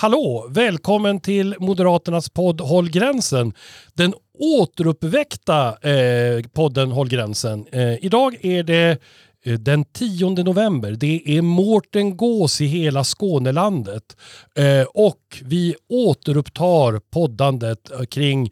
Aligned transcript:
Hallå! 0.00 0.46
Välkommen 0.50 1.20
till 1.20 1.54
Moderaternas 1.58 2.28
podd 2.30 2.60
Håll 2.60 2.90
gränsen. 2.90 3.52
Den 3.94 4.14
återuppväckta 4.38 5.68
eh, 5.90 6.42
podden 6.54 6.90
Håll 6.90 7.08
gränsen. 7.08 7.66
Eh, 7.72 8.04
idag 8.04 8.44
är 8.44 8.62
det 8.62 8.98
eh, 9.44 9.54
den 9.54 9.84
10 9.84 10.30
november. 10.30 10.90
Det 10.90 11.22
är 11.36 11.42
Mårten 11.42 12.16
Gås 12.16 12.60
i 12.60 12.66
hela 12.66 13.04
Skånelandet. 13.04 14.16
Eh, 14.54 14.86
och 14.94 15.42
vi 15.42 15.74
återupptar 15.88 17.00
poddandet 17.12 17.90
eh, 17.90 18.04
kring 18.04 18.50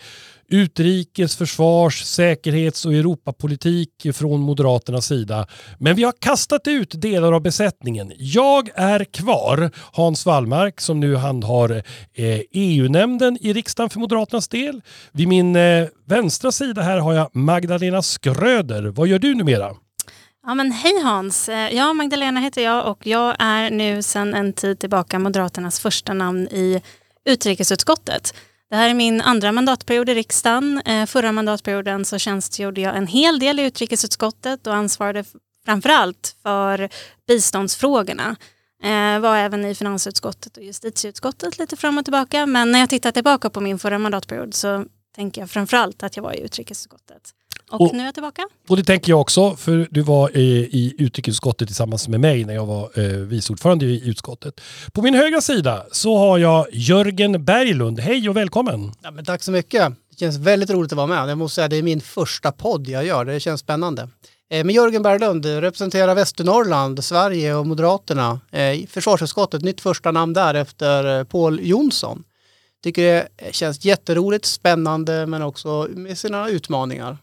utrikes, 0.49 1.37
försvars, 1.37 2.05
säkerhets 2.05 2.87
och 2.87 2.95
Europapolitik 2.95 4.07
från 4.15 4.41
Moderaternas 4.41 5.07
sida. 5.07 5.47
Men 5.79 5.97
vi 5.97 6.05
har 6.05 6.15
kastat 6.19 6.69
ut 6.69 7.01
delar 7.01 7.33
av 7.33 7.43
besättningen. 7.43 8.13
Jag 8.17 8.71
är 8.75 9.05
kvar, 9.05 9.71
Hans 9.93 10.27
Wallmark 10.27 10.81
som 10.81 11.01
nu 11.01 11.17
handhar 11.17 11.71
eh, 11.71 11.83
e 12.25 12.45
EU-nämnden 12.53 13.39
i 13.41 13.53
riksdagen 13.53 13.91
för 13.91 14.01
Moderaternas 14.01 14.49
del. 14.49 14.83
Vid 15.13 15.29
min 15.29 15.57
eh, 15.57 15.87
vänstra 16.07 16.53
sida 16.53 16.83
här 16.83 16.99
har 16.99 17.15
jag 17.15 17.37
Magdalena 17.37 18.03
Skröder. 18.03 18.83
Vad 18.83 19.09
gör 19.09 19.19
du 19.19 19.35
numera? 19.35 19.71
Ja, 20.47 20.55
men 20.55 20.73
hej 20.73 21.01
Hans! 21.03 21.49
Eh, 21.49 21.75
ja, 21.75 21.93
Magdalena 21.93 22.41
heter 22.41 22.65
jag 22.65 22.87
och 22.87 23.07
jag 23.07 23.37
är 23.39 23.71
nu 23.71 24.03
sedan 24.03 24.35
en 24.35 24.53
tid 24.53 24.79
tillbaka 24.79 25.19
Moderaternas 25.19 25.81
första 25.81 26.15
namn 26.15 26.49
i 26.49 26.83
utrikesutskottet. 27.25 28.35
Det 28.71 28.77
här 28.77 28.91
är 28.91 28.95
min 28.95 29.21
andra 29.21 29.53
mandatperiod 29.53 30.09
i 30.09 30.15
riksdagen. 30.15 30.83
Eh, 30.85 31.07
förra 31.07 31.33
mandatperioden 31.33 32.05
så 32.05 32.19
tjänstgjorde 32.19 32.81
jag 32.81 32.97
en 32.97 33.07
hel 33.07 33.39
del 33.39 33.61
i 33.61 33.63
utrikesutskottet 33.63 34.67
och 34.67 34.75
ansvarade 34.75 35.25
framförallt 35.65 36.37
för 36.43 36.89
biståndsfrågorna. 37.27 38.37
Eh, 38.83 39.21
var 39.21 39.37
även 39.37 39.65
i 39.65 39.75
finansutskottet 39.75 40.57
och 40.57 40.63
justitieutskottet 40.63 41.59
lite 41.59 41.77
fram 41.77 41.99
och 41.99 42.05
tillbaka. 42.05 42.47
Men 42.47 42.73
när 42.73 42.79
jag 42.79 42.91
tittar 42.91 43.13
tillbaka 43.13 43.51
på 43.51 43.61
min 43.61 43.79
förra 43.79 43.99
mandatperiod 43.99 44.55
så 44.55 44.85
tänker 45.15 45.43
jag 45.43 45.51
framförallt 45.51 46.03
att 46.03 46.17
jag 46.17 46.23
var 46.23 46.33
i 46.33 46.41
utrikesutskottet. 46.41 47.35
Och, 47.75 47.81
och, 47.81 47.95
nu 47.95 48.01
är 48.01 48.05
jag 48.05 48.15
tillbaka. 48.15 48.49
Och 48.69 48.77
det 48.77 48.85
tänker 48.85 49.13
jag 49.13 49.21
också, 49.21 49.57
för 49.57 49.89
du 49.91 50.01
var 50.01 50.37
i, 50.37 50.69
i 50.73 50.95
utrikesutskottet 50.99 51.69
tillsammans 51.69 52.09
med 52.09 52.21
mig 52.21 52.45
när 52.45 52.55
jag 52.55 52.67
var 52.67 52.91
eh, 52.95 53.05
vice 53.05 53.53
ordförande 53.53 53.87
i 53.87 54.09
utskottet. 54.09 54.61
På 54.93 55.03
min 55.03 55.15
högra 55.15 55.41
sida 55.41 55.87
så 55.93 56.19
har 56.19 56.39
jag 56.39 56.67
Jörgen 56.73 57.45
Berglund. 57.45 58.01
Hej 58.01 58.29
och 58.29 58.37
välkommen! 58.37 58.93
Ja, 59.03 59.11
men 59.11 59.25
tack 59.25 59.43
så 59.43 59.51
mycket. 59.51 59.93
Det 60.11 60.19
känns 60.19 60.39
väldigt 60.39 60.71
roligt 60.71 60.93
att 60.93 60.97
vara 60.97 61.07
med. 61.07 61.31
Jag 61.31 61.39
måste 61.39 61.55
säga 61.55 61.69
det 61.69 61.77
är 61.77 61.83
min 61.83 62.01
första 62.01 62.53
podd 62.53 62.89
jag 62.89 63.07
gör. 63.07 63.25
Det 63.25 63.41
känns 63.41 63.61
spännande. 63.61 64.09
Eh, 64.51 64.65
men 64.65 64.75
Jörgen 64.75 65.03
Berglund 65.03 65.47
representerar 65.47 66.15
Västernorrland, 66.15 67.05
Sverige 67.05 67.55
och 67.55 67.67
Moderaterna 67.67 68.41
eh, 68.53 68.73
i 68.73 68.87
försvarsutskottet. 68.91 69.63
Nytt 69.63 69.81
första 69.81 70.11
namn 70.11 70.33
där 70.33 70.55
efter 70.55 71.19
eh, 71.19 71.25
Paul 71.25 71.61
Jonsson. 71.63 72.25
Tycker 72.83 73.03
det 73.03 73.29
känns 73.55 73.85
jätteroligt, 73.85 74.45
spännande 74.45 75.27
men 75.27 75.43
också 75.43 75.89
med 75.91 76.19
sina 76.19 76.49
utmaningar. 76.49 77.19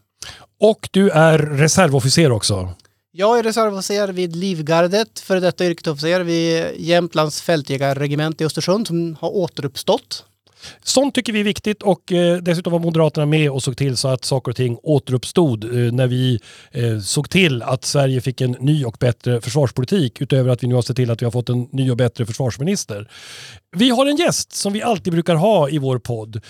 Och 0.59 0.89
du 0.91 1.09
är 1.09 1.37
reservofficer 1.37 2.31
också. 2.31 2.69
Jag 3.11 3.39
är 3.39 3.43
reservofficer 3.43 4.07
vid 4.07 4.35
Livgardet, 4.35 5.19
före 5.19 5.39
detta 5.39 5.65
yrkesofficer 5.65 6.21
vid 6.21 6.65
Jämtlands 6.77 7.41
fältjägarregemente 7.41 8.43
i 8.43 8.47
Östersund 8.47 8.87
som 8.87 9.15
har 9.19 9.29
återuppstått. 9.29 10.25
Sånt 10.83 11.15
tycker 11.15 11.33
vi 11.33 11.39
är 11.39 11.43
viktigt 11.43 11.83
och 11.83 12.11
eh, 12.11 12.37
dessutom 12.37 12.73
var 12.73 12.79
Moderaterna 12.79 13.25
med 13.25 13.51
och 13.51 13.63
såg 13.63 13.77
till 13.77 13.97
så 13.97 14.07
att 14.07 14.25
saker 14.25 14.51
och 14.51 14.55
ting 14.55 14.77
återuppstod 14.83 15.63
eh, 15.63 15.69
när 15.93 16.07
vi 16.07 16.39
eh, 16.71 16.99
såg 16.99 17.29
till 17.29 17.63
att 17.63 17.85
Sverige 17.85 18.21
fick 18.21 18.41
en 18.41 18.51
ny 18.51 18.85
och 18.85 18.97
bättre 18.99 19.41
försvarspolitik 19.41 20.21
utöver 20.21 20.49
att 20.49 20.63
vi 20.63 20.67
nu 20.67 20.75
har 20.75 20.81
sett 20.81 20.95
till 20.95 21.11
att 21.11 21.21
vi 21.21 21.25
har 21.25 21.31
fått 21.31 21.49
en 21.49 21.67
ny 21.71 21.91
och 21.91 21.97
bättre 21.97 22.25
försvarsminister. 22.25 23.09
Vi 23.77 23.89
har 23.89 24.05
en 24.05 24.15
gäst 24.15 24.53
som 24.53 24.73
vi 24.73 24.81
alltid 24.81 25.13
brukar 25.13 25.35
ha 25.35 25.69
i 25.69 25.77
vår 25.77 25.99
podd. 25.99 26.41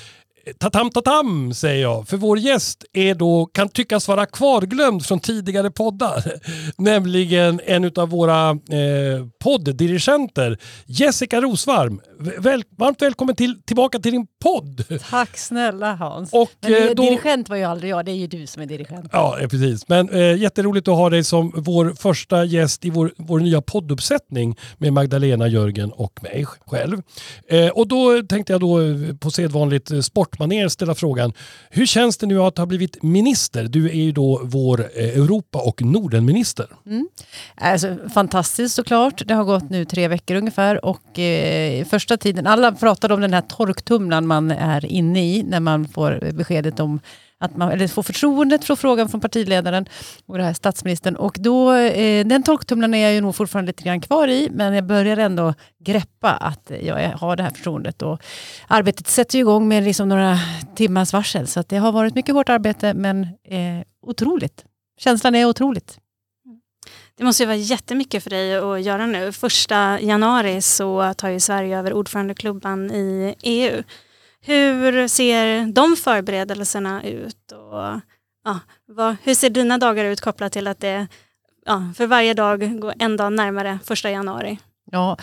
Tatam 0.57 0.89
tatam 0.89 1.53
säger 1.53 1.81
jag, 1.81 2.07
för 2.07 2.17
vår 2.17 2.39
gäst 2.39 2.85
är 2.93 3.15
då, 3.15 3.45
kan 3.45 3.69
tyckas 3.69 4.07
vara 4.07 4.25
kvarglömd 4.25 5.05
från 5.05 5.19
tidigare 5.19 5.71
poddar. 5.71 6.23
Nämligen 6.77 7.61
en 7.65 7.91
av 7.95 8.09
våra 8.09 8.49
eh, 8.49 9.25
podddirigenter, 9.43 10.57
Jessica 10.85 11.41
Rosvarm. 11.41 12.01
Väl, 12.19 12.63
varmt 12.77 13.01
välkommen 13.01 13.35
till, 13.35 13.61
tillbaka 13.61 13.99
till 13.99 14.11
din 14.11 14.27
podd. 14.43 14.85
Tack 15.09 15.37
snälla 15.37 15.95
Hans. 15.95 16.33
Och, 16.33 16.49
Men 16.61 16.71
det, 16.71 16.89
eh, 16.89 16.95
då, 16.95 17.03
dirigent 17.03 17.49
var 17.49 17.57
ju 17.57 17.63
aldrig 17.63 17.91
jag, 17.91 18.05
det 18.05 18.11
är 18.11 18.15
ju 18.15 18.27
du 18.27 18.47
som 18.47 18.61
är 18.61 18.65
dirigent. 18.65 19.09
Ja, 19.11 19.37
precis. 19.41 19.87
Men 19.89 20.09
eh, 20.09 20.37
jätteroligt 20.37 20.87
att 20.87 20.95
ha 20.95 21.09
dig 21.09 21.23
som 21.23 21.51
vår 21.55 21.93
första 21.99 22.45
gäst 22.45 22.85
i 22.85 22.89
vår, 22.89 23.13
vår 23.17 23.39
nya 23.39 23.61
podduppsättning 23.61 24.57
med 24.77 24.93
Magdalena, 24.93 25.47
Jörgen 25.47 25.91
och 25.91 26.23
mig 26.23 26.45
själv. 26.45 27.01
Eh, 27.47 27.69
och 27.69 27.87
då 27.87 28.21
tänkte 28.29 28.53
jag 28.53 28.61
då 28.61 28.79
på 29.19 29.31
sedvanligt 29.31 29.91
eh, 29.91 29.99
sport 29.99 30.30
sportmanér 30.31 30.67
ställa 30.67 30.95
frågan. 30.95 31.33
Hur 31.69 31.85
känns 31.85 32.17
det 32.17 32.27
nu 32.27 32.41
att 32.41 32.57
ha 32.57 32.65
blivit 32.65 33.03
minister? 33.03 33.63
Du 33.63 33.89
är 33.89 33.93
ju 33.93 34.11
då 34.11 34.41
vår 34.43 34.79
eh, 34.79 35.09
Europa 35.09 35.59
och 35.59 35.81
Nordenminister. 35.81 36.67
Mm. 36.85 37.07
Alltså, 37.55 37.97
fantastiskt 38.13 38.75
såklart. 38.75 39.27
Det 39.27 39.33
har 39.33 39.43
gått 39.43 39.69
nu 39.69 39.85
tre 39.85 40.07
veckor 40.07 40.37
ungefär 40.37 40.85
och 40.85 41.19
eh, 41.19 41.85
första 41.85 42.17
tiden, 42.17 42.47
alla 42.47 42.71
pratade 42.71 43.13
om 43.13 43.21
den 43.21 43.33
här 43.33 43.41
torktumlaren 43.41 44.27
man 44.27 44.51
är 44.51 44.85
inne 44.85 45.35
i 45.35 45.43
när 45.43 45.59
man 45.59 45.87
får 45.87 46.31
beskedet 46.33 46.79
om 46.79 46.99
att 47.41 47.57
man 47.57 47.71
eller 47.71 47.87
får 47.87 48.03
förtroendet 48.03 48.63
från 48.63 48.77
frågan 48.77 49.09
från 49.09 49.21
partiledaren 49.21 49.85
och 50.25 50.37
det 50.37 50.43
här 50.43 50.53
statsministern. 50.53 51.15
Och 51.15 51.37
då, 51.39 51.73
eh, 51.73 52.25
den 52.25 52.43
tolktumlaren 52.43 52.93
är 52.93 53.03
jag 53.03 53.13
ju 53.13 53.21
nog 53.21 53.35
fortfarande 53.35 53.69
lite 53.69 53.83
grann 53.83 54.01
kvar 54.01 54.27
i, 54.27 54.49
men 54.51 54.73
jag 54.73 54.85
börjar 54.85 55.17
ändå 55.17 55.53
greppa 55.79 56.31
att 56.31 56.71
jag 56.81 57.09
har 57.09 57.35
det 57.35 57.43
här 57.43 57.49
förtroendet. 57.49 58.01
Och 58.01 58.21
arbetet 58.67 59.07
sätter 59.07 59.37
ju 59.37 59.41
igång 59.41 59.67
med 59.67 59.83
liksom 59.83 60.09
några 60.09 60.39
timmars 60.75 61.13
varsel, 61.13 61.47
så 61.47 61.63
det 61.67 61.77
har 61.77 61.91
varit 61.91 62.15
mycket 62.15 62.35
hårt 62.35 62.49
arbete, 62.49 62.93
men 62.93 63.23
eh, 63.23 63.83
otroligt. 64.01 64.65
Känslan 64.99 65.35
är 65.35 65.45
otroligt. 65.45 65.97
Det 67.17 67.23
måste 67.23 67.43
ju 67.43 67.47
vara 67.47 67.57
jättemycket 67.57 68.23
för 68.23 68.29
dig 68.29 68.55
att 68.55 68.81
göra 68.81 69.05
nu. 69.05 69.31
Första 69.31 69.99
januari 70.01 70.61
så 70.61 71.13
tar 71.13 71.29
ju 71.29 71.39
Sverige 71.39 71.79
över 71.79 71.93
ordförandeklubban 71.93 72.91
i 72.91 73.35
EU. 73.41 73.83
Hur 74.45 75.07
ser 75.07 75.65
de 75.71 75.95
förberedelserna 75.95 77.03
ut? 77.03 77.51
Och, 77.51 77.99
ja, 78.45 78.59
vad, 78.85 79.15
hur 79.23 79.35
ser 79.35 79.49
dina 79.49 79.77
dagar 79.77 80.05
ut 80.05 80.21
kopplat 80.21 80.53
till 80.53 80.67
att 80.67 80.79
det 80.79 81.07
ja, 81.65 81.93
för 81.97 82.07
varje 82.07 82.33
dag 82.33 82.79
går 82.81 82.93
en 82.99 83.17
dag 83.17 83.33
närmare 83.33 83.79
första 83.83 84.11
januari? 84.11 84.59
Ja, 84.93 85.17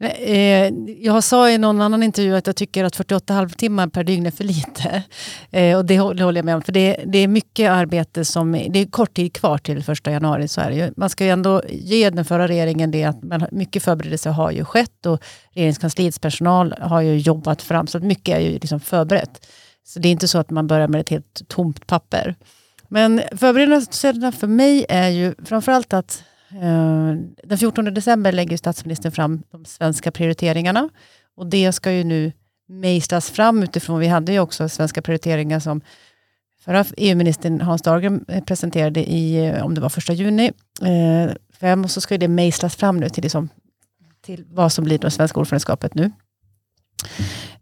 eh, 0.00 0.72
jag 0.98 1.24
sa 1.24 1.50
i 1.50 1.58
någon 1.58 1.80
annan 1.80 2.02
intervju 2.02 2.36
att 2.36 2.46
jag 2.46 2.56
tycker 2.56 2.84
att 2.84 2.96
48 2.96 3.34
halvtimmar 3.34 3.86
per 3.86 4.04
dygn 4.04 4.26
är 4.26 4.30
för 4.30 4.44
lite. 4.44 5.02
Eh, 5.50 5.76
och 5.76 5.84
det 5.84 5.98
håller 5.98 6.34
jag 6.34 6.44
med 6.44 6.54
om, 6.54 6.62
för 6.62 6.72
det, 6.72 7.04
det, 7.06 7.18
är 7.18 7.28
mycket 7.28 7.70
arbete 7.70 8.24
som... 8.24 8.52
Det 8.52 8.78
är 8.78 8.86
kort 8.86 9.14
tid 9.14 9.32
kvar 9.32 9.58
till 9.58 9.84
första 9.84 10.10
januari. 10.10 10.48
Så 10.48 10.60
är 10.60 10.92
Man 10.96 11.10
ska 11.10 11.24
ju 11.24 11.30
ändå 11.30 11.62
ge 11.68 12.10
den 12.10 12.24
förra 12.24 12.48
regeringen 12.48 12.90
det 12.90 13.04
att 13.04 13.22
man, 13.22 13.46
mycket 13.52 13.82
förberedelse 13.82 14.30
har 14.30 14.50
ju 14.50 14.64
skett 14.64 15.06
och 15.06 15.22
regeringskansliets 15.52 16.18
personal 16.18 16.74
har 16.80 17.00
ju 17.00 17.18
jobbat 17.18 17.62
fram, 17.62 17.86
så 17.86 17.98
att 17.98 18.04
mycket 18.04 18.36
är 18.36 18.40
ju 18.40 18.52
liksom 18.52 18.80
förberett. 18.80 19.46
Så 19.86 19.98
det 19.98 20.08
är 20.08 20.12
inte 20.12 20.28
så 20.28 20.38
att 20.38 20.50
man 20.50 20.66
börjar 20.66 20.88
med 20.88 21.00
ett 21.00 21.08
helt 21.08 21.48
tomt 21.48 21.86
papper. 21.86 22.34
Men 22.88 23.22
förberedelserna 23.32 24.32
för 24.32 24.46
mig 24.46 24.86
är 24.88 25.08
ju 25.08 25.34
framförallt 25.44 25.92
att 25.92 26.24
Eh, 26.54 27.14
den 27.44 27.58
14 27.58 27.84
december 27.84 28.32
lägger 28.32 28.56
statsministern 28.56 29.12
fram 29.12 29.42
de 29.50 29.64
svenska 29.64 30.10
prioriteringarna. 30.10 30.88
Och 31.36 31.46
det 31.46 31.72
ska 31.72 31.92
ju 31.92 32.04
nu 32.04 32.32
mejslas 32.68 33.30
fram 33.30 33.62
utifrån, 33.62 34.00
vi 34.00 34.06
hade 34.06 34.32
ju 34.32 34.40
också 34.40 34.68
svenska 34.68 35.02
prioriteringar 35.02 35.60
som 35.60 35.80
förra 36.64 36.84
EU-ministern 36.96 37.60
Hans 37.60 37.82
Dahlgren 37.82 38.24
presenterade 38.46 39.10
i, 39.10 39.46
eh, 39.46 39.64
om 39.64 39.74
det 39.74 39.80
var 39.80 39.88
första 39.88 40.12
juni, 40.12 40.52
eh, 40.82 41.82
och 41.82 41.90
så 41.90 42.00
ska 42.00 42.18
det 42.18 42.28
mejslas 42.28 42.76
fram 42.76 43.00
nu 43.00 43.08
till, 43.08 43.22
liksom, 43.22 43.48
till 44.20 44.44
vad 44.50 44.72
som 44.72 44.84
blir 44.84 44.98
det 44.98 45.10
svenska 45.10 45.40
ordförandeskapet 45.40 45.94
nu. 45.94 46.10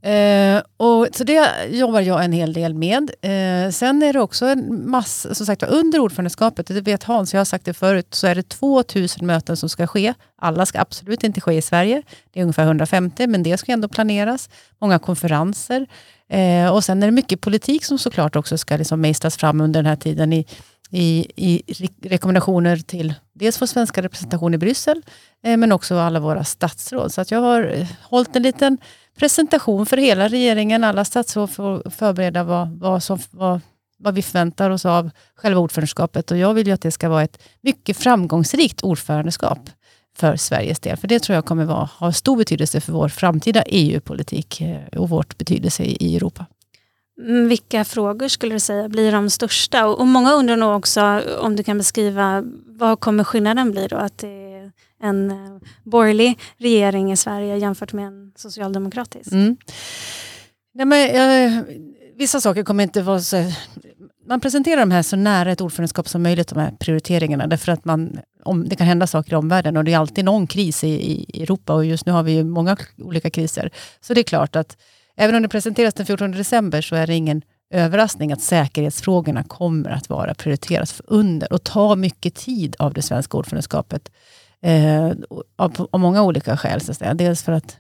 Eh, 0.03 0.63
och, 0.77 1.09
så 1.13 1.25
det 1.25 1.51
jobbar 1.69 2.01
jag 2.01 2.25
en 2.25 2.33
hel 2.33 2.53
del 2.53 2.75
med. 2.75 3.11
Eh, 3.23 3.71
sen 3.71 4.03
är 4.03 4.13
det 4.13 4.21
också 4.21 4.47
en 4.47 4.91
massa, 4.91 5.35
som 5.35 5.47
sagt 5.47 5.63
under 5.63 5.99
ordförandeskapet, 5.99 6.67
det 6.67 6.81
vet 6.81 7.03
Hans, 7.03 7.33
jag 7.33 7.41
har 7.41 7.45
sagt 7.45 7.65
det 7.65 7.75
förut, 7.75 8.07
så 8.11 8.27
är 8.27 8.35
det 8.35 8.49
2000 8.49 9.27
möten 9.27 9.57
som 9.57 9.69
ska 9.69 9.87
ske. 9.87 10.15
Alla 10.37 10.67
ska 10.67 10.81
absolut 10.81 11.25
inte 11.25 11.41
ske 11.41 11.53
i 11.53 11.63
Sverige. 11.63 12.03
Det 12.33 12.41
är 12.41 12.43
ungefär 12.43 12.65
150, 12.65 13.27
men 13.27 13.43
det 13.43 13.57
ska 13.57 13.73
ändå 13.73 13.89
planeras. 13.89 14.51
Många 14.81 14.99
konferenser. 14.99 15.87
Eh, 16.29 16.75
och 16.75 16.85
sen 16.85 17.03
är 17.03 17.07
det 17.07 17.13
mycket 17.13 17.41
politik 17.41 17.85
som 17.85 17.99
såklart 17.99 18.37
också 18.37 18.59
ska 18.59 18.77
liksom 18.77 19.01
mejslas 19.01 19.37
fram 19.37 19.61
under 19.61 19.83
den 19.83 19.87
här 19.87 19.97
tiden 19.97 20.33
i, 20.33 20.47
i, 20.91 21.27
i 21.37 21.63
rekommendationer 22.03 22.77
till 22.77 23.15
dels 23.33 23.61
vår 23.61 23.67
svenska 23.67 24.03
representation 24.03 24.55
i 24.55 24.59
Bryssel, 24.59 25.03
eh, 25.45 25.57
men 25.57 25.73
också 25.73 25.99
alla 25.99 26.21
våra 26.21 26.45
statsråd. 26.45 27.13
Så 27.13 27.21
att 27.21 27.31
jag 27.31 27.41
har 27.41 27.73
eh, 27.77 27.87
hållit 28.03 28.37
en 28.37 28.43
liten 28.43 28.79
presentation 29.19 29.87
för 29.87 29.97
hela 29.97 30.29
regeringen. 30.29 30.85
Alla 30.85 31.05
statsråd 31.05 31.51
får 31.51 31.91
förbereda 31.91 32.45
vad, 32.45 32.79
vad, 32.79 33.03
som, 33.03 33.19
vad, 33.31 33.61
vad 33.99 34.15
vi 34.15 34.23
förväntar 34.23 34.71
oss 34.71 34.87
av 34.87 35.11
själva 35.35 35.61
ordförandeskapet. 35.61 36.31
Och 36.31 36.37
jag 36.37 36.55
vill 36.55 36.67
ju 36.67 36.73
att 36.73 36.83
det 36.83 36.91
ska 36.91 37.09
vara 37.09 37.23
ett 37.23 37.43
mycket 37.61 37.97
framgångsrikt 37.97 38.83
ordförandeskap. 38.83 39.71
för 40.17 40.37
Sveriges 40.37 40.81
del. 40.81 40.97
För 40.97 41.09
det 41.09 41.21
tror 41.21 41.35
jag 41.35 41.45
kommer 41.45 41.65
vara, 41.65 41.89
ha 41.99 42.13
stor 42.13 42.37
betydelse 42.37 42.81
för 42.81 42.93
vår 42.93 43.09
framtida 43.09 43.63
EU-politik 43.63 44.61
eh, 44.61 44.99
och 44.99 45.09
vårt 45.09 45.39
betydelse 45.39 45.83
i, 45.83 46.17
Europa. 46.17 46.47
Mm, 47.21 47.49
vilka 47.49 47.85
frågor 47.85 48.29
skulle 48.29 48.55
du 48.55 48.61
säga 48.61 48.89
blir 48.89 49.13
de 49.13 49.31
största? 49.31 49.87
Och, 49.87 50.01
och 50.01 50.07
många 50.07 50.33
undrar 50.33 50.57
nog 50.57 50.77
också 50.77 51.23
om 51.41 51.57
du 51.57 51.63
kan 51.63 51.79
beskriva 51.79 52.45
vad 52.67 53.01
kommer 53.01 53.25
skillnaden 53.25 53.71
bli 53.71 53.87
då? 53.87 53.97
Att 53.97 54.19
det 54.19 54.29
är 54.29 54.73
en 55.03 55.31
eh, 55.31 55.37
borgerlig 55.85 56.39
regering 56.59 57.13
i 57.13 57.17
Sverige 57.17 57.57
jämfört 57.57 57.93
med 57.93 58.07
en 58.07 58.33
socialdemokratisk. 58.37 59.33
Mm. 59.33 59.57
Nej, 60.75 60.87
men, 60.87 61.17
jag, 61.17 61.65
vissa 62.17 62.41
saker 62.41 62.63
kommer 62.63 62.85
inte 62.85 63.03
vara 63.03 63.21
så... 63.21 63.53
Man 64.27 64.41
presenterar 64.41 64.81
de 64.81 64.91
här 64.91 65.03
så 65.03 65.17
nära 65.17 65.53
ett 65.53 65.61
ordförandeskap 65.61 66.09
som 66.09 66.23
möjligt, 66.23 66.49
de 66.49 66.59
här 66.59 66.71
prioriteringarna, 66.81 67.47
därför 67.47 67.73
att 67.73 67.85
man, 67.85 68.19
om, 68.45 68.69
det 68.69 68.77
kan 68.77 68.87
hända 68.87 69.07
saker 69.07 69.33
i 69.33 69.37
omvärlden 69.37 69.77
och 69.77 69.85
det 69.85 69.93
är 69.93 69.99
alltid 69.99 70.25
någon 70.25 70.47
kris 70.47 70.85
i, 70.85 70.89
i 70.89 71.43
Europa 71.43 71.75
och 71.75 71.85
just 71.85 72.07
nu 72.07 72.13
har 72.13 72.23
vi 72.23 72.33
ju 72.33 72.45
många 72.45 72.77
olika 72.99 73.31
kriser. 73.31 73.71
Så 74.01 74.15
det 74.15 74.21
är 74.21 74.25
klart 74.25 74.57
att 74.57 74.77
även 75.17 75.35
om 75.35 75.43
det 75.43 75.49
presenteras 75.49 75.95
den 75.95 76.07
14 76.07 76.31
december 76.31 76.81
så 76.81 76.97
är 76.97 77.07
det 77.07 77.15
ingen 77.15 77.43
överraskning 77.71 78.33
att 78.33 78.43
säkerhetsfrågorna 78.43 79.45
kommer 79.45 79.91
att 79.91 80.09
vara 80.09 80.35
prioriteras 80.35 81.03
under 81.05 81.53
och 81.53 81.65
ta 81.65 81.97
mycket 81.97 82.35
tid 82.35 82.77
av 82.79 82.95
det 82.95 83.03
svenska 83.03 83.37
ordförandeskapet. 83.37 84.11
Eh, 84.63 85.13
av, 85.57 85.89
av 85.91 86.01
många 86.01 86.23
olika 86.23 86.57
skäl. 86.57 86.81
Så 86.81 86.91
att 86.91 86.99
säga. 86.99 87.15
Dels 87.15 87.43
för 87.43 87.53
att 87.53 87.77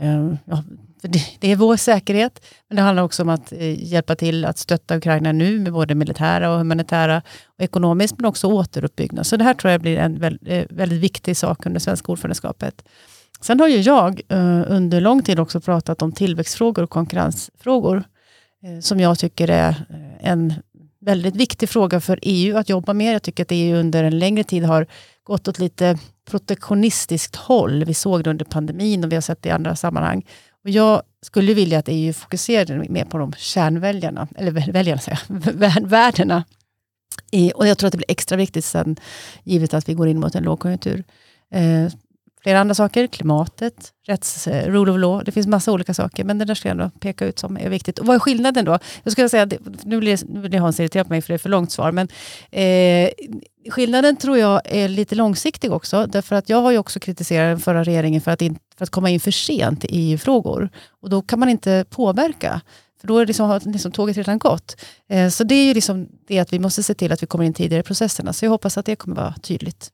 eh, 0.00 0.32
ja, 0.44 0.62
för 1.00 1.08
det, 1.08 1.20
det 1.38 1.52
är 1.52 1.56
vår 1.56 1.76
säkerhet, 1.76 2.44
men 2.68 2.76
det 2.76 2.82
handlar 2.82 3.02
också 3.02 3.22
om 3.22 3.28
att 3.28 3.52
eh, 3.52 3.84
hjälpa 3.92 4.14
till 4.14 4.44
att 4.44 4.58
stötta 4.58 4.96
Ukraina 4.96 5.32
nu 5.32 5.58
med 5.58 5.72
både 5.72 5.94
militära 5.94 6.50
och 6.50 6.58
humanitära 6.58 7.22
och 7.58 7.64
ekonomiskt, 7.64 8.14
men 8.18 8.24
också 8.26 8.46
återuppbyggnad. 8.46 9.26
Så 9.26 9.36
det 9.36 9.44
här 9.44 9.54
tror 9.54 9.70
jag 9.70 9.80
blir 9.80 9.98
en 9.98 10.18
väldigt, 10.18 10.48
eh, 10.48 10.64
väldigt 10.70 11.00
viktig 11.00 11.36
sak 11.36 11.66
under 11.66 11.80
svenska 11.80 12.12
ordförandeskapet. 12.12 12.82
Sen 13.40 13.60
har 13.60 13.68
ju 13.68 13.76
jag 13.76 14.20
eh, 14.28 14.62
under 14.66 15.00
lång 15.00 15.22
tid 15.22 15.40
också 15.40 15.60
pratat 15.60 16.02
om 16.02 16.12
tillväxtfrågor 16.12 16.82
och 16.82 16.90
konkurrensfrågor, 16.90 18.04
eh, 18.64 18.80
som 18.80 19.00
jag 19.00 19.18
tycker 19.18 19.50
är 19.50 19.68
eh, 19.70 20.30
en 20.30 20.54
väldigt 21.00 21.36
viktig 21.36 21.68
fråga 21.68 22.00
för 22.00 22.18
EU 22.22 22.56
att 22.56 22.68
jobba 22.68 22.92
med. 22.92 23.14
Jag 23.14 23.22
tycker 23.22 23.42
att 23.42 23.52
EU 23.52 23.76
under 23.76 24.04
en 24.04 24.18
längre 24.18 24.44
tid 24.44 24.64
har 24.64 24.86
gått 25.24 25.48
åt 25.48 25.58
lite 25.58 25.98
protektionistiskt 26.30 27.36
håll. 27.36 27.84
Vi 27.84 27.94
såg 27.94 28.24
det 28.24 28.30
under 28.30 28.44
pandemin 28.44 29.04
och 29.04 29.12
vi 29.12 29.16
har 29.16 29.20
sett 29.20 29.42
det 29.42 29.48
i 29.48 29.52
andra 29.52 29.76
sammanhang. 29.76 30.26
Och 30.64 30.70
jag 30.70 31.02
skulle 31.22 31.54
vilja 31.54 31.78
att 31.78 31.88
EU 31.88 32.12
fokuserade 32.12 32.86
mer 32.88 33.04
på 33.04 33.18
de 33.18 33.32
kärnväljarna, 33.32 34.28
eller 34.36 34.72
väljarna 34.72 35.00
säger 35.00 35.20
jag, 35.28 35.88
värdena. 35.88 36.44
I, 37.30 37.52
och 37.54 37.66
jag 37.66 37.78
tror 37.78 37.86
att 37.86 37.92
det 37.92 37.98
blir 37.98 38.10
extra 38.10 38.36
viktigt 38.36 38.64
sen, 38.64 38.96
givet 39.44 39.74
att 39.74 39.88
vi 39.88 39.94
går 39.94 40.08
in 40.08 40.20
mot 40.20 40.34
en 40.34 40.42
lågkonjunktur. 40.42 41.04
Eh, 41.52 41.92
flera 42.42 42.60
andra 42.60 42.74
saker, 42.74 43.06
klimatet, 43.06 43.92
rätts, 44.06 44.46
eh, 44.46 44.72
rule 44.72 44.92
of 44.92 44.98
law, 44.98 45.24
det 45.24 45.32
finns 45.32 45.46
massa 45.46 45.72
olika 45.72 45.94
saker, 45.94 46.24
men 46.24 46.38
det 46.38 46.44
där 46.44 46.54
ska 46.54 46.68
jag 46.68 46.80
ändå 46.80 46.90
peka 47.00 47.26
ut 47.26 47.38
som 47.38 47.56
är 47.56 47.68
viktigt. 47.68 47.98
Och 47.98 48.06
vad 48.06 48.16
är 48.16 48.20
skillnaden 48.20 48.64
då? 48.64 48.78
Jag 49.02 49.12
skulle 49.12 49.28
säga, 49.28 49.48
nu 49.84 50.00
blir, 50.00 50.18
nu 50.28 50.48
blir 50.48 50.60
Hans 50.60 50.80
irriterad 50.80 51.06
på 51.06 51.12
mig 51.12 51.22
för 51.22 51.28
det 51.28 51.36
är 51.36 51.38
för 51.38 51.48
långt 51.48 51.72
svar, 51.72 51.92
men 51.92 52.08
eh, 52.50 53.10
skillnaden 53.70 54.16
tror 54.16 54.38
jag 54.38 54.60
är 54.64 54.88
lite 54.88 55.14
långsiktig 55.14 55.72
också, 55.72 56.06
därför 56.06 56.36
att 56.36 56.48
jag 56.48 56.62
har 56.62 56.70
ju 56.70 56.78
också 56.78 57.00
kritiserat 57.00 57.56
den 57.56 57.60
förra 57.60 57.84
regeringen 57.84 58.20
för 58.20 58.30
att, 58.30 58.42
in, 58.42 58.58
för 58.76 58.84
att 58.84 58.90
komma 58.90 59.10
in 59.10 59.20
för 59.20 59.30
sent 59.30 59.84
i 59.84 59.88
EU-frågor. 59.88 60.70
Och 61.02 61.10
då 61.10 61.22
kan 61.22 61.38
man 61.40 61.48
inte 61.48 61.84
påverka. 61.90 62.60
För 63.00 63.08
då 63.08 63.16
är 63.16 63.20
det 63.20 63.26
liksom, 63.26 63.60
liksom 63.64 63.92
tåget 63.92 64.16
redan 64.16 64.38
gått. 64.38 64.76
Eh, 65.08 65.28
så 65.28 65.44
det 65.44 65.54
är 65.54 65.64
ju 65.64 65.74
liksom 65.74 66.08
det 66.28 66.38
att 66.38 66.52
vi 66.52 66.58
måste 66.58 66.82
se 66.82 66.94
till 66.94 67.12
att 67.12 67.22
vi 67.22 67.26
kommer 67.26 67.44
in 67.44 67.54
tidigare 67.54 67.80
i 67.80 67.82
processerna. 67.82 68.32
Så 68.32 68.44
jag 68.44 68.50
hoppas 68.50 68.78
att 68.78 68.86
det 68.86 68.96
kommer 68.96 69.16
vara 69.16 69.34
tydligt. 69.42 69.90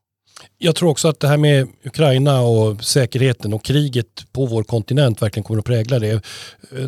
Jag 0.59 0.75
tror 0.75 0.89
också 0.89 1.07
att 1.07 1.19
det 1.19 1.27
här 1.27 1.37
med 1.37 1.67
Ukraina 1.85 2.41
och 2.41 2.83
säkerheten 2.83 3.53
och 3.53 3.65
kriget 3.65 4.25
på 4.31 4.45
vår 4.45 4.63
kontinent 4.63 5.21
verkligen 5.21 5.43
kommer 5.43 5.59
att 5.59 5.65
prägla 5.65 5.99
det. 5.99 6.11
Eh, 6.11 6.19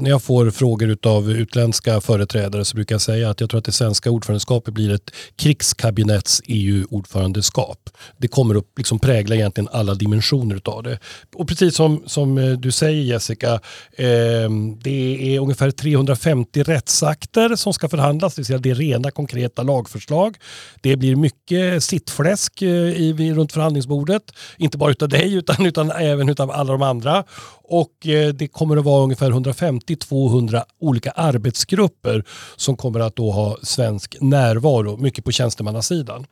när 0.01 0.09
jag 0.09 0.23
får 0.23 0.51
frågor 0.51 0.97
av 1.03 1.31
utländska 1.31 2.01
företrädare 2.01 2.65
så 2.65 2.75
brukar 2.75 2.95
jag 2.95 3.01
säga 3.01 3.29
att 3.29 3.41
jag 3.41 3.49
tror 3.49 3.57
att 3.57 3.65
det 3.65 3.71
svenska 3.71 4.11
ordförandeskapet 4.11 4.73
blir 4.73 4.93
ett 4.93 5.11
krigskabinetts 5.35 6.41
EU-ordförandeskap. 6.45 7.89
Det 8.17 8.27
kommer 8.27 8.55
att 8.55 8.65
liksom 8.77 8.99
prägla 8.99 9.35
egentligen 9.35 9.69
alla 9.71 9.93
dimensioner 9.93 10.61
av 10.65 10.83
det. 10.83 10.99
Och 11.35 11.47
precis 11.47 11.75
som, 11.75 12.03
som 12.05 12.37
eh, 12.37 12.51
du 12.51 12.71
säger 12.71 13.03
Jessica, 13.03 13.53
eh, 13.93 14.49
det 14.81 15.35
är 15.35 15.39
ungefär 15.39 15.71
350 15.71 16.63
rättsakter 16.63 17.55
som 17.55 17.73
ska 17.73 17.89
förhandlas, 17.89 18.35
det 18.35 18.39
vill 18.39 18.45
säga 18.45 18.59
det 18.59 18.69
är 18.69 18.75
rena 18.75 19.11
konkreta 19.11 19.63
lagförslag. 19.63 20.37
Det 20.81 20.95
blir 20.95 21.15
mycket 21.15 21.83
sittfläsk 21.83 22.61
eh, 22.61 22.67
i 22.69 23.33
runt 23.33 23.58
förhandlingsbordet. 23.59 24.23
Inte 24.57 24.77
bara 24.77 24.91
utav 24.91 25.09
dig 25.09 25.33
utan, 25.33 25.65
utan 25.65 25.91
även 25.91 26.29
utav 26.29 26.51
alla 26.51 26.71
de 26.71 26.81
andra. 26.81 27.23
Och 27.63 28.07
eh, 28.07 28.33
det 28.33 28.47
kommer 28.47 28.77
att 28.77 28.85
vara 28.85 29.03
ungefär 29.03 29.31
150-200 29.31 30.63
olika 30.81 31.11
arbetsgrupper 31.11 32.23
som 32.55 32.77
kommer 32.77 32.99
att 32.99 33.15
då 33.15 33.31
ha 33.31 33.57
svensk 33.63 34.17
närvaro, 34.21 34.97
mycket 34.97 35.25
på 35.25 35.31
tjänstemannasidan. 35.31 36.25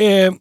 Eh, 0.00 0.32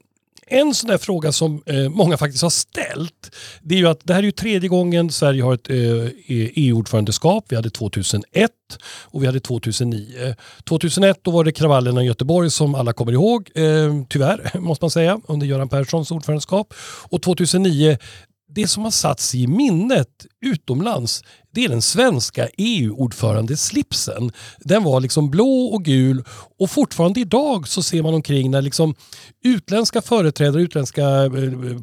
en 0.48 0.74
sån 0.74 0.90
där 0.90 0.98
fråga 0.98 1.32
som 1.32 1.64
eh, 1.66 1.90
många 1.90 2.18
faktiskt 2.18 2.44
har 2.44 2.50
ställt, 2.50 3.36
det 3.62 3.76
är 3.76 3.80
ju 3.80 3.88
att 3.88 4.00
det 4.04 4.14
här 4.14 4.20
är 4.20 4.26
ju 4.26 4.32
tredje 4.32 4.70
gången 4.70 5.12
Sverige 5.12 5.44
har 5.44 5.54
ett 5.54 5.70
eh, 5.70 5.76
EU-ordförandeskap. 6.28 7.46
Vi 7.50 7.56
hade 7.56 7.70
2001 7.70 8.52
och 9.02 9.22
vi 9.24 9.26
hade 9.26 9.40
2009. 9.40 10.36
2001 10.64 11.20
då 11.22 11.32
var 11.32 11.44
det 11.44 11.52
kravallerna 11.52 12.04
i 12.04 12.06
Göteborg 12.06 12.52
som 12.52 12.76
alla 12.76 12.94
kommer 12.94 13.12
ihåg, 13.12 13.52
eh, 13.56 13.64
tyvärr 14.10 14.52
måste 14.60 14.84
man 14.84 14.92
säga, 14.92 15.20
under 15.28 15.48
Göran 15.48 15.70
Perssons 15.70 16.12
ordförandeskap. 16.12 16.74
Och 17.10 17.22
2009 17.22 17.98
det 18.56 18.68
som 18.68 18.84
har 18.84 18.92
satts 18.92 19.36
i 19.36 19.48
minnet 19.48 20.26
utomlands 20.42 21.24
det 21.56 21.66
är 21.66 21.70
den 21.70 21.82
svenska 21.82 22.48
EU-ordförandeslipsen. 22.58 24.32
Den 24.60 24.84
var 24.84 25.00
liksom 25.00 25.30
blå 25.32 25.66
och 25.66 25.84
gul 25.84 26.24
och 26.60 26.72
fortfarande 26.72 27.20
idag 27.20 27.68
så 27.68 27.84
ser 27.84 28.04
man 28.04 28.14
omkring 28.14 28.52
när 28.52 28.62
liksom 28.62 28.96
utländska 29.44 30.02
företrädare, 30.02 30.62
utländska 30.62 31.02
eh, 31.02 31.32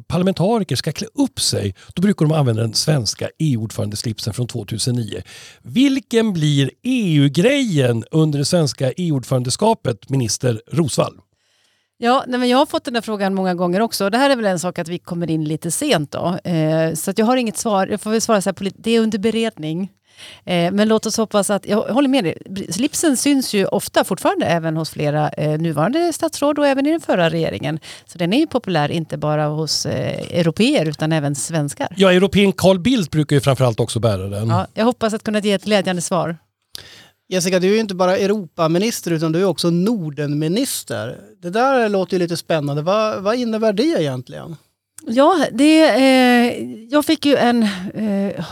parlamentariker 0.07 0.75
ska 0.75 0.91
klä 0.91 1.07
upp 1.13 1.39
sig. 1.39 1.75
Då 1.93 2.01
brukar 2.01 2.25
de 2.25 2.31
använda 2.31 2.61
den 2.61 2.73
svenska 2.73 3.29
EU-ordförandeslipsen 3.39 4.33
från 4.33 4.47
2009. 4.47 5.21
Vilken 5.61 6.33
blir 6.33 6.71
EU-grejen 6.83 8.03
under 8.11 8.39
det 8.39 8.45
svenska 8.45 8.91
EU-ordförandeskapet, 8.91 10.09
minister 10.09 10.61
Rosvall? 10.71 11.22
Ja, 12.03 12.23
nej, 12.27 12.39
men 12.39 12.49
jag 12.49 12.57
har 12.57 12.65
fått 12.65 12.83
den 12.83 12.95
här 12.95 13.01
frågan 13.01 13.33
många 13.33 13.53
gånger 13.53 13.79
också. 13.79 14.09
Det 14.09 14.17
här 14.17 14.29
är 14.29 14.35
väl 14.35 14.45
en 14.45 14.59
sak 14.59 14.79
att 14.79 14.87
vi 14.87 14.99
kommer 14.99 15.29
in 15.29 15.43
lite 15.43 15.71
sent 15.71 16.11
då. 16.11 16.37
Eh, 16.43 16.93
så 16.93 17.13
jag 17.15 17.25
har 17.25 17.37
inget 17.37 17.57
svar. 17.57 17.87
Jag 17.87 18.01
får 18.01 18.11
väl 18.11 18.21
svara 18.21 18.41
så 18.41 18.49
här, 18.49 18.71
det 18.77 18.91
är 18.91 18.99
under 18.99 19.19
beredning. 19.19 19.91
Eh, 20.45 20.71
men 20.71 20.87
låt 20.87 21.05
oss 21.05 21.17
hoppas 21.17 21.49
att, 21.49 21.65
jag 21.67 21.81
håller 21.81 22.09
med 22.09 22.23
dig, 22.23 22.37
slipsen 22.69 23.17
syns 23.17 23.53
ju 23.53 23.65
ofta 23.65 24.03
fortfarande 24.03 24.45
även 24.45 24.77
hos 24.77 24.89
flera 24.89 25.29
eh, 25.29 25.59
nuvarande 25.59 26.13
statsråd 26.13 26.59
och 26.59 26.67
även 26.67 26.87
i 26.87 26.91
den 26.91 27.01
förra 27.01 27.29
regeringen. 27.29 27.79
Så 28.05 28.17
den 28.17 28.33
är 28.33 28.39
ju 28.39 28.47
populär 28.47 28.91
inte 28.91 29.17
bara 29.17 29.45
hos 29.45 29.85
eh, 29.85 30.39
europeer 30.39 30.85
utan 30.89 31.11
även 31.11 31.35
svenskar. 31.35 31.87
Ja, 31.97 32.11
europeen 32.11 32.51
Carl 32.51 32.79
Bildt 32.79 33.11
brukar 33.11 33.35
ju 33.35 33.41
framförallt 33.41 33.79
också 33.79 33.99
bära 33.99 34.27
den. 34.27 34.49
Ja, 34.49 34.67
jag 34.73 34.85
hoppas 34.85 35.13
att 35.13 35.23
kunna 35.23 35.39
ge 35.39 35.51
ett 35.51 35.63
glädjande 35.63 36.01
svar. 36.01 36.37
Jessica, 37.33 37.59
du 37.59 37.67
är 37.69 37.73
ju 37.73 37.79
inte 37.79 37.95
bara 37.95 38.17
Europaminister 38.17 39.11
utan 39.11 39.31
du 39.31 39.41
är 39.41 39.45
också 39.45 39.69
Nordenminister. 39.69 41.19
Det 41.41 41.49
där 41.49 41.89
låter 41.89 42.13
ju 42.13 42.19
lite 42.19 42.37
spännande. 42.37 42.81
Vad, 42.81 43.23
vad 43.23 43.35
innebär 43.35 43.73
det 43.73 43.83
egentligen? 44.01 44.55
Ja, 45.07 45.45
det, 45.51 45.89
eh, 45.89 46.63
jag 46.89 47.05
fick 47.05 47.25
ju 47.25 47.35
en, 47.35 47.63
eh, 47.93 48.45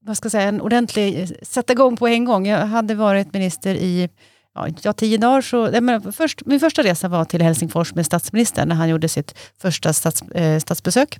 vad 0.00 0.16
ska 0.16 0.26
jag 0.26 0.32
säga, 0.32 0.48
en 0.48 0.60
ordentlig 0.60 1.20
eh, 1.20 1.28
sätta 1.42 1.72
igång 1.72 1.96
på 1.96 2.08
en 2.08 2.24
gång. 2.24 2.46
Jag 2.46 2.66
hade 2.66 2.94
varit 2.94 3.32
minister 3.32 3.74
i 3.74 4.08
ja, 4.82 4.92
tio 4.92 5.18
dagar. 5.18 5.42
Så, 5.42 5.80
men 5.80 6.12
först, 6.12 6.46
min 6.46 6.60
första 6.60 6.82
resa 6.82 7.08
var 7.08 7.24
till 7.24 7.42
Helsingfors 7.42 7.94
med 7.94 8.06
statsministern 8.06 8.68
när 8.68 8.76
han 8.76 8.88
gjorde 8.88 9.08
sitt 9.08 9.34
första 9.58 9.92
stats, 9.92 10.22
eh, 10.22 10.58
statsbesök. 10.58 11.18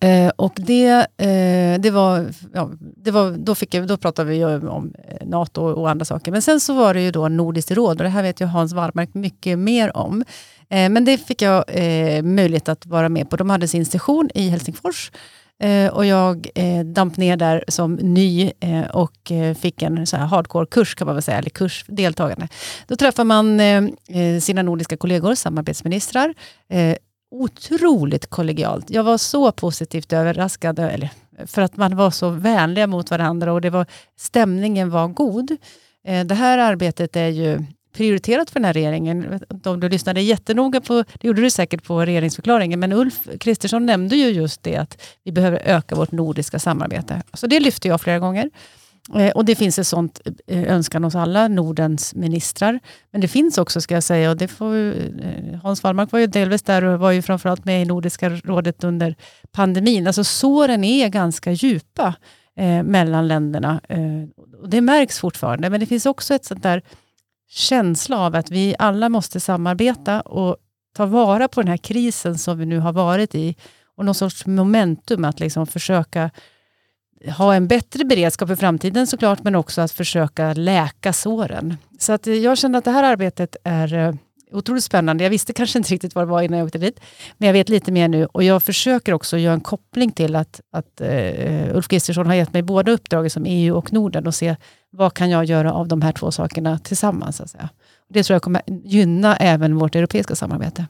Eh, 0.00 0.32
och 0.36 0.52
det, 0.56 1.06
eh, 1.16 1.80
det 1.80 1.90
var, 1.90 2.32
ja, 2.54 2.70
det 2.96 3.10
var 3.10 3.30
då, 3.30 3.54
fick 3.54 3.74
jag, 3.74 3.86
då 3.86 3.96
pratade 3.96 4.30
vi 4.30 4.44
om 4.44 4.94
eh, 5.08 5.26
NATO 5.26 5.62
och 5.62 5.90
andra 5.90 6.04
saker. 6.04 6.32
Men 6.32 6.42
sen 6.42 6.60
så 6.60 6.74
var 6.74 6.94
det 6.94 7.00
ju 7.00 7.10
då 7.10 7.28
Nordiskt 7.28 7.70
råd 7.70 8.00
och 8.00 8.04
det 8.04 8.08
här 8.08 8.22
vet 8.22 8.40
ju 8.40 8.46
Hans 8.46 8.72
Wallmark 8.72 9.14
mycket 9.14 9.58
mer 9.58 9.96
om. 9.96 10.24
Eh, 10.70 10.90
men 10.90 11.04
det 11.04 11.18
fick 11.18 11.42
jag 11.42 11.64
eh, 11.68 12.22
möjlighet 12.22 12.68
att 12.68 12.86
vara 12.86 13.08
med 13.08 13.30
på. 13.30 13.36
De 13.36 13.50
hade 13.50 13.68
sin 13.68 13.86
session 13.86 14.30
i 14.34 14.48
Helsingfors 14.48 15.12
eh, 15.62 15.94
och 15.94 16.06
jag 16.06 16.48
damp 16.84 17.16
ner 17.16 17.36
där 17.36 17.64
som 17.68 17.94
ny 17.94 18.52
och 18.92 19.32
fick 19.60 19.82
en 19.82 20.06
så 20.06 20.16
här 20.16 20.26
hardcore-kurs 20.26 20.94
kan 20.94 21.06
man 21.06 21.16
väl 21.16 21.22
säga, 21.22 21.38
eller 21.38 21.50
kurs 21.50 21.84
deltagande. 21.88 22.48
Då 22.86 22.96
träffar 22.96 23.24
man 23.24 23.60
sina 24.40 24.62
nordiska 24.62 24.96
kollegor, 24.96 25.34
samarbetsministrar, 25.34 26.34
otroligt 27.34 28.26
kollegialt. 28.26 28.90
Jag 28.90 29.04
var 29.04 29.18
så 29.18 29.52
positivt 29.52 30.12
överraskad, 30.12 30.78
eller, 30.78 31.10
för 31.46 31.62
att 31.62 31.76
man 31.76 31.96
var 31.96 32.10
så 32.10 32.28
vänliga 32.28 32.86
mot 32.86 33.10
varandra 33.10 33.52
och 33.52 33.60
det 33.60 33.70
var, 33.70 33.86
stämningen 34.16 34.90
var 34.90 35.08
god. 35.08 35.50
Eh, 36.06 36.24
det 36.24 36.34
här 36.34 36.58
arbetet 36.58 37.16
är 37.16 37.28
ju 37.28 37.64
prioriterat 37.94 38.50
för 38.50 38.60
den 38.60 38.64
här 38.64 38.72
regeringen. 38.72 39.40
Om 39.64 39.80
du 39.80 39.88
lyssnade 39.88 40.20
jättenoga 40.20 40.80
på, 40.80 41.04
det 41.20 41.28
gjorde 41.28 41.42
du 41.42 41.50
säkert 41.50 41.84
på 41.84 42.04
regeringsförklaringen, 42.04 42.80
men 42.80 42.92
Ulf 42.92 43.28
Kristersson 43.40 43.86
nämnde 43.86 44.16
ju 44.16 44.28
just 44.28 44.62
det 44.62 44.76
att 44.76 45.02
vi 45.24 45.32
behöver 45.32 45.62
öka 45.64 45.94
vårt 45.94 46.12
nordiska 46.12 46.58
samarbete. 46.58 47.22
Så 47.32 47.46
det 47.46 47.60
lyfte 47.60 47.88
jag 47.88 48.00
flera 48.00 48.18
gånger. 48.18 48.50
Eh, 49.14 49.30
och 49.30 49.44
det 49.44 49.54
finns 49.54 49.78
ett 49.78 49.86
sånt 49.86 50.20
eh, 50.46 50.72
önskan 50.72 51.04
hos 51.04 51.14
alla 51.14 51.48
Nordens 51.48 52.14
ministrar. 52.14 52.80
Men 53.10 53.20
det 53.20 53.28
finns 53.28 53.58
också, 53.58 53.80
ska 53.80 53.94
jag 53.94 54.02
säga, 54.02 54.30
och 54.30 54.36
det 54.36 54.48
får, 54.48 54.74
eh, 54.76 55.60
Hans 55.62 55.82
Wallmark 55.82 56.12
var 56.12 56.18
ju 56.18 56.26
delvis 56.26 56.62
där 56.62 56.84
och 56.84 57.00
var 57.00 57.10
ju 57.12 57.22
framförallt 57.22 57.64
med 57.64 57.82
i 57.82 57.84
Nordiska 57.84 58.30
rådet 58.30 58.84
under 58.84 59.14
pandemin. 59.52 60.06
Alltså 60.06 60.24
såren 60.24 60.84
är 60.84 61.08
ganska 61.08 61.52
djupa 61.52 62.14
eh, 62.56 62.82
mellan 62.82 63.28
länderna. 63.28 63.80
Eh, 63.88 64.00
och 64.62 64.68
det 64.68 64.80
märks 64.80 65.18
fortfarande, 65.18 65.70
men 65.70 65.80
det 65.80 65.86
finns 65.86 66.06
också 66.06 66.34
ett 66.34 66.44
sånt 66.44 66.62
där 66.62 66.82
känsla 67.48 68.18
av 68.18 68.34
att 68.34 68.50
vi 68.50 68.74
alla 68.78 69.08
måste 69.08 69.40
samarbeta 69.40 70.20
och 70.20 70.56
ta 70.96 71.06
vara 71.06 71.48
på 71.48 71.60
den 71.60 71.68
här 71.68 71.76
krisen 71.76 72.38
som 72.38 72.58
vi 72.58 72.66
nu 72.66 72.78
har 72.78 72.92
varit 72.92 73.34
i 73.34 73.56
och 73.96 74.04
någon 74.04 74.14
sorts 74.14 74.46
momentum 74.46 75.24
att 75.24 75.40
liksom 75.40 75.66
försöka 75.66 76.30
ha 77.30 77.54
en 77.54 77.68
bättre 77.68 78.04
beredskap 78.04 78.48
för 78.48 78.56
framtiden 78.56 79.06
såklart, 79.06 79.42
men 79.42 79.54
också 79.54 79.80
att 79.80 79.92
försöka 79.92 80.52
läka 80.52 81.12
såren. 81.12 81.76
Så 81.98 82.12
att 82.12 82.26
eh, 82.26 82.34
jag 82.34 82.58
känner 82.58 82.78
att 82.78 82.84
det 82.84 82.90
här 82.90 83.04
arbetet 83.04 83.56
är 83.64 83.94
eh, 83.94 84.14
otroligt 84.52 84.84
spännande. 84.84 85.24
Jag 85.24 85.30
visste 85.30 85.52
kanske 85.52 85.78
inte 85.78 85.92
riktigt 85.94 86.14
vad 86.14 86.26
det 86.26 86.30
var 86.30 86.42
innan 86.42 86.58
jag 86.58 86.66
åkte 86.66 86.78
dit, 86.78 87.00
men 87.38 87.46
jag 87.46 87.52
vet 87.52 87.68
lite 87.68 87.92
mer 87.92 88.08
nu 88.08 88.26
och 88.26 88.42
jag 88.42 88.62
försöker 88.62 89.12
också 89.12 89.38
göra 89.38 89.54
en 89.54 89.60
koppling 89.60 90.12
till 90.12 90.36
att, 90.36 90.60
att 90.72 91.00
uh, 91.00 91.76
Ulf 91.76 91.88
Kristersson 91.88 92.26
har 92.26 92.34
gett 92.34 92.52
mig 92.52 92.62
båda 92.62 92.92
uppdragen 92.92 93.30
som 93.30 93.44
EU 93.46 93.76
och 93.76 93.92
Norden 93.92 94.26
och 94.26 94.34
se 94.34 94.56
vad 94.90 95.14
kan 95.14 95.30
jag 95.30 95.44
göra 95.44 95.72
av 95.72 95.88
de 95.88 96.02
här 96.02 96.12
två 96.12 96.30
sakerna 96.30 96.78
tillsammans. 96.78 97.36
Så 97.36 97.42
att 97.42 97.50
säga. 97.50 97.68
Det 98.08 98.22
tror 98.22 98.34
jag 98.34 98.42
kommer 98.42 98.62
gynna 98.66 99.36
även 99.36 99.76
vårt 99.76 99.94
europeiska 99.94 100.34
samarbete. 100.34 100.86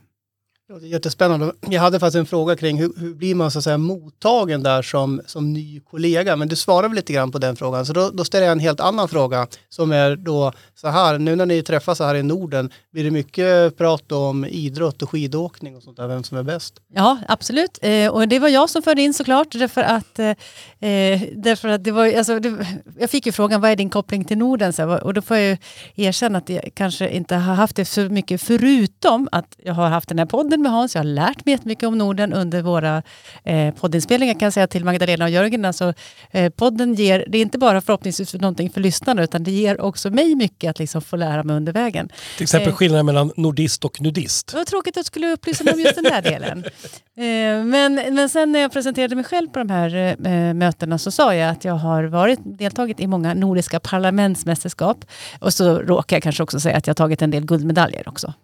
Jättespännande. 0.82 1.52
Jag 1.60 1.80
hade 1.80 2.00
faktiskt 2.00 2.16
en 2.16 2.26
fråga 2.26 2.56
kring 2.56 2.78
hur, 2.78 2.92
hur 2.96 3.14
blir 3.14 3.34
man 3.34 3.50
så 3.50 3.58
att 3.58 3.64
säga 3.64 3.78
mottagen 3.78 4.62
där 4.62 4.82
som, 4.82 5.20
som 5.26 5.52
ny 5.52 5.80
kollega? 5.80 6.36
Men 6.36 6.48
du 6.48 6.56
svarade 6.56 6.88
väl 6.88 6.96
lite 6.96 7.12
grann 7.12 7.32
på 7.32 7.38
den 7.38 7.56
frågan. 7.56 7.86
Så 7.86 7.92
då, 7.92 8.10
då 8.10 8.24
ställer 8.24 8.46
jag 8.46 8.52
en 8.52 8.60
helt 8.60 8.80
annan 8.80 9.08
fråga 9.08 9.46
som 9.68 9.92
är 9.92 10.16
då 10.16 10.52
så 10.74 10.88
här, 10.88 11.18
nu 11.18 11.36
när 11.36 11.46
ni 11.46 11.62
träffas 11.62 11.98
här 11.98 12.14
i 12.14 12.22
Norden, 12.22 12.70
blir 12.92 13.04
det 13.04 13.10
mycket 13.10 13.78
prat 13.78 14.12
om 14.12 14.44
idrott 14.44 15.02
och 15.02 15.10
skidåkning 15.10 15.76
och 15.76 15.82
sånt 15.82 15.96
där, 15.96 16.08
vem 16.08 16.24
som 16.24 16.38
är 16.38 16.42
bäst? 16.42 16.74
Ja, 16.94 17.18
absolut. 17.28 17.78
Eh, 17.82 18.08
och 18.08 18.28
det 18.28 18.38
var 18.38 18.48
jag 18.48 18.70
som 18.70 18.82
förde 18.82 19.02
in 19.02 19.14
såklart, 19.14 19.52
därför 19.52 19.82
att, 19.82 20.18
eh, 20.18 20.28
eh 20.28 21.22
därför 21.36 21.68
att 21.68 21.84
det 21.84 21.92
var, 21.92 22.16
alltså, 22.16 22.40
det, 22.40 22.66
jag 22.98 23.10
fick 23.10 23.26
ju 23.26 23.32
frågan, 23.32 23.60
vad 23.60 23.70
är 23.70 23.76
din 23.76 23.90
koppling 23.90 24.24
till 24.24 24.38
Norden? 24.38 24.72
Så, 24.72 24.98
och 24.98 25.14
då 25.14 25.22
får 25.22 25.36
jag 25.36 25.46
ju 25.46 25.56
erkänna 25.94 26.38
att 26.38 26.48
jag 26.48 26.70
kanske 26.74 27.08
inte 27.08 27.34
har 27.34 27.54
haft 27.54 27.76
det 27.76 27.84
så 27.84 28.00
mycket, 28.00 28.42
förutom 28.42 29.28
att 29.32 29.56
jag 29.64 29.74
har 29.74 29.88
haft 29.88 30.08
den 30.08 30.18
här 30.18 30.26
podden 30.26 30.54
med 30.64 30.72
Hans, 30.72 30.94
jag 30.94 31.00
har 31.00 31.04
lärt 31.04 31.46
mig 31.46 31.54
jättemycket 31.54 31.86
om 31.86 31.98
Norden 31.98 32.32
under 32.32 32.62
våra 32.62 33.02
eh, 33.44 33.74
poddinspelningar, 33.74 34.34
kan 34.34 34.46
jag 34.46 34.52
säga 34.52 34.66
till 34.66 34.84
Magdalena 34.84 35.24
och 35.24 35.30
Jörgen. 35.30 35.64
Alltså, 35.64 35.94
eh, 36.30 36.50
podden 36.50 36.94
ger, 36.94 37.24
det 37.28 37.38
är 37.38 37.42
inte 37.42 37.58
bara 37.58 37.80
förhoppningsvis 37.80 38.30
för 38.30 38.38
någonting 38.38 38.70
för 38.70 38.80
lyssnarna, 38.80 39.22
utan 39.22 39.44
det 39.44 39.50
ger 39.50 39.80
också 39.80 40.10
mig 40.10 40.34
mycket 40.34 40.70
att 40.70 40.78
liksom 40.78 41.00
få 41.02 41.16
lära 41.16 41.42
mig 41.42 41.56
under 41.56 41.72
vägen. 41.72 42.08
Till 42.36 42.42
exempel 42.42 42.68
eh, 42.68 42.74
skillnaden 42.74 43.06
mellan 43.06 43.32
nordist 43.36 43.84
och 43.84 44.00
nudist. 44.00 44.46
Det 44.46 44.56
var 44.56 44.64
tråkigt 44.64 44.96
att 44.96 45.04
du 45.04 45.06
skulle 45.06 45.32
upplysa 45.32 45.64
mig 45.64 45.74
om 45.74 45.80
just 45.80 45.94
den 45.94 46.04
där 46.04 46.22
delen. 46.22 46.64
Eh, 47.16 47.64
men, 47.64 47.94
men 47.94 48.28
sen 48.28 48.52
när 48.52 48.60
jag 48.60 48.72
presenterade 48.72 49.14
mig 49.14 49.24
själv 49.24 49.48
på 49.48 49.58
de 49.58 49.70
här 49.70 50.16
eh, 50.26 50.54
mötena 50.54 50.98
så 50.98 51.10
sa 51.10 51.34
jag 51.34 51.50
att 51.50 51.64
jag 51.64 51.74
har 51.74 52.04
varit, 52.04 52.38
deltagit 52.44 53.00
i 53.00 53.06
många 53.06 53.34
nordiska 53.34 53.80
parlamentsmästerskap. 53.80 55.04
Och 55.40 55.52
så 55.52 55.78
råkar 55.78 56.16
jag 56.16 56.22
kanske 56.22 56.42
också 56.42 56.60
säga 56.60 56.76
att 56.76 56.86
jag 56.86 56.90
har 56.90 56.96
tagit 56.96 57.22
en 57.22 57.30
del 57.30 57.46
guldmedaljer 57.46 58.08
också. 58.08 58.34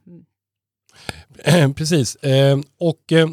Eh, 1.45 1.73
precis. 1.73 2.17
Eh, 2.17 2.59
och 2.79 3.13
eh, 3.13 3.29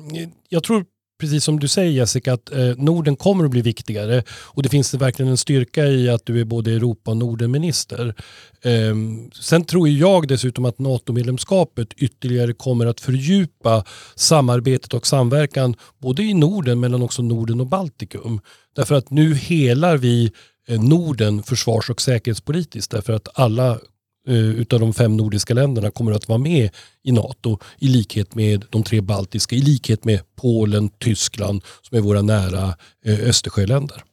jag 0.50 0.64
tror 0.64 0.86
precis 1.20 1.44
som 1.44 1.60
du 1.60 1.68
säger 1.68 1.92
Jessica, 1.92 2.34
att 2.34 2.52
eh, 2.52 2.76
Norden 2.78 3.16
kommer 3.16 3.46
att 3.46 3.52
bli 3.52 3.62
viktigare 3.62 4.24
och 4.30 4.64
det 4.64 4.70
finns 4.70 4.94
verkligen 4.94 5.32
en 5.32 5.38
styrka 5.38 5.86
i 5.86 6.10
att 6.10 6.26
du 6.26 6.40
är 6.40 6.46
både 6.46 6.72
Europa 6.72 7.12
och 7.12 7.18
Nordenminister. 7.18 8.16
Eh, 8.62 8.96
sen 9.34 9.66
tror 9.66 9.90
jag 9.90 10.28
dessutom 10.28 10.66
att 10.66 10.80
NATO-medlemskapet 10.80 11.94
ytterligare 11.94 12.54
kommer 12.54 12.86
att 12.86 13.00
fördjupa 13.00 13.84
samarbetet 14.16 14.94
och 14.94 15.08
samverkan 15.08 15.76
både 15.98 16.24
i 16.24 16.34
Norden 16.34 16.80
men 16.80 17.02
också 17.02 17.22
Norden 17.22 17.62
och 17.62 17.68
Baltikum. 17.68 18.40
Därför 18.76 18.96
att 18.96 19.10
nu 19.10 19.36
helar 19.36 19.98
vi 19.98 20.32
eh, 20.68 20.82
Norden 20.82 21.44
försvars 21.44 21.90
och 21.90 22.02
säkerhetspolitiskt 22.02 22.92
därför 22.92 23.14
att 23.14 23.28
alla 23.34 23.80
Eh, 24.28 24.36
utav 24.36 24.80
de 24.80 24.94
fem 24.94 25.18
nordiska 25.18 25.54
länderna 25.54 25.92
kommer 25.92 26.12
att 26.12 26.28
vara 26.28 26.40
med 26.40 26.70
i 27.04 27.12
NATO 27.12 27.60
i 27.78 27.88
likhet 27.88 28.36
med 28.36 28.66
de 28.70 28.84
tre 28.84 29.02
baltiska, 29.02 29.56
i 29.56 29.62
likhet 29.62 30.06
med 30.06 30.20
Polen, 30.36 30.90
Tyskland 30.90 31.62
som 31.82 31.98
är 31.98 32.02
våra 32.02 32.22
nära 32.22 32.74
eh, 33.06 33.30
Östersjöländer. 33.30 34.04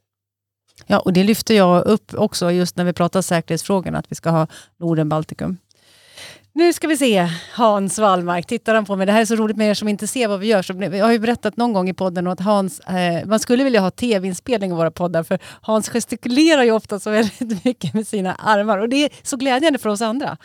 Ja, 0.87 0.99
och 0.99 1.13
det 1.13 1.25
lyfter 1.25 1.55
jag 1.55 1.87
upp 1.87 2.15
också 2.15 2.51
just 2.51 2.77
när 2.77 2.85
vi 2.85 2.93
pratar 2.93 3.23
säkerhetsfrågorna, 3.23 3.99
att 3.99 4.07
vi 4.09 4.15
ska 4.15 4.31
ha 4.31 4.47
Norden-Baltikum. 4.81 5.57
Nu 6.57 6.73
ska 6.73 6.89
vi 6.89 6.97
se, 6.97 7.29
Hans 7.53 7.99
Wallmark, 7.99 8.47
tittar 8.47 8.75
han 8.75 8.85
på 8.85 8.97
mig. 8.97 9.07
Det 9.07 9.13
här 9.13 9.21
är 9.21 9.25
så 9.25 9.37
roligt 9.37 9.57
med 9.57 9.71
er 9.71 9.75
som 9.75 9.89
inte 9.89 10.07
ser 10.07 10.29
vad 10.29 10.41
vi 10.41 10.47
gör. 10.47 10.63
Så 10.63 10.73
jag 10.73 11.05
har 11.05 11.13
ju 11.13 11.19
berättat 11.19 11.57
någon 11.57 11.73
gång 11.73 11.89
i 11.89 11.95
podden 11.95 12.27
att 12.27 12.41
Hans, 12.41 12.81
eh, 12.81 13.27
man 13.27 13.41
skulle 13.41 13.65
vilja 13.65 13.81
ha 13.81 13.91
tv-inspelning 13.91 14.73
av 14.73 14.79
våra 14.79 14.91
poddar, 14.91 15.23
för 15.23 15.39
Hans 15.61 15.89
gestikulerar 15.89 16.63
ju 16.63 16.73
ofta 16.73 17.01
så 17.01 17.11
väldigt 17.11 17.65
mycket 17.65 17.95
med 17.95 18.07
sina 18.07 18.35
armar. 18.35 18.79
Och 18.79 18.89
det 18.89 19.05
är 19.05 19.11
så 19.23 19.37
glädjande 19.37 19.79
för 19.79 19.89
oss 19.89 20.03
andra. 20.03 20.37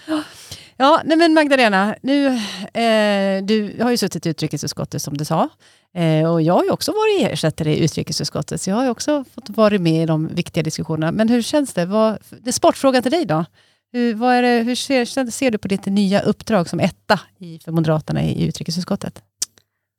Ja, 0.78 1.02
nej 1.06 1.18
men 1.18 1.34
Magdalena, 1.34 1.96
nu, 2.02 2.28
eh, 2.28 3.44
du 3.44 3.76
har 3.82 3.92
ju 3.92 3.98
suttit 3.98 4.26
i 4.26 4.30
utrikesutskottet 4.30 5.02
som 5.02 5.18
du 5.18 5.26
sa. 5.26 5.50
Eh, 5.96 6.32
och 6.32 6.42
jag 6.42 6.54
har 6.54 6.64
ju 6.64 6.72
också 6.72 6.92
varit 6.92 7.34
ersättare 7.34 7.76
i 7.76 7.84
utrikesutskottet, 7.84 8.62
så 8.62 8.70
jag 8.70 8.76
har 8.76 8.84
ju 8.84 8.90
också 8.90 9.26
fått 9.36 9.50
vara 9.50 9.80
med 9.80 10.04
i 10.04 10.06
de 10.06 10.28
viktiga 10.28 10.64
diskussionerna. 10.64 11.12
Men 11.12 11.30
hur 11.30 11.42
känns 11.42 11.74
det? 11.74 11.86
Vad, 11.86 12.18
det 12.30 12.50
är 12.50 12.52
sportfrågan 12.52 13.04
till 13.04 13.12
dig 13.12 13.26
då. 13.26 13.46
Hur, 13.92 14.14
vad 14.14 14.36
är 14.36 14.42
det, 14.42 14.64
hur 14.64 14.76
ser, 14.76 15.06
ser, 15.32 15.52
du 15.52 15.58
på 15.58 15.68
ditt 15.68 15.86
nya 15.86 16.22
uppdrag 16.22 16.70
som 16.70 16.80
etta 16.80 17.20
i, 17.40 17.60
för 17.60 17.72
Moderaterna 17.72 18.24
i, 18.24 18.44
i 18.44 18.48
utrikesutskottet? 18.48 19.24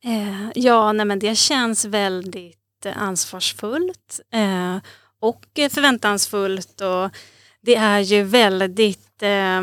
Eh, 0.03 0.51
ja, 0.55 0.91
nej 0.93 1.05
men 1.05 1.19
det 1.19 1.35
känns 1.35 1.85
väldigt 1.85 2.85
eh, 2.85 3.01
ansvarsfullt 3.01 4.19
eh, 4.33 4.77
och 5.19 5.45
förväntansfullt. 5.55 6.81
Och 6.81 7.09
det 7.61 7.75
är 7.75 7.99
ju 7.99 8.23
väldigt 8.23 9.23
eh, 9.23 9.61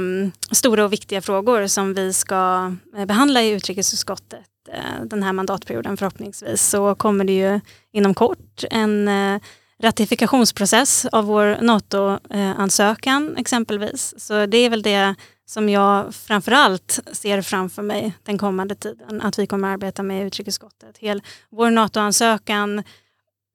stora 0.51 0.85
och 0.85 0.93
viktiga 0.93 1.21
frågor 1.21 1.67
som 1.67 1.95
vi 1.95 2.13
ska 2.13 2.73
eh, 2.97 3.05
behandla 3.05 3.43
i 3.43 3.51
utrikesutskottet 3.51 4.51
eh, 4.73 5.05
den 5.05 5.23
här 5.23 5.33
mandatperioden 5.33 5.97
förhoppningsvis. 5.97 6.63
Så 6.63 6.95
kommer 6.95 7.25
det 7.25 7.33
ju 7.33 7.61
inom 7.93 8.15
kort 8.15 8.65
en 8.71 9.09
eh, 9.09 9.41
ratifikationsprocess 9.83 11.07
av 11.13 11.25
vår 11.25 11.59
NATO-ansökan 11.61 13.37
exempelvis. 13.37 14.15
Så 14.19 14.47
det 14.47 14.59
är 14.59 14.71
väl 14.71 14.83
det 14.83 15.15
som 15.47 15.69
jag 15.69 16.15
framförallt 16.15 17.01
ser 17.13 17.43
framför 17.43 17.83
mig 17.83 18.13
den 18.23 18.39
kommande 18.39 18.75
tiden, 18.75 19.23
att 19.23 19.39
vi 19.39 19.47
kommer 19.47 19.69
arbeta 19.69 20.03
med 20.03 20.27
utrikesutskottet. 20.27 20.99
Hel, 20.99 21.23
vår 21.51 21.71
NATO-ansökan, 21.71 22.83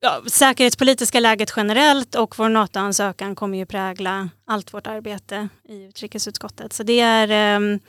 ja, 0.00 0.22
säkerhetspolitiska 0.26 1.20
läget 1.20 1.52
generellt 1.56 2.14
och 2.14 2.38
vår 2.38 2.48
NATO-ansökan 2.48 3.34
kommer 3.34 3.58
ju 3.58 3.66
prägla 3.66 4.28
allt 4.46 4.74
vårt 4.74 4.86
arbete 4.86 5.48
i 5.68 5.84
utrikesutskottet. 5.84 6.72
Så 6.72 6.82
det 6.82 7.00
är, 7.00 7.28
ehm, 7.28 7.80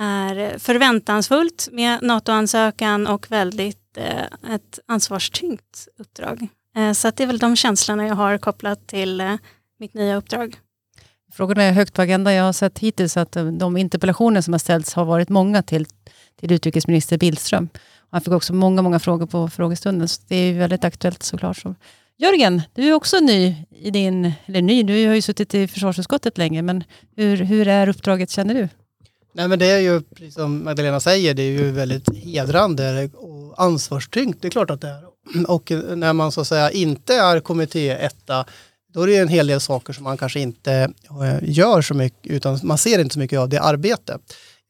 är 0.00 0.58
förväntansfullt 0.58 1.68
med 1.72 2.02
NATO-ansökan 2.02 3.06
och 3.06 3.30
väldigt 3.30 3.96
eh, 3.96 4.54
ett 4.54 4.78
ansvarstyngt 4.86 5.88
uppdrag. 5.98 6.48
Eh, 6.76 6.92
så 6.92 7.10
det 7.10 7.22
är 7.22 7.26
väl 7.26 7.38
de 7.38 7.56
känslorna 7.56 8.06
jag 8.06 8.14
har 8.14 8.38
kopplat 8.38 8.86
till 8.86 9.20
eh, 9.20 9.34
mitt 9.78 9.94
nya 9.94 10.16
uppdrag. 10.16 10.56
Frågorna 11.32 11.62
är 11.62 11.72
högt 11.72 11.94
på 11.94 12.02
agendan. 12.02 12.34
Jag 12.34 12.44
har 12.44 12.52
sett 12.52 12.78
hittills 12.78 13.16
att 13.16 13.36
eh, 13.36 13.44
de 13.44 13.76
interpellationer 13.76 14.40
som 14.40 14.54
har 14.54 14.58
ställts 14.58 14.94
har 14.94 15.04
varit 15.04 15.28
många 15.28 15.62
till, 15.62 15.86
till 16.40 16.52
utrikesminister 16.52 17.18
Billström. 17.18 17.68
Han 18.10 18.20
fick 18.20 18.32
också 18.32 18.52
många, 18.52 18.82
många 18.82 18.98
frågor 18.98 19.26
på 19.26 19.48
frågestunden, 19.48 20.08
så 20.08 20.22
det 20.28 20.36
är 20.36 20.58
väldigt 20.58 20.84
aktuellt 20.84 21.22
såklart. 21.22 21.56
Så. 21.56 21.74
Jörgen, 22.18 22.62
du 22.74 22.88
är 22.88 22.92
också 22.92 23.20
ny 23.20 23.56
i 23.70 23.90
din, 23.90 24.32
eller 24.46 24.62
ny, 24.62 24.82
du 24.82 25.06
har 25.06 25.14
ju 25.14 25.22
suttit 25.22 25.54
i 25.54 25.68
försvarsutskottet 25.68 26.38
länge, 26.38 26.62
men 26.62 26.84
hur, 27.16 27.36
hur 27.36 27.68
är 27.68 27.88
uppdraget 27.88 28.30
känner 28.30 28.54
du? 28.54 28.68
Nej 29.32 29.48
men 29.48 29.58
det 29.58 29.66
är 29.66 29.78
ju, 29.78 30.00
precis 30.00 30.34
som 30.34 30.64
Magdalena 30.64 31.00
säger, 31.00 31.34
det 31.34 31.42
är 31.42 31.50
ju 31.50 31.70
väldigt 31.70 32.16
hedrande 32.16 33.10
och 33.14 33.62
ansvarstyngt. 33.62 34.42
Det 34.42 34.48
är 34.48 34.50
klart 34.50 34.70
att 34.70 34.80
det 34.80 34.88
är. 34.88 35.09
Och 35.48 35.72
när 35.96 36.12
man 36.12 36.32
så 36.32 36.40
att 36.40 36.46
säga 36.46 36.70
inte 36.70 37.14
är 37.14 37.40
kommittéetta, 37.40 38.44
då 38.92 39.02
är 39.02 39.06
det 39.06 39.16
en 39.16 39.28
hel 39.28 39.46
del 39.46 39.60
saker 39.60 39.92
som 39.92 40.04
man 40.04 40.18
kanske 40.18 40.40
inte 40.40 40.72
eh, 41.22 41.38
gör 41.42 41.82
så 41.82 41.94
mycket, 41.94 42.32
utan 42.32 42.60
man 42.62 42.78
ser 42.78 42.98
inte 42.98 43.12
så 43.12 43.18
mycket 43.18 43.38
av 43.38 43.48
det 43.48 43.60
arbetet. 43.60 44.20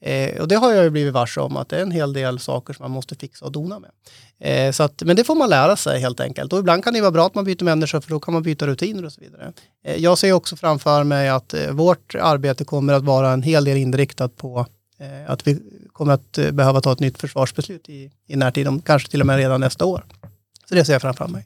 Eh, 0.01 0.41
och 0.41 0.47
det 0.47 0.55
har 0.55 0.73
jag 0.73 0.83
ju 0.83 0.89
blivit 0.89 1.13
varse 1.13 1.39
om 1.39 1.57
att 1.57 1.69
det 1.69 1.77
är 1.77 1.81
en 1.81 1.91
hel 1.91 2.13
del 2.13 2.39
saker 2.39 2.73
som 2.73 2.83
man 2.83 2.91
måste 2.91 3.15
fixa 3.15 3.45
och 3.45 3.51
dona 3.51 3.79
med. 3.79 3.91
Eh, 4.39 4.71
så 4.71 4.83
att, 4.83 5.01
men 5.01 5.15
det 5.15 5.23
får 5.23 5.35
man 5.35 5.49
lära 5.49 5.75
sig 5.75 5.99
helt 5.99 6.19
enkelt. 6.19 6.53
Och 6.53 6.59
ibland 6.59 6.83
kan 6.83 6.93
det 6.93 7.01
vara 7.01 7.11
bra 7.11 7.25
att 7.25 7.35
man 7.35 7.45
byter 7.45 7.63
människor 7.63 8.01
för 8.01 8.09
då 8.09 8.19
kan 8.19 8.33
man 8.33 8.43
byta 8.43 8.67
rutiner 8.67 9.05
och 9.05 9.13
så 9.13 9.21
vidare. 9.21 9.53
Eh, 9.85 9.95
jag 9.95 10.17
ser 10.17 10.31
också 10.31 10.55
framför 10.55 11.03
mig 11.03 11.29
att 11.29 11.53
eh, 11.53 11.71
vårt 11.71 12.15
arbete 12.15 12.63
kommer 12.65 12.93
att 12.93 13.03
vara 13.03 13.31
en 13.31 13.43
hel 13.43 13.65
del 13.65 13.77
inriktat 13.77 14.37
på 14.37 14.65
eh, 14.99 15.31
att 15.31 15.47
vi 15.47 15.59
kommer 15.93 16.13
att 16.13 16.37
eh, 16.37 16.51
behöva 16.51 16.81
ta 16.81 16.91
ett 16.91 16.99
nytt 16.99 17.17
försvarsbeslut 17.17 17.89
i, 17.89 18.11
i 18.27 18.35
närtid, 18.35 18.67
om, 18.67 18.81
kanske 18.81 19.09
till 19.09 19.21
och 19.21 19.27
med 19.27 19.37
redan 19.37 19.61
nästa 19.61 19.85
år. 19.85 20.05
Så 20.71 20.75
det 20.75 20.85
ser 20.85 20.93
jag 20.93 21.01
framför 21.01 21.27
mig. 21.27 21.45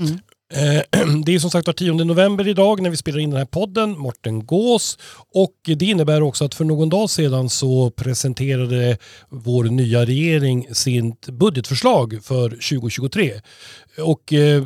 Mm. 0.00 0.18
Eh, 0.52 0.82
det 1.24 1.34
är 1.34 1.38
som 1.38 1.50
sagt 1.50 1.66
var 1.66 1.74
10 1.74 1.92
november 1.92 2.48
idag 2.48 2.82
när 2.82 2.90
vi 2.90 2.96
spelar 2.96 3.18
in 3.18 3.30
den 3.30 3.38
här 3.38 3.46
podden, 3.46 3.98
Morten 3.98 4.46
Gås. 4.46 4.98
Och 5.34 5.54
det 5.64 5.82
innebär 5.82 6.22
också 6.22 6.44
att 6.44 6.54
för 6.54 6.64
någon 6.64 6.88
dag 6.88 7.10
sedan 7.10 7.50
så 7.50 7.90
presenterade 7.90 8.98
vår 9.28 9.64
nya 9.64 10.06
regering 10.06 10.74
sitt 10.74 11.28
budgetförslag 11.28 12.20
för 12.22 12.48
2023. 12.50 13.40
Och 13.98 14.32
eh, 14.32 14.64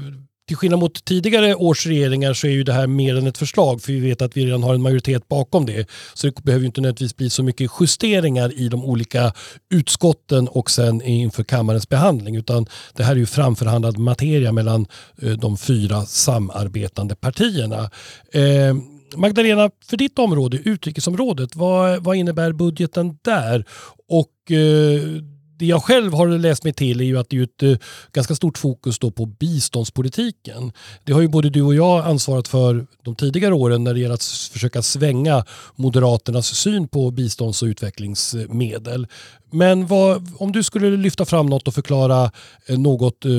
till 0.49 0.57
skillnad 0.57 0.81
mot 0.81 1.05
tidigare 1.05 1.55
års 1.55 1.87
regeringar 1.87 2.35
så 2.35 2.47
är 2.47 2.51
ju 2.51 2.65
det 2.65 2.73
här 2.73 2.87
mer 2.87 3.17
än 3.17 3.27
ett 3.27 3.39
förslag 3.39 3.83
för 3.83 3.93
vi 3.93 4.01
vet 4.01 4.23
att 4.23 4.37
vi 4.37 4.47
redan 4.47 4.63
har 4.63 4.75
en 4.75 4.83
majoritet 4.83 5.29
bakom 5.29 5.67
det. 5.67 5.89
Så 6.15 6.27
det 6.27 6.43
behöver 6.43 6.67
inte 6.67 6.81
nödvändigtvis 6.81 7.17
bli 7.17 7.31
så 7.31 7.43
mycket 7.43 7.71
justeringar 7.81 8.53
i 8.61 8.69
de 8.69 8.85
olika 8.85 9.33
utskotten 9.71 10.49
och 10.49 10.71
sen 10.71 11.03
inför 11.03 11.45
kammarens 11.45 11.89
behandling 11.89 12.37
utan 12.37 12.67
det 12.95 13.05
här 13.05 13.13
är 13.13 13.17
ju 13.17 13.27
framförhandlad 13.27 13.99
materia 13.99 14.53
mellan 14.53 14.87
eh, 15.23 15.33
de 15.33 15.57
fyra 15.59 16.03
samarbetande 16.03 17.15
partierna. 17.15 17.91
Eh, 18.33 18.77
Magdalena, 19.17 19.71
för 19.87 19.97
ditt 19.97 20.19
område, 20.19 20.57
utrikesområdet, 20.65 21.57
vad, 21.57 22.05
vad 22.05 22.17
innebär 22.17 22.53
budgeten 22.53 23.19
där? 23.23 23.65
Och 24.09 24.53
eh, 24.53 25.23
det 25.59 25.67
jag 25.67 25.85
själv 25.85 26.13
har 26.13 26.29
läst 26.29 26.65
mig 26.65 26.73
till 26.73 27.01
är 27.01 27.05
ju 27.05 27.19
att 27.19 27.31
det 27.31 27.39
är 27.39 27.43
ett 27.43 27.63
eh, 27.63 27.77
ganska 28.13 28.35
stort 28.35 28.59
fokus 28.59 28.99
då 28.99 29.11
på 29.11 29.27
biståndspolitiken. 29.27 30.73
Det 31.05 31.13
har 31.13 31.21
ju 31.21 31.29
både 31.29 31.51
du 31.51 31.63
och 31.63 31.75
jag 31.75 32.07
ansvarat 32.07 32.49
för 32.49 32.87
de 33.05 33.15
tidigare 33.15 33.55
åren 33.55 33.85
när 33.85 33.95
det 33.95 34.01
gäller 34.01 34.15
att 34.15 34.23
försöka 34.25 34.83
svänga 34.83 35.45
Moderaternas 35.77 36.47
syn 36.47 36.89
på 36.89 37.11
bistånds 37.11 37.63
och 37.63 37.67
utvecklingsmedel. 37.67 39.07
Men 39.51 39.87
vad, 39.87 40.33
om 40.39 40.53
du 40.53 40.63
skulle 40.63 40.97
lyfta 40.97 41.25
fram 41.25 41.47
något 41.47 41.69
och 41.69 41.75
förklara 41.75 42.31
eh, 42.67 42.79
något 42.79 43.25
eh, 43.25 43.33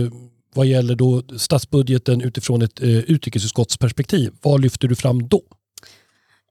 vad 0.54 0.66
gäller 0.66 0.96
då 0.96 1.24
statsbudgeten 1.38 2.22
utifrån 2.22 2.62
ett 2.62 2.80
utrikesutskottsperspektiv, 2.80 4.32
vad 4.42 4.62
lyfter 4.62 4.88
du 4.88 4.96
fram 4.96 5.28
då? 5.28 5.42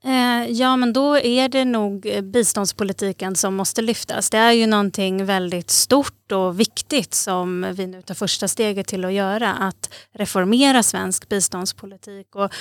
Eh, 0.04 0.50
ja, 0.50 0.76
men 0.76 0.92
då 0.92 1.18
är 1.18 1.48
det 1.48 1.64
nog 1.64 2.06
eh, 2.06 2.22
biståndspolitiken 2.22 3.36
som 3.36 3.54
måste 3.54 3.82
lyftas. 3.82 4.30
Det 4.30 4.38
är 4.38 4.52
ju 4.52 4.66
någonting 4.66 5.24
väldigt 5.24 5.70
stort 5.70 6.32
och 6.32 6.60
viktigt 6.60 7.14
som 7.14 7.72
vi 7.72 7.86
nu 7.86 8.02
tar 8.02 8.14
första 8.14 8.48
steget 8.48 8.86
till 8.86 9.04
att 9.04 9.12
göra. 9.12 9.54
Att 9.54 9.94
reformera 10.12 10.82
svensk 10.82 11.28
biståndspolitik 11.28 12.34
och 12.34 12.52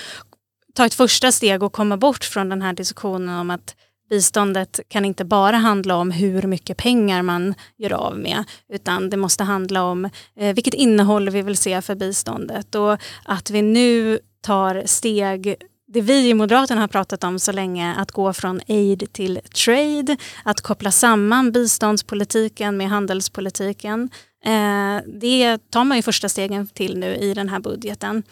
ta 0.73 0.85
ett 0.85 0.93
första 0.93 1.31
steg 1.31 1.63
och 1.63 1.73
komma 1.73 1.97
bort 1.97 2.23
från 2.23 2.49
den 2.49 2.61
här 2.61 2.73
diskussionen 2.73 3.39
om 3.39 3.49
att 3.49 3.75
biståndet 4.09 4.79
kan 4.87 5.05
inte 5.05 5.25
bara 5.25 5.57
handla 5.57 5.95
om 5.95 6.11
hur 6.11 6.41
mycket 6.41 6.77
pengar 6.77 7.21
man 7.21 7.53
gör 7.77 7.93
av 7.93 8.19
med 8.19 8.43
utan 8.69 9.09
det 9.09 9.17
måste 9.17 9.43
handla 9.43 9.83
om 9.83 10.05
eh, 10.35 10.55
vilket 10.55 10.73
innehåll 10.73 11.29
vi 11.29 11.41
vill 11.41 11.57
se 11.57 11.81
för 11.81 11.95
biståndet 11.95 12.75
och 12.75 12.97
att 13.25 13.49
vi 13.49 13.61
nu 13.61 14.19
tar 14.41 14.83
steg 14.85 15.55
det 15.87 16.01
vi 16.01 16.29
i 16.29 16.33
Moderaterna 16.33 16.81
har 16.81 16.87
pratat 16.87 17.23
om 17.23 17.39
så 17.39 17.51
länge, 17.51 17.95
att 17.95 18.11
gå 18.11 18.33
från 18.33 18.61
aid 18.67 19.13
till 19.13 19.39
trade, 19.55 20.17
att 20.43 20.61
koppla 20.61 20.91
samman 20.91 21.51
biståndspolitiken 21.51 22.77
med 22.77 22.89
handelspolitiken. 22.89 24.09
Eh, 24.45 24.97
det 25.07 25.57
tar 25.69 25.83
man 25.83 25.97
ju 25.97 26.03
första 26.03 26.29
stegen 26.29 26.67
till 26.67 26.97
nu 26.97 27.15
i 27.15 27.33
den 27.33 27.49
här 27.49 27.59
budgeten. 27.59 28.23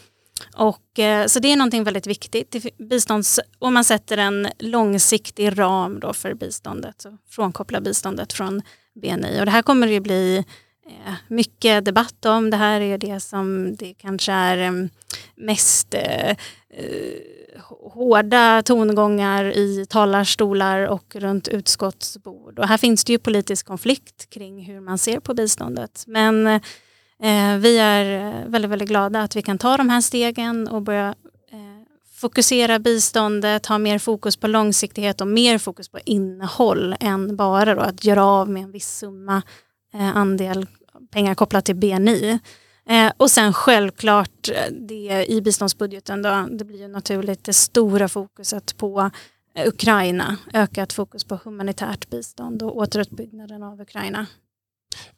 Och, 0.56 1.00
eh, 1.00 1.28
så 1.28 1.40
det 1.40 1.52
är 1.52 1.56
någonting 1.56 1.84
väldigt 1.84 2.08
viktigt. 2.08 2.78
Bistånds, 2.78 3.40
och 3.60 3.74
man 3.74 3.84
sätter 3.84 4.18
en 4.18 4.48
långsiktig 4.60 5.60
ram 5.60 6.00
då 6.00 6.14
för 6.14 6.34
biståndet, 6.34 7.02
så 7.02 7.18
frånkoppla 7.30 7.82
biståndet 7.82 8.34
från 8.34 8.62
BNI. 9.02 9.42
Och 9.42 9.46
det 9.46 9.52
här 9.52 9.62
kommer 9.62 9.88
det 9.88 10.00
bli 10.00 10.38
eh, 10.88 11.14
mycket 11.28 11.86
debatt 11.86 12.26
om. 12.26 12.50
Det 12.50 12.58
här 12.58 12.82
är 12.82 12.98
det 12.98 13.20
som 13.20 13.76
det 13.76 13.94
kanske 13.94 14.32
är 14.32 14.58
mm, 14.58 14.90
mest 15.36 15.94
eh, 15.94 16.30
eh, 16.30 16.36
hårda 17.94 18.62
tongångar 18.66 19.46
i 19.46 19.86
talarstolar 19.90 20.88
och 20.88 21.16
runt 21.16 21.48
utskottsbord. 21.48 22.60
Och 22.60 22.68
här 22.68 22.78
finns 22.78 23.04
det 23.04 23.12
ju 23.12 23.20
politisk 23.20 23.66
konflikt 23.66 24.30
kring 24.30 24.66
hur 24.66 24.80
man 24.80 24.98
ser 24.98 25.20
på 25.20 25.34
biståndet. 25.34 26.04
Men 26.08 26.48
eh, 26.48 27.58
vi 27.60 27.78
är 27.78 28.28
eh, 28.28 28.48
väldigt, 28.48 28.72
väldigt 28.72 28.90
glada 28.90 29.22
att 29.22 29.36
vi 29.36 29.42
kan 29.42 29.58
ta 29.58 29.78
de 29.78 29.90
här 29.90 30.02
stegen 30.02 30.68
och 30.68 30.82
börja 30.82 31.16
eh, 31.52 31.86
fokusera 32.16 32.80
biståndet, 32.80 33.66
ha 33.66 33.78
mer 33.78 34.00
fokus 34.00 34.38
på 34.38 34.48
långsiktighet 34.48 35.22
och 35.22 35.28
mer 35.28 35.58
fokus 35.58 35.90
på 35.90 36.00
innehåll 36.06 36.96
än 37.00 37.36
bara 37.36 37.76
då 37.76 37.82
att 37.82 38.06
göra 38.06 38.26
av 38.26 38.50
med 38.50 38.64
en 38.64 38.72
viss 38.72 38.98
summa 38.98 39.42
eh, 39.94 40.18
andel 40.18 40.68
pengar 41.12 41.36
kopplat 41.36 41.66
till 41.66 41.76
BNI. 41.76 42.40
Eh, 42.90 43.12
och 43.18 43.32
sen 43.32 43.54
självklart 43.54 44.50
eh, 44.50 44.72
det 44.72 45.26
i 45.30 45.42
biståndsbudgeten 45.42 46.22
då, 46.22 46.48
det 46.52 46.66
blir 46.66 46.80
ju 46.80 46.88
naturligt 46.88 47.44
det 47.44 47.54
stora 47.54 48.08
fokuset 48.08 48.78
på 48.78 49.12
eh, 49.56 49.68
Ukraina, 49.68 50.38
ökat 50.54 50.94
fokus 50.94 51.24
på 51.24 51.40
humanitärt 51.44 52.10
bistånd 52.10 52.64
och 52.64 52.78
återuppbyggnaden 52.78 53.64
av 53.64 53.82
Ukraina. 53.82 54.26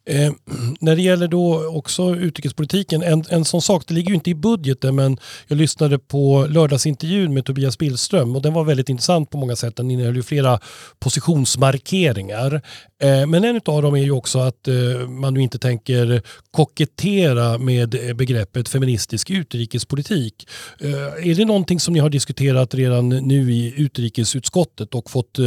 Eh, 0.10 0.34
när 0.80 0.96
det 0.96 1.02
gäller 1.02 1.28
då 1.28 1.68
också 1.68 2.16
utrikespolitiken, 2.16 3.04
en, 3.04 3.24
en 3.30 3.46
sån 3.46 3.62
sak, 3.62 3.84
det 3.88 3.94
ligger 3.94 4.10
ju 4.10 4.16
inte 4.16 4.30
i 4.30 4.36
budgeten 4.36 4.96
men 4.96 5.18
jag 5.48 5.58
lyssnade 5.58 6.00
på 6.00 6.48
lördagsintervjun 6.50 7.34
med 7.34 7.46
Tobias 7.46 7.78
Billström 7.78 8.36
och 8.36 8.42
den 8.42 8.54
var 8.54 8.64
väldigt 8.64 8.90
intressant 8.90 9.30
på 9.30 9.38
många 9.38 9.56
sätt. 9.56 9.76
Den 9.76 9.92
innehöll 9.92 10.16
ju 10.16 10.24
flera 10.24 10.60
positionsmarkeringar. 11.00 12.62
Eh, 13.00 13.28
men 13.28 13.44
en 13.44 13.62
av 13.66 13.82
dem 13.82 13.96
är 13.96 14.04
ju 14.04 14.12
också 14.12 14.40
att 14.40 14.68
eh, 14.68 15.08
man 15.08 15.34
nu 15.34 15.42
inte 15.42 15.60
tänker 15.60 16.22
kokettera 16.52 17.58
med 17.58 18.10
eh, 18.10 18.14
begreppet 18.14 18.70
feministisk 18.70 19.30
utrikespolitik. 19.30 20.48
Är 20.80 21.36
det 21.36 21.46
någonting 21.46 21.80
som 21.80 21.94
ni 21.94 22.00
har 22.00 22.10
diskuterat 22.10 22.76
redan 22.76 23.10
nu 23.10 23.52
i 23.54 23.74
utrikesutskottet 23.78 24.96
och 24.96 25.10
fått 25.10 25.40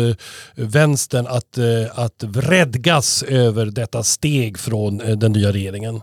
vänstern 0.55 1.27
att, 1.27 1.59
att 1.93 2.23
vredgas 2.23 3.23
över 3.23 3.67
detta 3.67 4.03
steg 4.03 4.59
från 4.59 4.97
den 4.99 5.33
nya 5.33 5.53
regeringen? 5.53 6.01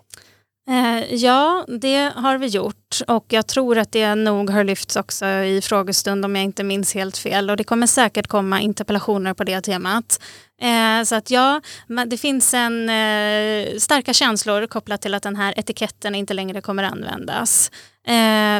Eh, 0.70 1.14
ja, 1.14 1.66
det 1.68 2.12
har 2.16 2.38
vi 2.38 2.48
gjort 2.48 3.02
och 3.08 3.26
jag 3.28 3.48
tror 3.48 3.78
att 3.78 3.92
det 3.92 4.16
nog 4.16 4.50
har 4.50 4.64
lyfts 4.64 4.96
också 4.96 5.26
i 5.26 5.62
frågestund 5.64 6.26
om 6.26 6.36
jag 6.36 6.44
inte 6.44 6.64
minns 6.64 6.94
helt 6.94 7.18
fel 7.18 7.50
och 7.50 7.58
det 7.58 7.64
kommer 7.64 7.88
säkert 7.88 8.28
komma 8.28 8.62
interpellationer 8.62 9.34
på 9.34 9.44
det 9.44 9.62
temat. 9.62 10.22
Eh, 10.62 11.04
så 11.04 11.16
att 11.16 11.32
ja, 11.32 11.62
det 12.08 12.18
finns 12.18 12.54
en 12.54 12.90
eh, 12.90 13.78
starka 13.78 14.14
känslor 14.14 14.68
kopplat 14.68 15.02
till 15.02 15.14
att 15.14 15.24
den 15.24 15.36
här 15.36 15.54
etiketten 15.60 16.16
inte 16.16 16.34
längre 16.34 16.62
kommer 16.62 16.84
användas. 16.84 17.72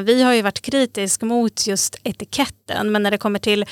Vi 0.04 0.24
har 0.24 0.34
ju 0.34 0.42
varit 0.42 0.62
kritisk 0.62 1.22
mot 1.22 1.68
just 1.68 1.96
etiketten 2.04 2.92
men 2.92 3.04
när 3.04 3.12
det 3.12 3.18
kommer 3.18 3.40
till 3.40 3.66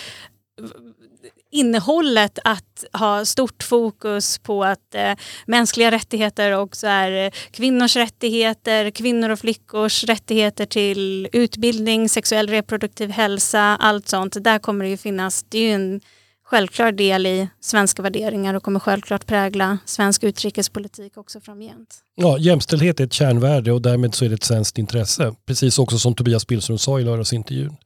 innehållet 1.56 2.40
att 2.44 2.84
ha 2.94 3.26
stort 3.26 3.64
fokus 3.64 4.38
på 4.38 4.64
att 4.64 4.96
eh, 4.96 5.14
mänskliga 5.46 5.92
rättigheter 5.92 6.52
också 6.52 6.88
är 6.88 7.26
eh, 7.26 7.32
kvinnors 7.52 7.96
rättigheter, 7.96 8.92
kvinnor 8.92 9.30
och 9.30 9.40
flickors 9.40 10.04
rättigheter 10.04 10.66
till 10.66 11.30
utbildning, 11.34 12.10
sexuell 12.10 12.50
reproduktiv 12.50 13.10
hälsa, 13.10 13.62
allt 13.62 14.10
sånt. 14.10 14.44
Där 14.44 14.60
kommer 14.60 14.86
det 14.86 14.92
ju 14.92 14.98
finnas, 14.98 15.46
det 15.50 15.58
är 15.58 15.62
ju 15.62 15.72
en 15.72 16.02
självklar 16.46 16.92
del 16.92 17.26
i 17.26 17.50
svenska 17.60 18.02
värderingar 18.02 18.54
och 18.54 18.64
kommer 18.64 18.80
självklart 18.80 19.26
prägla 19.26 19.78
svensk 19.86 20.24
utrikespolitik 20.24 21.18
också 21.18 21.40
framgent. 21.42 21.96
Ja, 22.16 22.38
jämställdhet 22.38 23.00
är 23.00 23.04
ett 23.04 23.14
kärnvärde 23.14 23.72
och 23.72 23.82
därmed 23.82 24.16
så 24.16 24.26
är 24.26 24.30
det 24.30 24.36
ett 24.36 24.44
svenskt 24.44 24.78
intresse. 24.78 25.36
Precis 25.46 25.80
också 25.80 25.98
som 26.00 26.16
Tobias 26.16 26.48
Billström 26.48 26.78
sa 26.78 27.00
i 27.00 27.04
lördagsintervjun. 27.04 27.78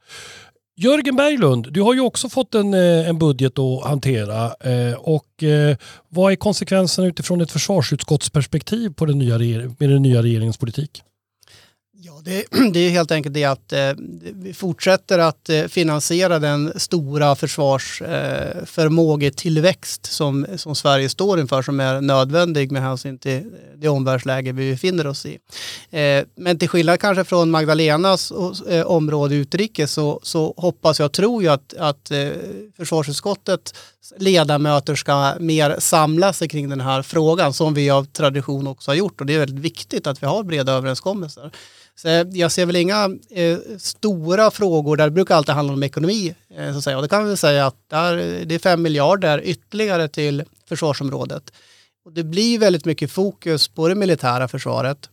Jörgen 0.81 1.15
Berglund, 1.15 1.67
du 1.71 1.81
har 1.81 1.93
ju 1.93 1.99
också 1.99 2.29
fått 2.29 2.55
en, 2.55 2.73
eh, 2.73 3.09
en 3.09 3.17
budget 3.17 3.59
att 3.59 3.83
hantera. 3.83 4.45
Eh, 4.45 4.93
och 4.93 5.43
eh, 5.43 5.77
vad 6.09 6.31
är 6.31 6.35
konsekvenserna 6.35 7.07
utifrån 7.07 7.41
ett 7.41 7.51
försvarsutskottsperspektiv 7.51 8.93
på 8.93 9.05
den 9.05 9.19
nya 9.19 9.37
med 9.79 9.89
den 9.89 10.01
nya 10.01 10.23
regeringens 10.23 10.57
politik? 10.57 11.03
Ja, 12.01 12.21
det, 12.23 12.45
det, 12.73 12.79
är 12.79 12.89
helt 12.89 13.11
enkelt 13.11 13.33
det 13.33 13.43
att 13.43 13.73
eh, 13.73 13.91
vi 14.33 14.53
fortsätter 14.53 15.19
att 15.19 15.49
eh, 15.49 15.63
finansiera 15.63 16.39
den 16.39 16.73
stora 16.75 17.35
försvarsförmågetillväxt 17.35 20.05
eh, 20.05 20.09
som, 20.09 20.45
som 20.55 20.75
Sverige 20.75 21.09
står 21.09 21.39
inför 21.39 21.61
som 21.61 21.79
är 21.79 22.01
nödvändig 22.01 22.71
med 22.71 22.81
hänsyn 22.81 23.17
till 23.17 23.37
eh, 23.37 23.43
det 23.77 23.89
omvärldsläge 23.89 24.51
vi 24.51 24.71
befinner 24.71 25.07
oss 25.07 25.25
i. 25.25 25.37
Eh, 25.89 26.23
men 26.35 26.59
till 26.59 26.69
skillnad 26.69 26.99
kanske 26.99 27.23
från 27.23 27.51
Magdalenas 27.51 28.31
eh, 28.69 28.85
område 28.85 29.35
utrikes 29.35 29.91
så, 29.91 30.19
så 30.23 30.53
hoppas 30.57 30.99
jag 30.99 31.05
och 31.05 31.13
tror 31.13 31.43
jag 31.43 31.53
att, 31.53 31.73
att 31.73 32.11
eh, 32.11 32.29
försvarsutskottet 32.77 33.73
ledamöter 34.17 34.95
ska 34.95 35.33
mer 35.39 35.75
samla 35.79 36.33
sig 36.33 36.47
kring 36.47 36.69
den 36.69 36.81
här 36.81 37.01
frågan 37.01 37.53
som 37.53 37.73
vi 37.73 37.89
av 37.89 38.05
tradition 38.05 38.67
också 38.67 38.91
har 38.91 38.95
gjort 38.95 39.21
och 39.21 39.27
det 39.27 39.33
är 39.33 39.39
väldigt 39.39 39.65
viktigt 39.65 40.07
att 40.07 40.23
vi 40.23 40.27
har 40.27 40.43
breda 40.43 40.71
överenskommelser. 40.71 41.51
Så 42.01 42.25
jag 42.31 42.51
ser 42.51 42.65
väl 42.65 42.75
inga 42.75 43.09
eh, 43.29 43.57
stora 43.77 44.51
frågor 44.51 44.97
där 44.97 45.05
det 45.05 45.11
brukar 45.11 45.35
alltid 45.35 45.55
handla 45.55 45.73
om 45.73 45.83
ekonomi. 45.83 46.35
Eh, 46.55 46.71
så 46.71 46.77
att 46.77 46.83
säga. 46.83 46.97
Och 46.97 47.03
det 47.03 47.09
kan 47.09 47.29
vi 47.29 47.37
säga 47.37 47.65
att 47.65 47.75
där, 47.89 48.15
det 48.45 48.55
är 48.55 48.59
5 48.59 48.81
miljarder 48.81 49.41
ytterligare 49.43 50.07
till 50.07 50.43
försvarsområdet. 50.69 51.51
Och 52.05 52.13
det 52.13 52.23
blir 52.23 52.59
väldigt 52.59 52.85
mycket 52.85 53.11
fokus 53.11 53.67
på 53.67 53.87
det 53.87 53.95
militära 53.95 54.47
försvaret. 54.47 55.09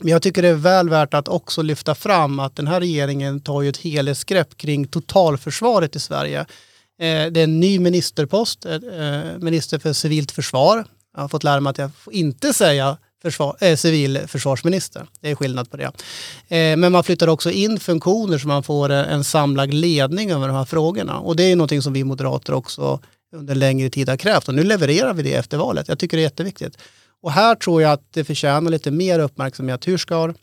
Men 0.00 0.08
jag 0.08 0.22
tycker 0.22 0.42
det 0.42 0.48
är 0.48 0.54
väl 0.54 0.88
värt 0.88 1.14
att 1.14 1.28
också 1.28 1.62
lyfta 1.62 1.94
fram 1.94 2.40
att 2.40 2.56
den 2.56 2.66
här 2.66 2.80
regeringen 2.80 3.40
tar 3.40 3.62
ju 3.62 3.68
ett 3.68 3.76
helhetsgrepp 3.76 4.56
kring 4.56 4.86
totalförsvaret 4.86 5.96
i 5.96 6.00
Sverige. 6.00 6.40
Eh, 6.40 7.26
det 7.30 7.40
är 7.40 7.44
en 7.44 7.60
ny 7.60 7.78
ministerpost, 7.78 8.66
eh, 8.66 8.74
eh 8.74 9.38
minister 9.38 9.78
för 9.78 9.92
civilt 9.92 10.32
försvar. 10.32 10.84
Jag 11.14 11.20
har 11.20 11.28
fått 11.28 11.44
lära 11.44 11.60
mig 11.60 11.70
att 11.70 11.78
jag 11.78 11.94
får 11.94 12.12
inte 12.12 12.52
säga 12.52 12.96
försvar, 13.24 13.56
äh, 13.60 13.76
civilförsvarsminister. 13.76 15.06
Det 15.20 15.30
är 15.30 15.34
skillnad 15.34 15.70
på 15.70 15.76
det. 15.76 15.84
Eh, 15.84 16.76
men 16.76 16.92
man 16.92 17.04
flyttar 17.04 17.28
också 17.28 17.50
in 17.50 17.80
funktioner 17.80 18.38
så 18.38 18.48
man 18.48 18.62
får 18.62 18.90
eh, 18.90 19.12
en 19.12 19.24
samlad 19.24 19.74
ledning 19.74 20.30
över 20.30 20.48
de 20.48 20.56
här 20.56 20.64
frågorna. 20.64 21.18
Och 21.18 21.36
det 21.36 21.42
är 21.42 21.56
någonting 21.56 21.82
som 21.82 21.92
vi 21.92 22.04
moderater 22.04 22.54
också 22.54 23.00
under 23.36 23.54
längre 23.54 23.90
tid 23.90 24.08
har 24.08 24.16
krävt 24.16 24.48
och 24.48 24.54
nu 24.54 24.64
levererar 24.64 25.14
vi 25.14 25.22
det 25.22 25.34
efter 25.34 25.56
valet. 25.56 25.88
Jag 25.88 25.98
tycker 25.98 26.16
det 26.16 26.20
är 26.20 26.24
jätteviktigt. 26.24 26.78
Och 27.22 27.32
här 27.32 27.54
tror 27.54 27.82
jag 27.82 27.92
att 27.92 28.12
det 28.12 28.24
förtjänar 28.24 28.70
lite 28.70 28.90
mer 28.90 29.18
uppmärksamhet. 29.18 29.88
Hur 29.88 29.98
ska 29.98 30.34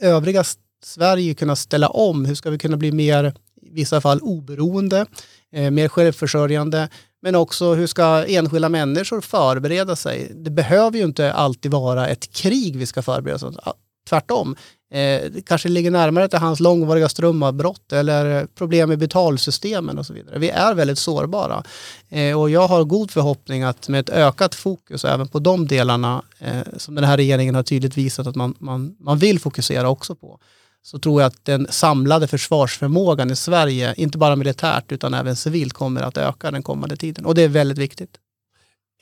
övriga 0.00 0.44
Sverige 0.84 1.34
kunna 1.34 1.56
ställa 1.56 1.88
om? 1.88 2.24
Hur 2.24 2.34
ska 2.34 2.50
vi 2.50 2.58
kunna 2.58 2.76
bli 2.76 2.92
mer, 2.92 3.34
i 3.62 3.70
vissa 3.70 4.00
fall 4.00 4.20
oberoende, 4.22 5.06
eh, 5.52 5.70
mer 5.70 5.88
självförsörjande? 5.88 6.88
Men 7.24 7.34
också 7.34 7.74
hur 7.74 7.86
ska 7.86 8.24
enskilda 8.24 8.68
människor 8.68 9.20
förbereda 9.20 9.96
sig? 9.96 10.32
Det 10.34 10.50
behöver 10.50 10.98
ju 10.98 11.04
inte 11.04 11.32
alltid 11.32 11.70
vara 11.70 12.08
ett 12.08 12.32
krig 12.32 12.76
vi 12.76 12.86
ska 12.86 13.02
förbereda 13.02 13.46
oss 13.46 13.56
Tvärtom. 14.08 14.56
Eh, 14.90 15.30
det 15.30 15.44
kanske 15.46 15.68
ligger 15.68 15.90
närmare 15.90 16.28
till 16.28 16.38
hans 16.38 16.60
långvariga 16.60 17.08
strömavbrott 17.08 17.92
eller 17.92 18.46
problem 18.46 18.88
med 18.88 18.98
betalsystemen 18.98 19.98
och 19.98 20.06
så 20.06 20.12
vidare. 20.12 20.38
Vi 20.38 20.50
är 20.50 20.74
väldigt 20.74 20.98
sårbara. 20.98 21.64
Eh, 22.08 22.40
och 22.40 22.50
jag 22.50 22.68
har 22.68 22.84
god 22.84 23.10
förhoppning 23.10 23.62
att 23.62 23.88
med 23.88 24.00
ett 24.00 24.10
ökat 24.10 24.54
fokus 24.54 25.04
även 25.04 25.28
på 25.28 25.38
de 25.38 25.66
delarna 25.66 26.22
eh, 26.38 26.62
som 26.76 26.94
den 26.94 27.04
här 27.04 27.16
regeringen 27.16 27.54
har 27.54 27.62
tydligt 27.62 27.96
visat 27.96 28.26
att 28.26 28.36
man, 28.36 28.54
man, 28.58 28.96
man 29.00 29.18
vill 29.18 29.40
fokusera 29.40 29.88
också 29.88 30.14
på 30.14 30.40
så 30.86 30.98
tror 30.98 31.20
jag 31.22 31.28
att 31.28 31.44
den 31.44 31.66
samlade 31.70 32.28
försvarsförmågan 32.28 33.30
i 33.30 33.36
Sverige, 33.36 33.94
inte 33.96 34.18
bara 34.18 34.36
militärt 34.36 34.92
utan 34.92 35.14
även 35.14 35.36
civilt, 35.36 35.72
kommer 35.72 36.02
att 36.02 36.16
öka 36.16 36.50
den 36.50 36.62
kommande 36.62 36.96
tiden. 36.96 37.24
Och 37.24 37.34
det 37.34 37.42
är 37.42 37.48
väldigt 37.48 37.78
viktigt. 37.78 38.10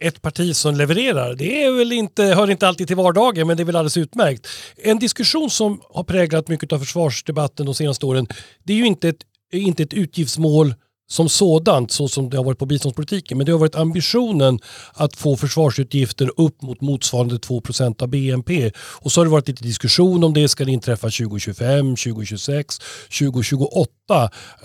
Ett 0.01 0.23
parti 0.23 0.57
som 0.57 0.75
levererar, 0.75 1.35
det 1.35 1.65
är 1.65 1.73
väl 1.73 1.93
inte, 1.93 2.23
hör 2.23 2.51
inte 2.51 2.69
alltid 2.69 2.87
till 2.87 2.97
vardagen 2.97 3.47
men 3.47 3.57
det 3.57 3.63
är 3.63 3.65
väl 3.65 3.77
alldeles 3.77 3.97
utmärkt. 3.97 4.49
En 4.77 4.99
diskussion 4.99 5.51
som 5.51 5.81
har 5.91 6.05
präglat 6.05 6.49
mycket 6.49 6.73
av 6.73 6.79
försvarsdebatten 6.79 7.67
de 7.67 7.75
senaste 7.75 8.07
åren, 8.07 8.27
det 8.65 8.73
är 8.73 8.77
ju 8.77 8.87
inte 8.87 9.09
ett, 9.09 9.23
inte 9.53 9.83
ett 9.83 9.93
utgiftsmål 9.93 10.75
som 11.13 11.29
sådant, 11.29 11.93
så 11.93 12.09
som 12.09 12.31
det 12.31 12.37
har 12.37 12.45
varit 12.45 12.59
på 12.59 12.67
biståndspolitiken. 12.67 13.39
Men 13.39 13.47
det 13.47 13.53
har 13.53 13.59
varit 13.59 13.75
ambitionen 13.75 14.59
att 14.95 15.17
få 15.17 15.37
försvarsutgifter 15.37 16.31
upp 16.37 16.63
mot 16.63 16.81
motsvarande 16.81 17.37
2% 17.37 18.03
av 18.03 18.09
BNP. 18.09 18.71
Och 18.77 19.13
så 19.13 19.21
har 19.21 19.25
det 19.25 19.31
varit 19.31 19.49
lite 19.49 19.65
diskussion 19.65 20.25
om 20.25 20.35
det 20.35 20.49
ska 20.49 20.65
det 20.65 20.73
inträffa 20.73 21.07
2025, 21.07 21.97
2026, 21.97 22.79
2028. 23.19 23.91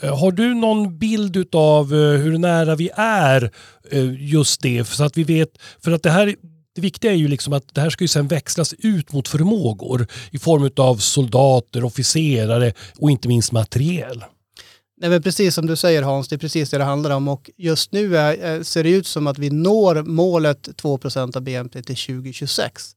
Har 0.02 0.32
du 0.32 0.54
någon 0.54 0.98
bild 0.98 1.56
av 1.56 1.94
eh, 1.94 2.00
hur 2.00 2.38
nära 2.38 2.76
vi 2.76 2.90
är 2.96 3.52
eh, 3.92 4.32
just 4.32 4.62
det? 4.62 4.88
Så 4.88 5.04
att 5.04 5.18
vi 5.18 5.24
vet, 5.24 5.50
för 5.84 5.92
att 5.92 6.04
det 6.04 6.12
här 6.12 6.36
det 6.76 6.82
viktiga 6.82 7.12
är 7.12 7.16
ju 7.16 7.28
liksom 7.28 7.54
att 7.54 7.76
det 7.76 7.82
här 7.82 7.90
ska 7.90 8.04
ju 8.04 8.08
sen 8.08 8.28
växlas 8.28 8.74
ut 8.74 9.14
mot 9.14 9.28
förmågor 9.28 10.08
i 10.32 10.40
form 10.40 10.70
av 10.78 10.96
soldater, 10.98 11.84
officerare 11.84 12.74
och 13.00 13.12
inte 13.12 13.28
minst 13.28 13.52
materiel. 13.52 14.24
Nej, 15.00 15.10
men 15.10 15.22
precis 15.22 15.56
som 15.56 15.66
du 15.66 15.76
säger 15.76 16.02
Hans, 16.02 16.28
det 16.28 16.36
är 16.36 16.38
precis 16.38 16.70
det 16.70 16.78
det 16.78 16.84
handlar 16.84 17.12
om 17.12 17.28
och 17.28 17.50
just 17.58 17.92
nu 17.92 18.18
är, 18.18 18.56
eh, 18.56 18.62
ser 18.62 18.84
det 18.84 18.90
ut 18.90 19.08
som 19.08 19.28
att 19.28 19.40
vi 19.40 19.50
når 19.50 20.04
målet 20.04 20.70
2% 20.78 21.36
av 21.36 21.42
BNP 21.42 21.82
till 21.84 21.96
2026. 21.96 22.96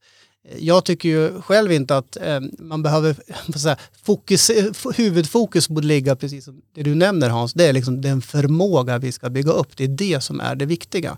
Eh, 0.49 0.57
jag 0.59 0.85
tycker 0.85 1.09
ju 1.09 1.41
själv 1.41 1.71
inte 1.71 1.97
att 1.97 2.17
eh, 2.17 2.39
man 2.59 2.83
behöver, 2.83 3.15
säga, 3.57 3.77
fokus, 4.03 4.49
eh, 4.49 4.71
huvudfokus 4.95 5.69
borde 5.69 5.87
ligga 5.87 6.15
precis 6.15 6.45
som 6.45 6.61
det 6.75 6.83
du 6.83 6.95
nämner 6.95 7.29
Hans, 7.29 7.53
det 7.53 7.65
är 7.65 7.73
liksom 7.73 8.01
den 8.01 8.21
förmåga 8.21 8.97
vi 8.97 9.11
ska 9.11 9.29
bygga 9.29 9.51
upp, 9.51 9.77
det 9.77 9.83
är 9.83 9.87
det 9.87 10.21
som 10.21 10.39
är 10.39 10.55
det 10.55 10.65
viktiga. 10.65 11.17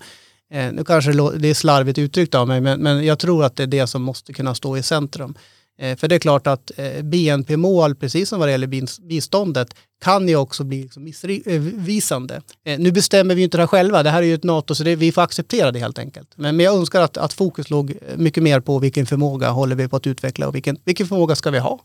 Eh, 0.54 0.74
nu 0.74 0.84
kanske 0.84 1.12
det 1.38 1.48
är 1.48 1.54
slarvigt 1.54 1.98
uttryckt 1.98 2.36
av 2.36 2.48
mig, 2.48 2.62
men, 2.62 2.80
men 2.80 3.06
jag 3.06 3.19
tror 3.19 3.46
att 3.46 3.56
det 3.56 3.63
är 3.63 3.67
det 3.67 3.88
som 3.88 4.02
måste 4.02 4.34
kunna 4.34 4.56
stå 4.56 4.78
i 4.78 4.84
centrum. 4.84 5.36
Eh, 5.79 5.97
för 5.97 6.07
det 6.07 6.15
är 6.15 6.19
klart 6.19 6.47
att 6.47 6.71
eh, 6.77 7.01
BNP-mål, 7.01 7.95
precis 7.95 8.29
som 8.29 8.39
vad 8.39 8.47
det 8.47 8.51
gäller 8.51 9.01
biståndet, 9.07 9.75
kan 10.03 10.27
ju 10.27 10.36
också 10.36 10.63
bli 10.63 10.83
liksom 10.83 11.03
missvisande. 11.03 12.41
Eh, 12.65 12.79
nu 12.79 12.91
bestämmer 12.91 13.36
vi 13.36 13.41
ju 13.41 13.45
inte 13.45 13.57
det 13.57 13.62
här 13.62 13.67
själva, 13.67 14.03
det 14.03 14.09
här 14.09 14.21
är 14.21 14.25
ju 14.25 14.33
ett 14.33 14.43
NATO 14.43 14.75
så 14.75 14.83
det, 14.83 14.95
vi 14.95 15.12
får 15.12 15.21
acceptera 15.21 15.71
det 15.71 15.79
helt 15.79 15.99
enkelt. 15.99 16.29
Men, 16.36 16.57
men 16.57 16.65
jag 16.65 16.75
önskar 16.75 17.01
att, 17.01 17.17
att 17.17 17.33
fokus 17.33 17.69
låg 17.69 17.93
mycket 18.15 18.43
mer 18.43 18.59
på 18.59 18.79
vilken 18.79 19.05
förmåga 19.05 19.49
håller 19.49 19.75
vi 19.75 19.88
på 19.88 19.95
att 19.95 20.07
utveckla 20.07 20.47
och 20.47 20.55
vilken, 20.55 20.77
vilken 20.86 21.07
förmåga 21.07 21.36
ska 21.36 21.51
vi 21.51 21.59
ha? 21.59 21.79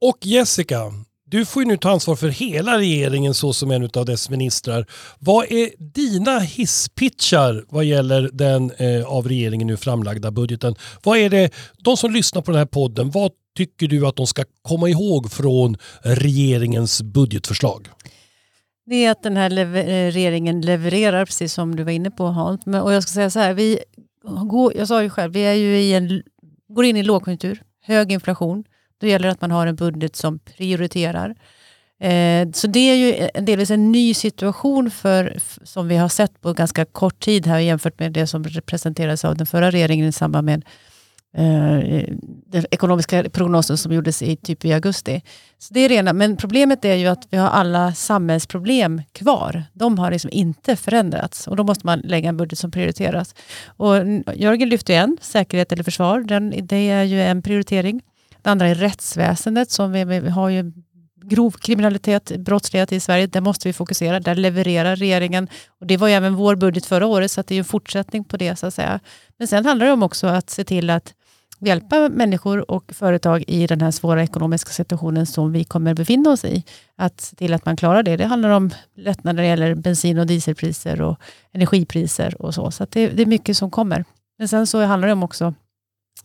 Och 0.00 0.18
Jessica, 0.20 0.92
du 1.34 1.44
får 1.44 1.62
ju 1.62 1.68
nu 1.68 1.76
ta 1.76 1.90
ansvar 1.90 2.16
för 2.16 2.28
hela 2.28 2.78
regeringen 2.78 3.34
så 3.34 3.52
som 3.52 3.70
en 3.70 3.90
av 3.94 4.06
dess 4.06 4.30
ministrar. 4.30 4.86
Vad 5.18 5.52
är 5.52 5.70
dina 5.78 6.38
hisspitchar 6.38 7.64
vad 7.68 7.84
gäller 7.84 8.30
den 8.32 8.70
eh, 8.70 9.06
av 9.06 9.28
regeringen 9.28 9.66
nu 9.66 9.76
framlagda 9.76 10.30
budgeten? 10.30 10.74
Vad 11.02 11.18
är 11.18 11.30
det, 11.30 11.50
de 11.78 11.96
som 11.96 12.12
lyssnar 12.12 12.42
på 12.42 12.50
den 12.50 12.58
här 12.58 12.66
podden, 12.66 13.10
vad 13.10 13.30
tycker 13.56 13.88
du 13.88 14.06
att 14.06 14.16
de 14.16 14.26
ska 14.26 14.44
komma 14.62 14.88
ihåg 14.88 15.32
från 15.32 15.76
regeringens 16.02 17.02
budgetförslag? 17.02 17.88
Det 18.86 19.04
är 19.04 19.10
att 19.10 19.22
den 19.22 19.36
här 19.36 19.50
lever 19.50 19.88
eh, 19.88 20.10
regeringen 20.12 20.60
levererar, 20.60 21.24
precis 21.24 21.52
som 21.52 21.76
du 21.76 21.82
var 21.82 21.92
inne 21.92 22.10
på 22.10 22.26
Hans. 22.26 22.66
Och 22.66 22.92
jag 22.92 23.02
ska 23.02 23.12
säga 23.12 23.30
så 23.30 23.38
här, 23.38 23.54
vi 23.54 23.78
går, 24.50 24.74
jag 24.76 24.88
sa 24.88 25.02
ju 25.02 25.10
själv, 25.10 25.32
vi 25.32 25.40
är 25.40 25.54
ju 25.54 25.78
i 25.78 25.94
en, 25.94 26.22
går 26.68 26.84
in 26.84 26.96
i 26.96 27.02
lågkonjunktur, 27.02 27.62
hög 27.82 28.12
inflation. 28.12 28.64
Då 29.00 29.06
gäller 29.06 29.26
det 29.26 29.32
att 29.32 29.40
man 29.40 29.50
har 29.50 29.66
en 29.66 29.76
budget 29.76 30.16
som 30.16 30.38
prioriterar. 30.38 31.34
Eh, 32.00 32.48
så 32.52 32.66
det 32.66 32.78
är 32.78 32.94
ju 32.94 33.28
delvis 33.40 33.70
en 33.70 33.92
ny 33.92 34.14
situation 34.14 34.90
för, 34.90 35.38
som 35.62 35.88
vi 35.88 35.96
har 35.96 36.08
sett 36.08 36.40
på 36.40 36.52
ganska 36.52 36.84
kort 36.84 37.20
tid 37.20 37.46
här 37.46 37.58
jämfört 37.58 37.98
med 37.98 38.12
det 38.12 38.26
som 38.26 38.44
presenterades 38.66 39.24
av 39.24 39.36
den 39.36 39.46
förra 39.46 39.70
regeringen 39.70 40.08
i 40.08 40.12
samband 40.12 40.44
med 40.44 40.64
eh, 41.36 42.08
den 42.46 42.66
ekonomiska 42.70 43.30
prognosen 43.30 43.78
som 43.78 43.92
gjordes 43.92 44.22
i, 44.22 44.36
typ 44.36 44.64
i 44.64 44.72
augusti. 44.72 45.22
Så 45.58 45.74
det 45.74 45.80
är 45.80 45.88
rena, 45.88 46.12
men 46.12 46.36
problemet 46.36 46.84
är 46.84 46.94
ju 46.94 47.06
att 47.06 47.28
vi 47.30 47.36
har 47.36 47.48
alla 47.48 47.94
samhällsproblem 47.94 49.02
kvar. 49.12 49.64
De 49.72 49.98
har 49.98 50.10
liksom 50.10 50.30
inte 50.32 50.76
förändrats 50.76 51.48
och 51.48 51.56
då 51.56 51.64
måste 51.64 51.86
man 51.86 51.98
lägga 51.98 52.28
en 52.28 52.36
budget 52.36 52.58
som 52.58 52.70
prioriteras. 52.70 53.34
Och 53.66 53.94
Jörgen 54.34 54.68
lyfte 54.68 54.94
en, 54.94 55.16
säkerhet 55.20 55.72
eller 55.72 55.84
försvar. 55.84 56.20
Den, 56.20 56.66
det 56.66 56.90
är 56.90 57.02
ju 57.02 57.22
en 57.22 57.42
prioritering. 57.42 58.02
Det 58.44 58.50
andra 58.50 58.68
är 58.68 58.74
rättsväsendet. 58.74 59.70
Som 59.70 59.92
vi, 59.92 60.04
vi 60.04 60.30
har 60.30 60.48
ju 60.48 60.72
grov 61.22 61.50
kriminalitet, 61.50 62.32
brottslighet 62.38 62.92
i 62.92 63.00
Sverige. 63.00 63.26
Där 63.26 63.40
måste 63.40 63.68
vi 63.68 63.72
fokusera. 63.72 64.20
Där 64.20 64.34
levererar 64.34 64.96
regeringen. 64.96 65.48
Och 65.80 65.86
det 65.86 65.96
var 65.96 66.08
ju 66.08 66.14
även 66.14 66.34
vår 66.34 66.56
budget 66.56 66.86
förra 66.86 67.06
året, 67.06 67.30
så 67.30 67.42
det 67.42 67.54
är 67.54 67.58
en 67.58 67.64
fortsättning 67.64 68.24
på 68.24 68.36
det. 68.36 68.56
så 68.56 68.66
att 68.66 68.74
säga. 68.74 69.00
Men 69.38 69.48
sen 69.48 69.66
handlar 69.66 69.86
det 69.86 69.92
om 69.92 70.02
också 70.02 70.26
att 70.26 70.50
se 70.50 70.64
till 70.64 70.90
att 70.90 71.14
hjälpa 71.60 72.08
människor 72.08 72.70
och 72.70 72.92
företag 72.94 73.44
i 73.46 73.66
den 73.66 73.80
här 73.80 73.90
svåra 73.90 74.22
ekonomiska 74.22 74.70
situationen 74.70 75.26
som 75.26 75.52
vi 75.52 75.64
kommer 75.64 75.94
befinna 75.94 76.30
oss 76.30 76.44
i. 76.44 76.64
Att 76.96 77.20
se 77.20 77.36
till 77.36 77.54
att 77.54 77.66
man 77.66 77.76
klarar 77.76 78.02
det. 78.02 78.16
Det 78.16 78.26
handlar 78.26 78.50
om 78.50 78.70
lättnader 78.96 79.36
när 79.36 79.42
det 79.42 79.48
gäller 79.48 79.74
bensin 79.74 80.18
och 80.18 80.26
dieselpriser 80.26 81.00
och 81.00 81.18
energipriser 81.52 82.42
och 82.42 82.54
så. 82.54 82.70
Så 82.70 82.86
det, 82.90 83.08
det, 83.08 83.22
är 83.22 83.26
mycket 83.26 83.56
som 83.56 83.70
kommer. 83.70 84.04
Men 84.38 84.48
sen 84.48 84.66
så 84.66 84.84
handlar 84.84 85.06
det 85.08 85.12
om 85.12 85.22
också 85.22 85.54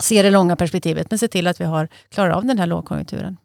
se 0.00 0.22
det 0.22 0.30
långa 0.30 0.56
perspektivet, 0.56 1.10
men 1.10 1.18
se 1.18 1.28
till 1.28 1.46
att 1.46 1.60
vi 1.60 1.64
har, 1.64 1.88
klarar 2.08 2.30
av 2.30 2.44
den 2.44 2.58
här 2.58 2.66
lågkonjunkturen. 2.66 3.36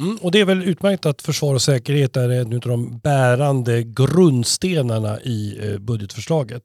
Mm, 0.00 0.16
och 0.16 0.30
det 0.30 0.40
är 0.40 0.44
väl 0.44 0.62
utmärkt 0.62 1.06
att 1.06 1.22
försvar 1.22 1.54
och 1.54 1.62
säkerhet 1.62 2.16
är 2.16 2.30
en 2.30 2.54
av 2.54 2.60
de 2.60 2.98
bärande 2.98 3.82
grundstenarna 3.82 5.20
i 5.20 5.58
eh, 5.62 5.78
budgetförslaget. 5.78 6.62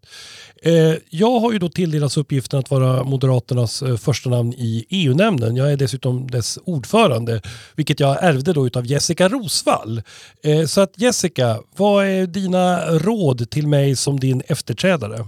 Eh, 0.61 0.93
jag 1.09 1.39
har 1.39 1.51
ju 1.51 1.59
då 1.59 1.69
tilldelats 1.69 2.17
uppgiften 2.17 2.59
att 2.59 2.71
vara 2.71 3.03
Moderaternas 3.03 3.81
eh, 3.81 3.97
första 3.97 4.29
namn 4.29 4.53
i 4.53 4.85
EU-nämnden. 4.89 5.55
Jag 5.55 5.71
är 5.71 5.77
dessutom 5.77 6.31
dess 6.31 6.59
ordförande, 6.65 7.41
vilket 7.75 7.99
jag 7.99 8.23
ärvde 8.23 8.53
då 8.53 8.69
av 8.75 8.85
Jessica 8.85 9.29
Rosvall. 9.29 10.01
Så 10.67 10.81
att 10.81 10.99
Jessica, 10.99 11.59
vad 11.77 12.05
är 12.05 12.27
dina 12.27 12.85
råd 12.85 13.49
till 13.49 13.67
mig 13.67 13.95
som 13.95 14.19
din 14.19 14.41
efterträdare? 14.47 15.25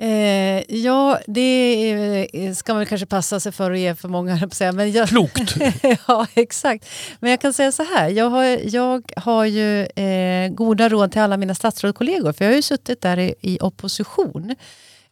Eh, 0.00 0.76
ja, 0.76 1.18
det 1.26 2.28
eh, 2.32 2.54
ska 2.54 2.74
man 2.74 2.86
kanske 2.86 3.06
passa 3.06 3.40
sig 3.40 3.52
för 3.52 3.70
att 3.70 3.78
ge 3.78 3.94
för 3.94 4.08
många. 4.08 4.48
Men 4.74 4.92
jag, 4.92 5.08
Klokt! 5.08 5.54
ja, 6.06 6.26
exakt. 6.34 6.88
Men 7.20 7.30
jag 7.30 7.40
kan 7.40 7.52
säga 7.52 7.72
så 7.72 7.82
här, 7.82 8.08
jag 8.08 8.30
har, 8.30 8.44
jag 8.62 9.12
har 9.16 9.44
ju 9.44 9.82
eh, 9.82 10.48
goda 10.48 10.88
råd 10.88 11.12
till 11.12 11.20
alla 11.20 11.36
mina 11.36 11.54
statsrådskollegor, 11.54 12.32
för 12.32 12.44
jag 12.44 12.52
har 12.52 12.56
ju 12.56 12.62
suttit 12.62 13.00
där 13.00 13.18
i, 13.18 13.34
i 13.40 13.58
opposition. 13.60 14.54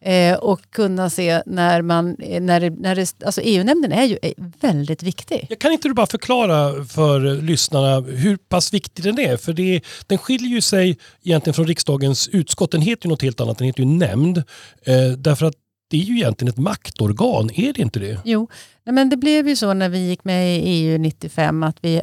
Eh, 0.06 0.34
och 0.34 0.60
kunna 0.70 1.10
se 1.10 1.42
när 1.46 1.82
man, 1.82 2.16
när 2.40 2.60
det, 2.60 2.70
när 2.70 2.94
det, 2.96 3.14
alltså 3.24 3.40
EU-nämnden 3.40 3.92
är 3.92 4.04
ju 4.04 4.18
väldigt 4.60 5.02
viktig. 5.02 5.46
Jag 5.50 5.58
kan 5.58 5.72
inte 5.72 5.88
du 5.88 5.94
bara 5.94 6.06
förklara 6.06 6.84
för 6.84 7.42
lyssnarna 7.42 8.00
hur 8.00 8.36
pass 8.36 8.74
viktig 8.74 9.04
den 9.04 9.18
är? 9.18 9.36
För 9.36 9.52
det, 9.52 9.80
den 10.06 10.18
skiljer 10.18 10.48
ju 10.48 10.60
sig 10.60 10.98
egentligen 11.22 11.54
från 11.54 11.66
riksdagens 11.66 12.28
utskott. 12.28 12.70
Den 12.70 12.80
heter 12.80 13.06
ju 13.06 13.10
något 13.10 13.22
helt 13.22 13.40
annat, 13.40 13.58
den 13.58 13.66
heter 13.66 13.80
ju 13.80 13.88
nämnd. 13.88 14.38
Eh, 14.82 15.12
därför 15.18 15.46
att 15.46 15.54
det 15.90 15.96
är 15.96 16.02
ju 16.02 16.16
egentligen 16.16 16.52
ett 16.52 16.58
maktorgan, 16.58 17.50
är 17.54 17.72
det 17.72 17.82
inte 17.82 17.98
det? 17.98 18.20
Jo, 18.24 18.48
men 18.84 19.08
det 19.10 19.16
blev 19.16 19.48
ju 19.48 19.56
så 19.56 19.74
när 19.74 19.88
vi 19.88 19.98
gick 19.98 20.24
med 20.24 20.58
i 20.58 20.62
EU 20.64 20.98
95 20.98 21.62
att 21.62 21.76
vi 21.80 21.96
eh, 21.96 22.02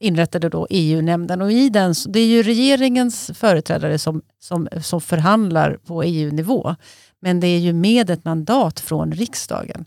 inrättade 0.00 0.48
då 0.48 0.66
EU-nämnden. 0.70 1.42
Och 1.42 1.52
i 1.52 1.68
den, 1.68 1.94
det 2.08 2.20
är 2.20 2.26
ju 2.26 2.42
regeringens 2.42 3.30
företrädare 3.34 3.98
som, 3.98 4.22
som, 4.40 4.68
som 4.82 5.00
förhandlar 5.00 5.78
på 5.86 6.02
EU-nivå. 6.02 6.74
Men 7.20 7.40
det 7.40 7.46
är 7.46 7.58
ju 7.58 7.72
med 7.72 8.10
ett 8.10 8.24
mandat 8.24 8.80
från 8.80 9.12
riksdagen. 9.12 9.86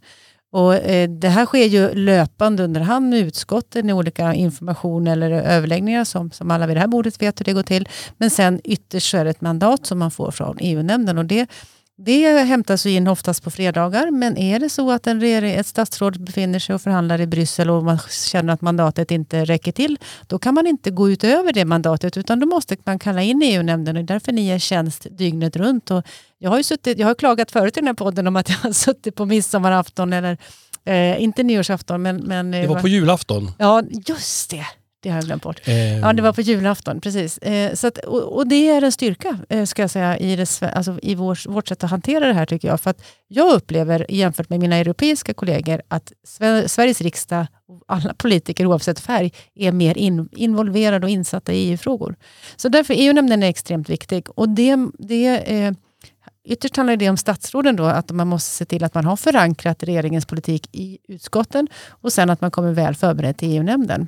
Och, 0.51 0.75
eh, 0.75 1.09
det 1.09 1.29
här 1.29 1.45
sker 1.45 1.65
ju 1.65 1.93
löpande 1.93 2.63
under 2.63 2.81
hand 2.81 3.09
med 3.09 3.19
utskotten 3.19 3.89
i 3.89 3.93
olika 3.93 4.33
information 4.33 5.07
eller 5.07 5.31
överläggningar 5.31 6.03
som, 6.03 6.31
som 6.31 6.51
alla 6.51 6.67
vid 6.67 6.75
det 6.75 6.79
här 6.79 6.87
bordet 6.87 7.21
vet 7.21 7.39
hur 7.39 7.45
det 7.45 7.53
går 7.53 7.63
till. 7.63 7.87
Men 8.17 8.29
sen 8.29 8.61
ytterst 8.63 9.11
så 9.11 9.17
är 9.17 9.23
det 9.23 9.29
ett 9.29 9.41
mandat 9.41 9.85
som 9.85 9.99
man 9.99 10.11
får 10.11 10.31
från 10.31 10.57
EU-nämnden. 10.59 11.17
Och 11.17 11.25
det 11.25 11.47
det 12.01 12.43
hämtas 12.43 12.85
in 12.85 13.07
oftast 13.07 13.43
på 13.43 13.51
fredagar, 13.51 14.11
men 14.11 14.37
är 14.37 14.59
det 14.59 14.69
så 14.69 14.91
att 14.91 15.07
en 15.07 15.23
ett 15.23 15.67
statsråd 15.67 16.21
befinner 16.21 16.59
sig 16.59 16.75
och 16.75 16.81
förhandlar 16.81 17.21
i 17.21 17.27
Bryssel 17.27 17.69
och 17.69 17.83
man 17.83 17.99
känner 18.09 18.53
att 18.53 18.61
mandatet 18.61 19.11
inte 19.11 19.45
räcker 19.45 19.71
till, 19.71 19.97
då 20.27 20.39
kan 20.39 20.53
man 20.53 20.67
inte 20.67 20.91
gå 20.91 21.09
utöver 21.09 21.53
det 21.53 21.65
mandatet, 21.65 22.17
utan 22.17 22.39
då 22.39 22.47
måste 22.47 22.77
man 22.83 22.99
kalla 22.99 23.21
in 23.21 23.41
EU-nämnden 23.41 23.97
och 23.97 24.03
därför 24.03 24.31
ni 24.31 24.49
är 24.49 24.59
tjänst 24.59 25.07
dygnet 25.11 25.55
runt. 25.55 25.91
Och 25.91 26.03
jag, 26.37 26.49
har 26.49 26.57
ju 26.57 26.63
suttit, 26.63 26.97
jag 26.97 27.07
har 27.07 27.15
klagat 27.15 27.51
förut 27.51 27.77
i 27.77 27.79
den 27.79 27.87
här 27.87 27.93
podden 27.93 28.27
om 28.27 28.35
att 28.35 28.49
jag 28.49 28.57
har 28.57 28.71
suttit 28.71 29.15
på 29.15 29.25
midsommarafton, 29.25 30.13
eller 30.13 30.37
eh, 30.85 31.23
inte 31.23 31.43
nyårsafton, 31.43 32.01
men... 32.01 32.17
men 32.17 32.51
det 32.51 32.67
var 32.67 32.81
på 32.81 32.87
julafton. 32.87 33.51
Ja, 33.57 33.83
just 34.07 34.49
det. 34.49 34.65
Det 35.01 35.09
har 35.09 35.17
jag 35.17 35.25
glömt 35.25 35.43
bort. 35.43 35.67
Eh. 35.67 35.99
Ja, 35.99 36.13
det 36.13 36.21
var 36.21 36.33
på 36.33 36.41
julafton, 36.41 37.01
precis. 37.01 37.37
Eh, 37.37 37.73
så 37.73 37.87
att, 37.87 37.97
och, 37.97 38.35
och, 38.35 38.47
det 38.47 38.69
är 38.69 38.81
en 38.81 38.91
styrka, 38.91 39.37
eh, 39.49 39.65
ska 39.65 39.81
jag 39.81 39.91
säga, 39.91 40.17
i, 40.17 40.35
det, 40.35 40.63
alltså, 40.75 40.99
i 41.01 41.15
vår, 41.15 41.49
vårt 41.49 41.67
sätt 41.67 41.83
att 41.83 41.89
hantera 41.89 42.27
det 42.27 42.33
här, 42.33 42.45
tycker 42.45 42.67
jag. 42.67 42.81
För 42.81 42.89
att 42.89 43.03
jag 43.27 43.53
upplever, 43.53 44.05
jämfört 44.09 44.49
med 44.49 44.59
mina 44.59 44.75
europeiska 44.75 45.33
kollegor, 45.33 45.81
att 45.87 46.11
Sveriges 46.67 47.01
riksdag, 47.01 47.47
alla 47.87 48.13
politiker 48.13 48.65
oavsett 48.65 48.99
färg, 48.99 49.31
är 49.55 49.71
mer 49.71 49.97
in, 49.97 50.29
involverade 50.31 51.05
och 51.05 51.11
insatta 51.11 51.53
i 51.53 51.69
EU-frågor. 51.69 52.15
Så 52.55 52.69
därför 52.69 52.93
EU-nämnden 52.97 53.43
är 53.43 53.49
extremt 53.49 53.89
viktig. 53.89 54.27
Och 54.35 54.49
det, 54.49 54.77
det 54.99 55.37
eh, 55.37 55.71
Ytterst 56.49 56.75
handlar 56.75 56.95
det 56.95 57.09
om 57.09 57.17
statsråden 57.17 57.75
då, 57.75 57.85
att 57.85 58.11
man 58.11 58.27
måste 58.27 58.51
se 58.51 58.65
till 58.65 58.83
att 58.83 58.93
man 58.93 59.05
har 59.05 59.15
förankrat 59.15 59.83
regeringens 59.83 60.25
politik 60.25 60.69
i 60.71 60.97
utskotten 61.07 61.67
och 61.89 62.13
sen 62.13 62.29
att 62.29 62.41
man 62.41 62.51
kommer 62.51 62.71
väl 62.71 62.95
förberedd 62.95 63.37
till 63.37 63.57
EU-nämnden. 63.57 64.07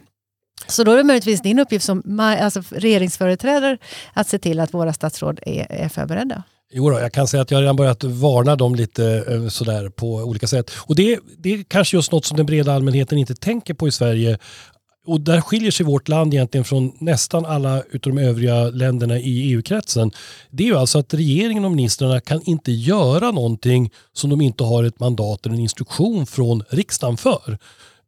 Så 0.67 0.83
då 0.83 0.91
är 0.91 0.97
det 0.97 1.03
möjligtvis 1.03 1.41
din 1.41 1.59
uppgift 1.59 1.85
som 1.85 2.19
alltså 2.19 2.61
regeringsföreträdare 2.69 3.77
att 4.13 4.27
se 4.27 4.39
till 4.39 4.59
att 4.59 4.73
våra 4.73 4.93
statsråd 4.93 5.39
är, 5.45 5.67
är 5.69 5.89
förberedda. 5.89 6.43
Jo 6.73 6.89
då, 6.89 6.99
jag 6.99 7.13
kan 7.13 7.27
säga 7.27 7.41
att 7.41 7.51
jag 7.51 7.57
har 7.57 7.61
redan 7.61 7.75
börjat 7.75 8.03
varna 8.03 8.55
dem 8.55 8.75
lite 8.75 9.25
eh, 9.27 9.47
sådär 9.47 9.89
på 9.89 10.15
olika 10.15 10.47
sätt. 10.47 10.71
Och 10.77 10.95
det, 10.95 11.19
det 11.37 11.53
är 11.53 11.63
kanske 11.63 11.97
just 11.97 12.11
något 12.11 12.25
som 12.25 12.37
den 12.37 12.45
breda 12.45 12.73
allmänheten 12.73 13.17
inte 13.17 13.35
tänker 13.35 13.73
på 13.73 13.87
i 13.87 13.91
Sverige. 13.91 14.37
Och 15.05 15.21
där 15.21 15.41
skiljer 15.41 15.71
sig 15.71 15.85
vårt 15.85 16.07
land 16.07 16.33
egentligen 16.33 16.65
från 16.65 16.91
nästan 16.99 17.45
alla 17.45 17.83
utav 17.91 18.15
de 18.15 18.21
övriga 18.21 18.63
länderna 18.63 19.19
i 19.19 19.51
EU-kretsen. 19.51 20.11
Det 20.49 20.63
är 20.63 20.67
ju 20.67 20.77
alltså 20.77 20.99
att 20.99 21.13
regeringen 21.13 21.65
och 21.65 21.71
ministrarna 21.71 22.19
kan 22.19 22.41
inte 22.45 22.71
göra 22.71 23.31
någonting 23.31 23.91
som 24.13 24.29
de 24.29 24.41
inte 24.41 24.63
har 24.63 24.83
ett 24.83 24.99
mandat 24.99 25.45
eller 25.45 25.55
en 25.55 25.61
instruktion 25.61 26.25
från 26.25 26.63
riksdagen 26.69 27.17
för. 27.17 27.57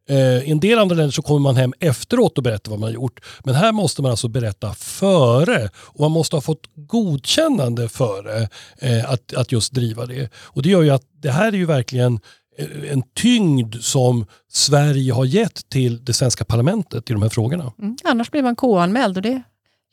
Eh, 0.08 0.48
I 0.48 0.50
en 0.50 0.60
del 0.60 0.78
andra 0.78 0.96
länder 0.96 1.12
så 1.12 1.22
kommer 1.22 1.40
man 1.40 1.56
hem 1.56 1.72
efteråt 1.80 2.38
och 2.38 2.44
berättar 2.44 2.70
vad 2.70 2.80
man 2.80 2.86
har 2.86 2.94
gjort. 2.94 3.20
Men 3.44 3.54
här 3.54 3.72
måste 3.72 4.02
man 4.02 4.10
alltså 4.10 4.28
berätta 4.28 4.74
före 4.74 5.70
och 5.76 6.00
man 6.00 6.10
måste 6.10 6.36
ha 6.36 6.40
fått 6.40 6.70
godkännande 6.74 7.88
före 7.88 8.48
eh, 8.78 9.10
att, 9.10 9.34
att 9.34 9.52
just 9.52 9.72
driva 9.72 10.06
det. 10.06 10.28
Och 10.36 10.62
det 10.62 10.68
gör 10.68 10.82
ju 10.82 10.90
att 10.90 11.04
det 11.22 11.30
här 11.30 11.52
är 11.52 11.56
ju 11.56 11.66
verkligen 11.66 12.20
eh, 12.58 12.92
en 12.92 13.02
tyngd 13.14 13.76
som 13.80 14.26
Sverige 14.52 15.12
har 15.12 15.24
gett 15.24 15.68
till 15.68 16.04
det 16.04 16.12
svenska 16.12 16.44
parlamentet 16.44 17.10
i 17.10 17.12
de 17.12 17.22
här 17.22 17.28
frågorna. 17.28 17.72
Mm, 17.78 17.96
annars 18.04 18.30
blir 18.30 18.42
man 18.42 18.56
KU-anmäld 18.56 19.16
och 19.16 19.22
det 19.22 19.42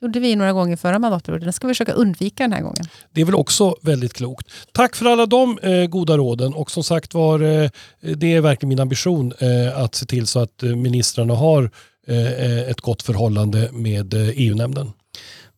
gjorde 0.02 0.20
vi 0.20 0.36
några 0.36 0.52
gånger 0.52 0.76
förra 0.76 0.98
mandatperioden. 0.98 1.46
Det 1.46 1.52
ska 1.52 1.66
vi 1.66 1.74
försöka 1.74 1.92
undvika 1.92 2.42
den 2.42 2.52
här 2.52 2.62
gången. 2.62 2.84
Det 3.12 3.20
är 3.20 3.24
väl 3.24 3.34
också 3.34 3.76
väldigt 3.82 4.12
klokt. 4.12 4.46
Tack 4.72 4.96
för 4.96 5.06
alla 5.06 5.26
de 5.26 5.58
eh, 5.58 5.86
goda 5.86 6.16
råden 6.16 6.54
och 6.54 6.70
som 6.70 6.84
sagt 6.84 7.14
var 7.14 7.40
eh, 7.40 7.70
det 8.00 8.34
är 8.34 8.40
verkligen 8.40 8.68
min 8.68 8.80
ambition 8.80 9.32
eh, 9.38 9.78
att 9.78 9.94
se 9.94 10.06
till 10.06 10.26
så 10.26 10.40
att 10.40 10.62
eh, 10.62 10.68
ministrarna 10.68 11.34
har 11.34 11.70
eh, 12.06 12.32
eh 12.32 12.70
ett 12.70 12.80
gott 12.80 13.02
förhållande 13.02 13.68
med 13.72 14.14
eh, 14.14 14.28
EU-nämnden. 14.28 14.92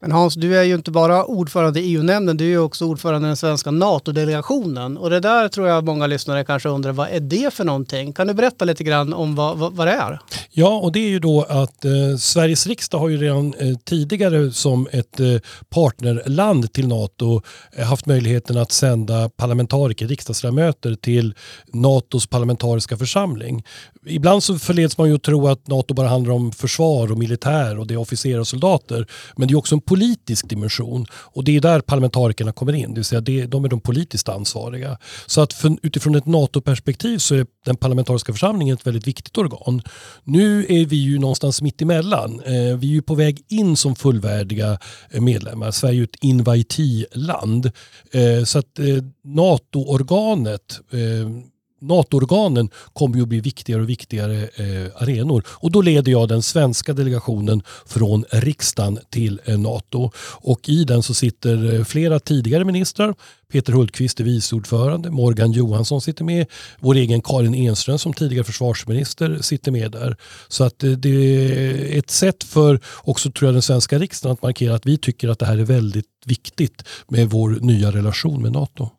Men 0.05 0.13
Hans, 0.13 0.35
du 0.35 0.59
är 0.59 0.63
ju 0.63 0.75
inte 0.75 0.91
bara 0.91 1.25
ordförande 1.25 1.81
i 1.81 1.95
EU-nämnden, 1.95 2.37
du 2.37 2.45
är 2.45 2.49
ju 2.49 2.59
också 2.59 2.85
ordförande 2.85 3.27
i 3.27 3.29
den 3.29 3.37
svenska 3.37 3.71
NATO-delegationen. 3.71 4.97
Och 4.97 5.11
det 5.11 5.21
där 5.21 5.49
tror 5.49 5.69
jag 5.69 5.85
många 5.85 6.07
lyssnare 6.07 6.45
kanske 6.45 6.69
undrar, 6.69 6.93
vad 6.93 7.09
är 7.09 7.21
det 7.21 7.55
för 7.55 7.65
någonting? 7.65 8.13
Kan 8.13 8.27
du 8.27 8.35
berätta 8.35 8.65
lite 8.65 8.85
grann 8.85 9.13
om 9.13 9.35
vad, 9.35 9.59
vad, 9.59 9.73
vad 9.73 9.87
det 9.87 9.93
är? 9.93 10.21
Ja, 10.51 10.69
och 10.69 10.93
det 10.93 10.99
är 10.99 11.09
ju 11.09 11.19
då 11.19 11.43
att 11.43 11.85
eh, 11.85 12.17
Sveriges 12.19 12.67
riksdag 12.67 12.99
har 12.99 13.09
ju 13.09 13.17
redan 13.17 13.55
eh, 13.55 13.77
tidigare 13.85 14.53
som 14.53 14.89
ett 14.93 15.21
eh, 15.21 15.27
partnerland 15.69 16.73
till 16.73 16.89
NATO 16.89 17.43
eh, 17.73 17.87
haft 17.87 18.07
möjligheten 18.07 18.59
att 18.59 18.73
sända 18.73 19.29
parlamentariker, 19.29 20.09
riksdagsledamöter 20.09 20.95
till 20.95 21.35
NATOs 21.73 22.27
parlamentariska 22.27 22.97
församling. 22.97 23.65
Ibland 24.07 24.43
så 24.43 24.59
förleds 24.59 24.99
man 24.99 25.09
ju 25.09 25.15
att 25.15 25.23
tro 25.23 25.49
att 25.49 25.69
NATO 25.69 25.95
bara 25.95 26.09
handlar 26.09 26.35
om 26.35 26.53
försvar 26.53 27.13
och 27.13 27.19
militär 27.19 27.79
och 27.79 27.87
det 27.87 27.95
är 27.95 27.99
officerare 27.99 28.41
och 28.41 28.49
soldater. 28.49 29.07
Men 29.37 29.49
det 29.49 29.55
är 29.55 29.59
också 29.59 29.75
en 29.75 29.81
politisk 29.95 30.49
dimension 30.49 31.07
och 31.13 31.45
det 31.45 31.57
är 31.57 31.61
där 31.61 31.81
parlamentarikerna 31.81 32.53
kommer 32.53 32.73
in. 32.73 32.89
Det 32.89 32.95
vill 32.95 33.05
säga 33.05 33.21
det, 33.21 33.47
de 33.47 33.65
är 33.65 33.69
de 33.69 33.81
politiskt 33.81 34.29
ansvariga. 34.29 34.99
Så 35.27 35.41
att 35.41 35.53
för, 35.53 35.77
utifrån 35.83 36.15
ett 36.15 36.27
NATO-perspektiv 36.27 37.19
så 37.19 37.35
är 37.35 37.47
den 37.65 37.77
parlamentariska 37.77 38.33
församlingen 38.33 38.75
ett 38.75 38.87
väldigt 38.87 39.07
viktigt 39.07 39.39
organ. 39.39 39.83
Nu 40.25 40.67
är 40.69 40.87
vi 40.87 40.97
ju 40.97 41.19
någonstans 41.19 41.63
mitt 41.63 41.83
emellan. 41.83 42.41
Eh, 42.41 42.77
vi 42.77 42.89
är 42.89 42.95
ju 42.95 43.03
på 43.03 43.15
väg 43.15 43.45
in 43.49 43.77
som 43.77 43.97
fullvärdiga 43.97 44.79
eh, 45.11 45.21
medlemmar. 45.21 45.71
Sverige 45.71 46.01
är 46.01 46.05
ett 46.05 46.23
invitee-land. 46.23 47.71
Eh, 48.13 48.45
så 48.45 48.59
att 48.59 48.79
eh, 48.79 49.05
NATO-organet 49.25 50.81
eh, 50.91 51.54
NATO-organen 51.89 52.71
kommer 52.93 53.17
ju 53.17 53.23
att 53.23 53.29
bli 53.29 53.41
viktigare 53.41 53.83
och 53.83 53.89
viktigare 53.89 54.43
eh, 54.43 55.03
arenor. 55.03 55.45
Och 55.49 55.73
då 55.73 55.83
leder 55.83 56.13
jag 56.13 56.29
den 56.29 56.43
svenska 56.43 56.93
delegationen 56.93 57.63
från 57.87 58.25
riksdagen 58.31 58.99
till 59.11 59.41
eh, 59.45 59.59
NATO. 59.59 60.11
Och 60.41 60.69
i 60.69 60.85
den 60.85 61.03
så 61.03 61.15
sitter 61.15 61.75
eh, 61.75 61.85
flera 61.85 62.21
tidigare 62.21 62.65
ministrar. 62.65 63.15
Peter 63.55 63.73
Hultqvist 63.73 64.21
är 64.21 64.25
vice 64.25 64.57
ordförande, 64.57 65.11
Morgan 65.11 65.53
Johansson 65.53 66.01
sitter 66.01 66.25
med, 66.25 66.47
vår 66.81 66.95
egen 66.95 67.23
Karin 67.23 67.55
Enström 67.55 67.99
som 67.99 68.13
tidigare 68.13 68.45
försvarsminister 68.45 69.39
sitter 69.43 69.73
med 69.73 69.91
där. 69.93 70.17
Så 70.49 70.65
att 70.65 70.85
eh, 70.85 70.91
det 70.91 71.09
är 71.09 71.99
ett 71.99 72.11
sätt 72.11 72.45
för 72.45 72.81
också 73.03 73.31
tror 73.31 73.49
jag 73.49 73.55
den 73.55 73.63
svenska 73.63 73.99
riksdagen 73.99 74.33
att 74.33 74.43
markera 74.43 74.75
att 74.75 74.87
vi 74.87 74.99
tycker 74.99 75.29
att 75.29 75.39
det 75.39 75.47
här 75.47 75.59
är 75.59 75.65
väldigt 75.65 76.07
viktigt 76.25 76.85
med 77.09 77.31
vår 77.31 77.51
nya 77.51 77.93
relation 77.93 78.43
med 78.43 78.53
NATO. 78.53 78.91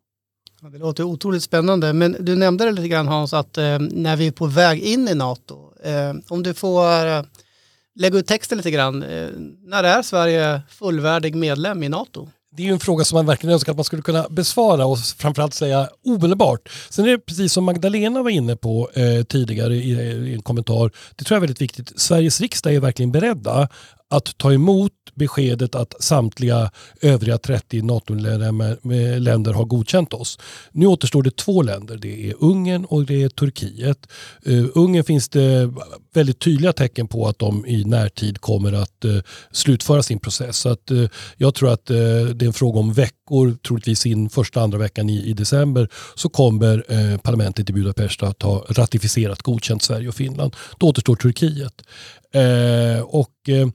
Det 0.72 0.78
låter 0.78 1.04
otroligt 1.04 1.44
spännande, 1.44 1.94
men 1.94 2.18
du 2.20 2.36
nämnde 2.36 2.66
det 2.66 2.72
lite 2.72 2.88
grann 2.88 3.08
Hans 3.08 3.34
att 3.34 3.58
eh, 3.58 3.80
när 3.80 4.16
vi 4.16 4.28
är 4.28 4.32
på 4.32 4.46
väg 4.46 4.80
in 4.80 5.08
i 5.08 5.16
NATO, 5.16 5.74
eh, 5.84 6.14
om 6.28 6.44
du 6.44 6.54
får 6.54 7.08
eh, 7.08 7.24
lägga 7.96 8.20
ut 8.20 8.28
texten 8.28 8.58
lite 8.58 8.72
grann, 8.72 9.04
eh, 9.04 9.30
när 9.64 9.84
är 9.84 10.02
Sverige 10.02 10.62
fullvärdig 10.70 11.36
medlem 11.36 11.84
i 11.84 11.90
NATO? 11.90 12.30
det 12.58 12.64
är 12.64 12.66
ju 12.68 12.74
en 12.74 12.80
fråga 12.80 13.06
som 13.06 13.16
man 13.16 13.26
verkligen 13.26 13.54
önskar 13.54 13.72
att 13.72 13.78
man 13.78 13.86
skulle 13.86 14.02
kunna 14.02 14.26
besvara 14.30 14.86
och 14.86 15.00
framförallt 15.00 15.54
säga 15.54 15.90
omedelbart. 16.06 16.70
Sen 16.90 17.06
är 17.06 17.10
det 17.10 17.18
precis 17.18 17.54
som 17.54 17.64
Magdalena 17.64 18.24
var 18.24 18.30
inne 18.30 18.56
på 18.56 18.90
eh, 18.94 19.24
tidigare 19.24 19.76
i, 19.76 19.92
i, 19.92 20.34
en 20.34 20.42
kommentar, 20.42 20.92
det 21.16 21.24
tror 21.24 21.36
jag 21.36 21.38
är 21.38 21.48
väldigt 21.48 21.62
viktigt. 21.62 22.00
Sveriges 22.00 22.42
riksdag 22.42 22.74
är 22.74 22.80
verkligen 22.80 23.12
beredda 23.12 23.70
att 24.10 24.38
ta 24.38 24.54
emot 24.54 24.92
beskedet 25.16 25.76
att 25.76 26.04
samtliga 26.04 26.72
övriga 27.02 27.38
30 27.38 27.82
NATO-länder 27.82 29.54
har 29.54 29.66
godkänt 29.66 30.14
oss. 30.14 30.40
Nu 30.72 30.86
återstår 30.86 31.24
det 31.24 31.38
två 31.38 31.62
länder. 31.62 31.98
Det 31.98 32.30
är 32.30 32.34
Ungern 32.40 32.86
och 32.86 33.06
det 33.06 33.24
är 33.24 33.30
Turkiet. 33.30 34.08
Uh, 34.48 34.68
Ungern 34.74 35.04
finns 35.04 35.30
det 35.30 35.74
väldigt 36.14 36.40
tydliga 36.40 36.74
tecken 36.74 37.08
på 37.08 37.28
att 37.28 37.40
de 37.40 37.66
i 37.66 37.84
närtid 37.84 38.42
kommer 38.42 38.74
att 38.74 39.06
uh, 39.06 39.22
slutföra 39.52 40.04
sin 40.04 40.20
process. 40.20 40.58
Så 40.58 40.70
att, 40.70 40.92
uh, 40.92 41.10
jag 41.38 41.56
tror 41.56 41.74
att 41.74 41.86
det 41.86 42.42
är 42.42 42.44
en 42.44 42.54
fråga 42.54 42.80
om 42.80 42.94
veckor, 42.94 43.16
troligtvis 43.68 44.06
in 44.06 44.30
första 44.30 44.62
andra 44.62 44.78
veckan 44.78 45.10
i, 45.10 45.30
i 45.30 45.34
december, 45.34 45.90
så 46.16 46.30
kommer 46.30 46.86
eh, 46.90 47.18
parlamentet 47.18 47.70
i 47.70 47.74
Budapest 47.74 48.24
att 48.24 48.42
ha 48.42 48.66
ratificerat 48.70 49.42
godkänt 49.42 49.84
Sverige 49.84 50.08
och 50.08 50.16
Finland. 50.16 50.56
Då 50.78 50.88
återstår 50.88 51.16
Turkiet. 51.16 51.82
Eh, 52.32 53.02
och 53.02 53.50
eh, 53.50 53.68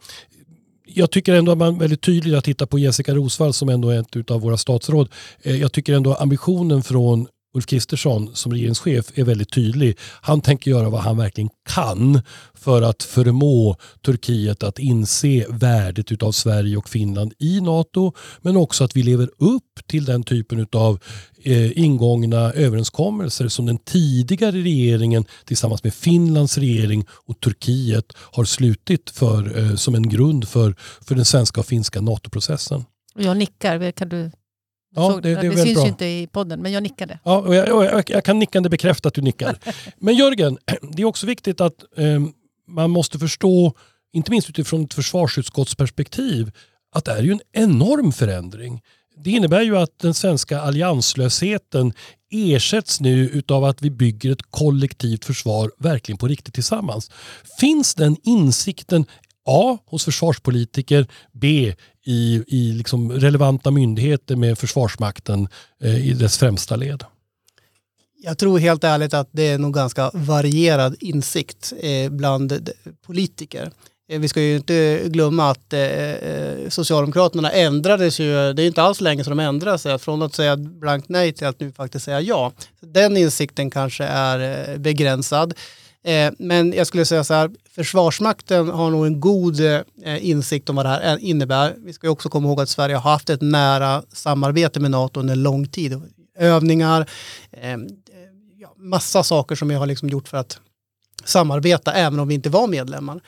jag 0.94 1.10
tycker 1.10 1.34
ändå 1.34 1.52
att 1.52 1.58
man 1.58 1.78
väldigt 1.78 2.02
tydligt 2.02 2.34
att 2.34 2.44
titta 2.44 2.66
på 2.66 2.78
Jessica 2.78 3.14
Rosvall 3.14 3.52
som 3.52 3.68
ändå 3.68 3.88
är 3.88 4.00
ett 4.00 4.30
av 4.30 4.40
våra 4.40 4.56
statsråd. 4.56 5.08
Eh, 5.42 5.56
jag 5.56 5.72
tycker 5.72 5.94
ändå 5.94 6.14
ambitionen 6.14 6.82
från 6.82 7.26
Ulf 7.54 7.66
Kristersson 7.66 8.30
som 8.34 8.52
regeringschef 8.52 9.06
är 9.14 9.24
väldigt 9.24 9.52
tydlig. 9.52 9.98
Han 10.20 10.40
tänker 10.40 10.70
göra 10.70 10.90
vad 10.90 11.00
han 11.00 11.16
verkligen 11.16 11.50
kan 11.68 12.22
för 12.54 12.82
att 12.82 13.02
förmå 13.02 13.76
Turkiet 14.04 14.62
att 14.62 14.78
inse 14.78 15.46
värdet 15.48 16.22
av 16.22 16.32
Sverige 16.32 16.76
och 16.76 16.88
Finland 16.88 17.32
i 17.38 17.60
NATO 17.60 18.12
men 18.42 18.56
också 18.56 18.84
att 18.84 18.96
vi 18.96 19.02
lever 19.02 19.30
upp 19.38 19.80
till 19.86 20.04
den 20.04 20.22
typen 20.22 20.66
av 20.72 20.98
eh, 21.42 21.78
ingångna 21.78 22.52
överenskommelser 22.52 23.48
som 23.48 23.66
den 23.66 23.78
tidigare 23.78 24.56
regeringen 24.56 25.24
tillsammans 25.44 25.84
med 25.84 25.94
Finlands 25.94 26.58
regering 26.58 27.04
och 27.10 27.40
Turkiet 27.40 28.12
har 28.16 28.44
slutit 28.44 29.10
för, 29.10 29.58
eh, 29.58 29.74
som 29.74 29.94
en 29.94 30.08
grund 30.08 30.48
för, 30.48 30.74
för 31.00 31.14
den 31.14 31.24
svenska 31.24 31.60
och 31.60 31.66
finska 31.66 32.00
NATO-processen. 32.00 32.84
Jag 33.14 33.36
nickar, 33.36 33.92
kan 33.92 34.08
du 34.08 34.30
Ja, 34.94 35.20
det, 35.22 35.34
det, 35.34 35.48
det 35.48 35.56
syns 35.56 35.74
bra. 35.74 35.82
ju 35.82 35.88
inte 35.88 36.06
i 36.06 36.26
podden, 36.32 36.62
men 36.62 36.72
jag 36.72 36.82
nickade. 36.82 37.18
Ja, 37.24 37.38
och 37.38 37.54
jag, 37.54 37.76
och 37.76 37.84
jag, 37.84 38.10
jag, 38.10 38.24
kan 38.24 38.38
nickande 38.38 38.68
bekräfta 38.68 39.08
att 39.08 39.14
du 39.14 39.22
nickar. 39.22 39.58
men 39.98 40.14
Jörgen, 40.14 40.58
det 40.92 41.02
är 41.02 41.06
också 41.06 41.26
viktigt 41.26 41.60
att 41.60 41.84
eh, 41.96 42.20
man 42.68 42.90
måste 42.90 43.18
förstå, 43.18 43.74
inte 44.12 44.30
minst 44.30 44.50
utifrån 44.50 44.84
ett 44.84 44.94
försvarsutskottsperspektiv, 44.94 46.50
att 46.92 47.04
det 47.04 47.12
är 47.12 47.22
ju 47.22 47.32
en 47.32 47.40
enorm 47.52 48.12
förändring. 48.12 48.82
Det 49.16 49.30
innebär 49.30 49.62
ju 49.62 49.76
att 49.76 49.98
den 49.98 50.14
svenska 50.14 50.60
allianslösheten 50.60 51.92
ersätts 52.30 53.00
nu 53.00 53.28
utav 53.28 53.64
att 53.64 53.82
vi 53.82 53.90
bygger 53.90 54.32
ett 54.32 54.50
kollektivt 54.50 55.24
försvar 55.24 55.70
verkligen 55.78 56.18
på 56.18 56.28
riktigt 56.28 56.54
tillsammans. 56.54 57.10
Finns 57.60 57.94
den 57.94 58.16
insikten 58.22 59.06
A. 59.44 59.78
Hos 59.86 60.04
försvarspolitiker. 60.04 61.06
B. 61.32 61.74
I, 62.04 62.44
i 62.46 62.72
liksom 62.72 63.12
relevanta 63.12 63.70
myndigheter 63.70 64.36
med 64.36 64.58
Försvarsmakten 64.58 65.48
eh, 65.82 66.06
i 66.08 66.12
dess 66.12 66.38
främsta 66.38 66.76
led. 66.76 67.04
Jag 68.22 68.38
tror 68.38 68.58
helt 68.58 68.84
ärligt 68.84 69.14
att 69.14 69.28
det 69.32 69.48
är 69.48 69.58
nog 69.58 69.74
ganska 69.74 70.10
varierad 70.14 70.96
insikt 71.00 71.72
eh, 71.80 72.10
bland 72.10 72.70
politiker. 73.06 73.72
Eh, 74.10 74.20
vi 74.20 74.28
ska 74.28 74.40
ju 74.40 74.56
inte 74.56 75.02
glömma 75.06 75.50
att 75.50 75.72
eh, 75.72 75.80
eh 75.80 76.68
Socialdemokraterna 76.68 77.52
ändrades 77.52 78.20
ju, 78.20 78.52
det 78.52 78.62
är 78.62 78.66
inte 78.66 78.82
alls 78.82 79.00
länge 79.00 79.24
som 79.24 79.36
de 79.36 79.42
ändrade 79.42 79.78
sig, 79.78 79.98
från 79.98 80.22
att 80.22 80.34
säga 80.34 80.56
blankt 80.56 81.08
nej 81.08 81.32
till 81.32 81.46
att 81.46 81.60
nu 81.60 81.72
faktiskt 81.72 82.04
säga 82.04 82.20
ja. 82.20 82.52
Den 82.80 83.16
insikten 83.16 83.70
kanske 83.70 84.04
är 84.04 84.68
eh, 84.70 84.78
begränsad. 84.78 85.54
Eh, 86.04 86.32
men 86.38 86.72
jag 86.72 86.86
skulle 86.86 87.04
säga 87.04 87.24
så 87.24 87.34
här, 87.34 87.50
Försvarsmakten 87.70 88.68
har 88.68 88.90
nog 88.90 89.06
en 89.06 89.20
god 89.20 89.60
eh, 89.60 89.82
insikt 90.20 90.70
om 90.70 90.76
vad 90.76 90.86
det 90.86 90.88
här 90.88 91.18
innebär. 91.18 91.74
Vi 91.78 91.92
ska 91.92 92.10
också 92.10 92.28
komma 92.28 92.48
ihåg 92.48 92.60
att 92.60 92.68
Sverige 92.68 92.96
har 92.96 93.10
haft 93.10 93.30
ett 93.30 93.42
nära 93.42 94.02
samarbete 94.12 94.80
med 94.80 94.90
NATO 94.90 95.20
under 95.20 95.36
lång 95.36 95.68
tid. 95.68 96.02
Övningar, 96.38 97.10
eh, 97.52 97.76
massa 98.76 99.22
saker 99.22 99.54
som 99.54 99.68
vi 99.68 99.74
har 99.74 99.86
liksom 99.86 100.08
gjort 100.08 100.28
för 100.28 100.36
att 100.36 100.60
samarbeta 101.24 101.92
även 101.92 102.20
om 102.20 102.28
vi 102.28 102.34
inte 102.34 102.50
var 102.50 102.66
medlemmar 102.66 103.20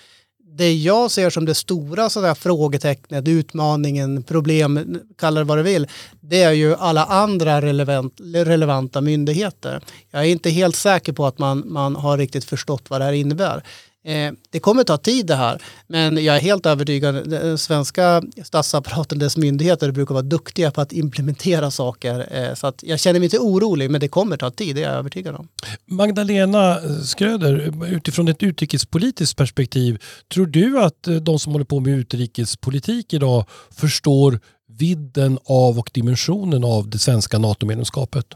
det 0.56 0.74
jag 0.74 1.10
ser 1.10 1.30
som 1.30 1.44
det 1.44 1.54
stora 1.54 2.10
sådär 2.10 2.34
frågetecknet, 2.34 3.28
utmaningen, 3.28 4.22
problem, 4.22 5.00
kalla 5.18 5.40
det 5.40 5.44
vad 5.44 5.58
du 5.58 5.62
vill, 5.62 5.86
det 6.20 6.42
är 6.42 6.52
ju 6.52 6.74
alla 6.74 7.04
andra 7.04 7.62
relevant, 7.62 8.14
relevanta 8.34 9.00
myndigheter. 9.00 9.80
Jag 10.10 10.22
är 10.22 10.26
inte 10.26 10.50
helt 10.50 10.76
säker 10.76 11.12
på 11.12 11.26
att 11.26 11.38
man, 11.38 11.62
man 11.66 11.96
har 11.96 12.18
riktigt 12.18 12.44
förstått 12.44 12.90
vad 12.90 13.00
det 13.00 13.04
här 13.04 13.12
innebär. 13.12 13.62
Eh, 14.04 14.32
det 14.50 14.60
kommer 14.60 14.84
ta 14.84 14.96
tid 14.96 15.26
det 15.26 15.34
här, 15.34 15.62
men 15.86 16.24
jag 16.24 16.36
är 16.36 16.40
helt 16.40 16.66
övertygad. 16.66 17.30
Den 17.30 17.58
svenska 17.58 18.22
statsapparaten, 18.44 19.18
dess 19.18 19.36
myndigheter 19.36 19.90
brukar 19.90 20.14
vara 20.14 20.22
duktiga 20.22 20.70
på 20.70 20.80
att 20.80 20.92
implementera 20.92 21.70
saker. 21.70 22.28
Eh, 22.30 22.54
så 22.54 22.66
att 22.66 22.82
jag 22.82 23.00
känner 23.00 23.20
mig 23.20 23.24
inte 23.24 23.38
orolig, 23.38 23.90
men 23.90 24.00
det 24.00 24.08
kommer 24.08 24.36
ta 24.36 24.50
tid, 24.50 24.76
det 24.76 24.82
är 24.82 24.88
jag 24.88 24.98
övertygad 24.98 25.34
om. 25.34 25.48
Magdalena 25.86 26.78
Skröder, 27.04 27.84
utifrån 27.94 28.28
ett 28.28 28.42
utrikespolitiskt 28.42 29.36
perspektiv, 29.36 30.02
tror 30.34 30.46
du 30.46 30.80
att 30.80 31.08
eh, 31.08 31.14
de 31.14 31.38
som 31.38 31.52
håller 31.52 31.64
på 31.64 31.80
med 31.80 31.98
utrikespolitik 31.98 33.12
idag 33.12 33.44
förstår 33.70 34.40
vidden 34.68 35.38
av 35.44 35.78
och 35.78 35.90
dimensionen 35.92 36.64
av 36.64 36.90
det 36.90 36.98
svenska 36.98 37.38
NATO-medlemskapet? 37.38 38.26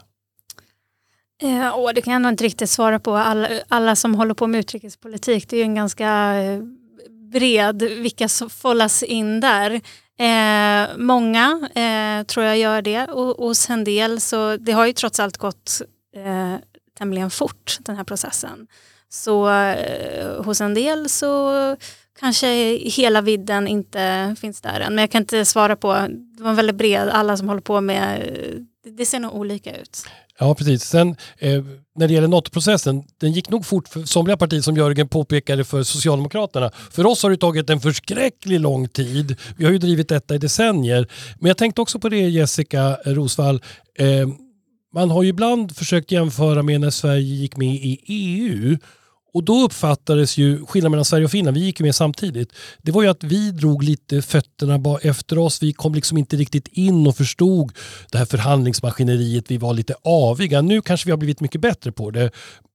Eh, 1.42 1.79
åh, 1.79 1.92
det 1.94 2.03
kan 2.03 2.12
jag 2.12 2.22
nog 2.22 2.33
inte 2.33 2.44
riktigt 2.44 2.70
svara 2.70 2.99
på. 2.99 3.16
Alla, 3.16 3.49
alla 3.68 3.96
som 3.96 4.14
håller 4.14 4.35
på 4.35 4.46
med 4.46 4.59
utrikespolitik, 4.61 5.49
det 5.49 5.57
är 5.57 5.59
ju 5.59 5.64
en 5.64 5.75
ganska 5.75 6.35
eh, 6.35 6.61
bred, 7.33 7.83
vilka 7.83 8.29
som 8.29 8.51
fållas 8.51 9.03
in 9.03 9.40
där. 9.40 9.81
Eh, 10.18 10.88
många 10.96 11.68
eh, 11.75 12.27
tror 12.27 12.46
jag 12.46 12.59
gör 12.59 12.83
det 12.83 13.05
och, 13.05 13.38
och 13.38 13.46
hos 13.46 13.70
en 13.70 13.85
del 13.85 14.20
så 14.20 14.57
det 14.57 14.72
har 14.72 14.87
ju 14.87 14.92
trots 14.92 15.20
allt 15.20 15.37
gått 15.37 15.83
eh, 16.16 16.55
tämligen 16.99 17.31
fort 17.31 17.79
den 17.81 17.96
här 17.96 18.05
processen. 18.05 18.66
Så 19.09 19.51
eh, 19.51 20.44
hos 20.44 20.61
en 20.61 20.75
del 20.75 21.09
så 21.09 21.53
kanske 22.20 22.49
hela 22.77 23.20
vidden 23.20 23.68
inte 23.68 24.35
finns 24.40 24.61
där 24.61 24.81
än. 24.81 24.94
Men 24.94 25.03
jag 25.03 25.11
kan 25.11 25.22
inte 25.22 25.44
svara 25.44 25.77
på, 25.77 25.92
det 26.09 26.42
var 26.42 26.53
väldigt 26.53 26.77
bred, 26.77 27.09
alla 27.09 27.37
som 27.37 27.49
håller 27.49 27.61
på 27.61 27.81
med, 27.81 28.20
eh, 28.20 28.62
det, 28.90 29.07
ser 29.07 29.20
nog 29.20 29.35
olika 29.35 29.77
ut. 29.77 30.07
Ja, 30.38 30.55
precis. 30.55 30.85
Sen 30.85 31.16
eh, 31.38 31.64
när 31.96 32.09
det 32.09 32.14
gäller 32.14 32.29
NATO-processen, 32.29 33.05
den 33.20 33.33
gick 33.33 33.51
nog 33.51 33.66
fort 33.66 33.88
för 33.88 34.03
somliga 34.03 34.37
partier 34.37 34.61
som 34.61 34.77
Jörgen 34.77 35.09
påpekade 35.09 35.64
för 35.64 35.83
Socialdemokraterna. 35.83 36.70
För 36.90 37.07
oss 37.07 37.22
har 37.22 37.31
det 37.31 37.37
tagit 37.37 37.70
en 37.70 37.81
förskräcklig 37.81 38.61
lång 38.61 38.88
tid. 38.88 39.37
Vi 39.57 39.64
har 39.64 39.72
ju 39.72 39.79
drivit 39.79 40.09
detta 40.09 40.35
i 40.35 40.38
decennier. 40.38 41.09
Men 41.38 41.49
jag 41.49 41.57
tänkte 41.57 41.81
också 41.81 41.99
på 41.99 42.09
det 42.09 42.29
Jessica 42.29 42.99
Rosvall. 43.05 43.62
Eh, 43.99 44.29
man 44.94 45.11
har 45.11 45.22
ju 45.22 45.29
ibland 45.29 45.77
försökt 45.77 46.12
jämföra 46.12 46.62
med 46.62 46.81
när 46.81 46.90
Sverige 46.90 47.35
gick 47.35 47.57
med 47.57 47.75
i 47.75 48.01
EU 48.07 48.79
och 49.37 49.44
då 49.44 49.62
uppfattades 49.62 50.38
ju 50.38 50.66
skillnaden 50.66 50.90
mellan 50.90 51.05
Sverige 51.05 51.25
och 51.25 51.31
Finland, 51.31 51.57
vi 51.57 51.64
gick 51.64 51.81
ju 51.81 51.87
med 51.87 51.94
samtidigt, 51.94 52.53
det 52.83 52.92
var 52.92 53.03
ju 53.03 53.09
att 53.09 53.25
vi 53.25 53.51
drog 53.51 53.83
lite 53.83 54.22
fötterna 54.22 54.99
efter 55.03 55.38
oss. 55.38 55.62
Vi 55.62 55.72
kom 55.72 55.94
liksom 55.94 56.18
inte 56.18 56.37
riktigt 56.37 56.68
in 56.68 57.07
och 57.07 57.16
förstod 57.16 57.72
det 58.12 58.18
här 58.18 58.25
förhandlingsmaskineriet. 58.25 59.51
Vi 59.51 59.57
var 59.57 59.75
lite 59.75 59.94
aviga. 60.05 60.62
Nu 60.62 60.83
kanske 60.83 61.07
vi 61.07 61.11
har 61.11 61.18
blivit 61.18 61.40
mycket 61.40 61.61
bättre 61.61 61.92
på 61.92 62.11
det. 62.11 62.31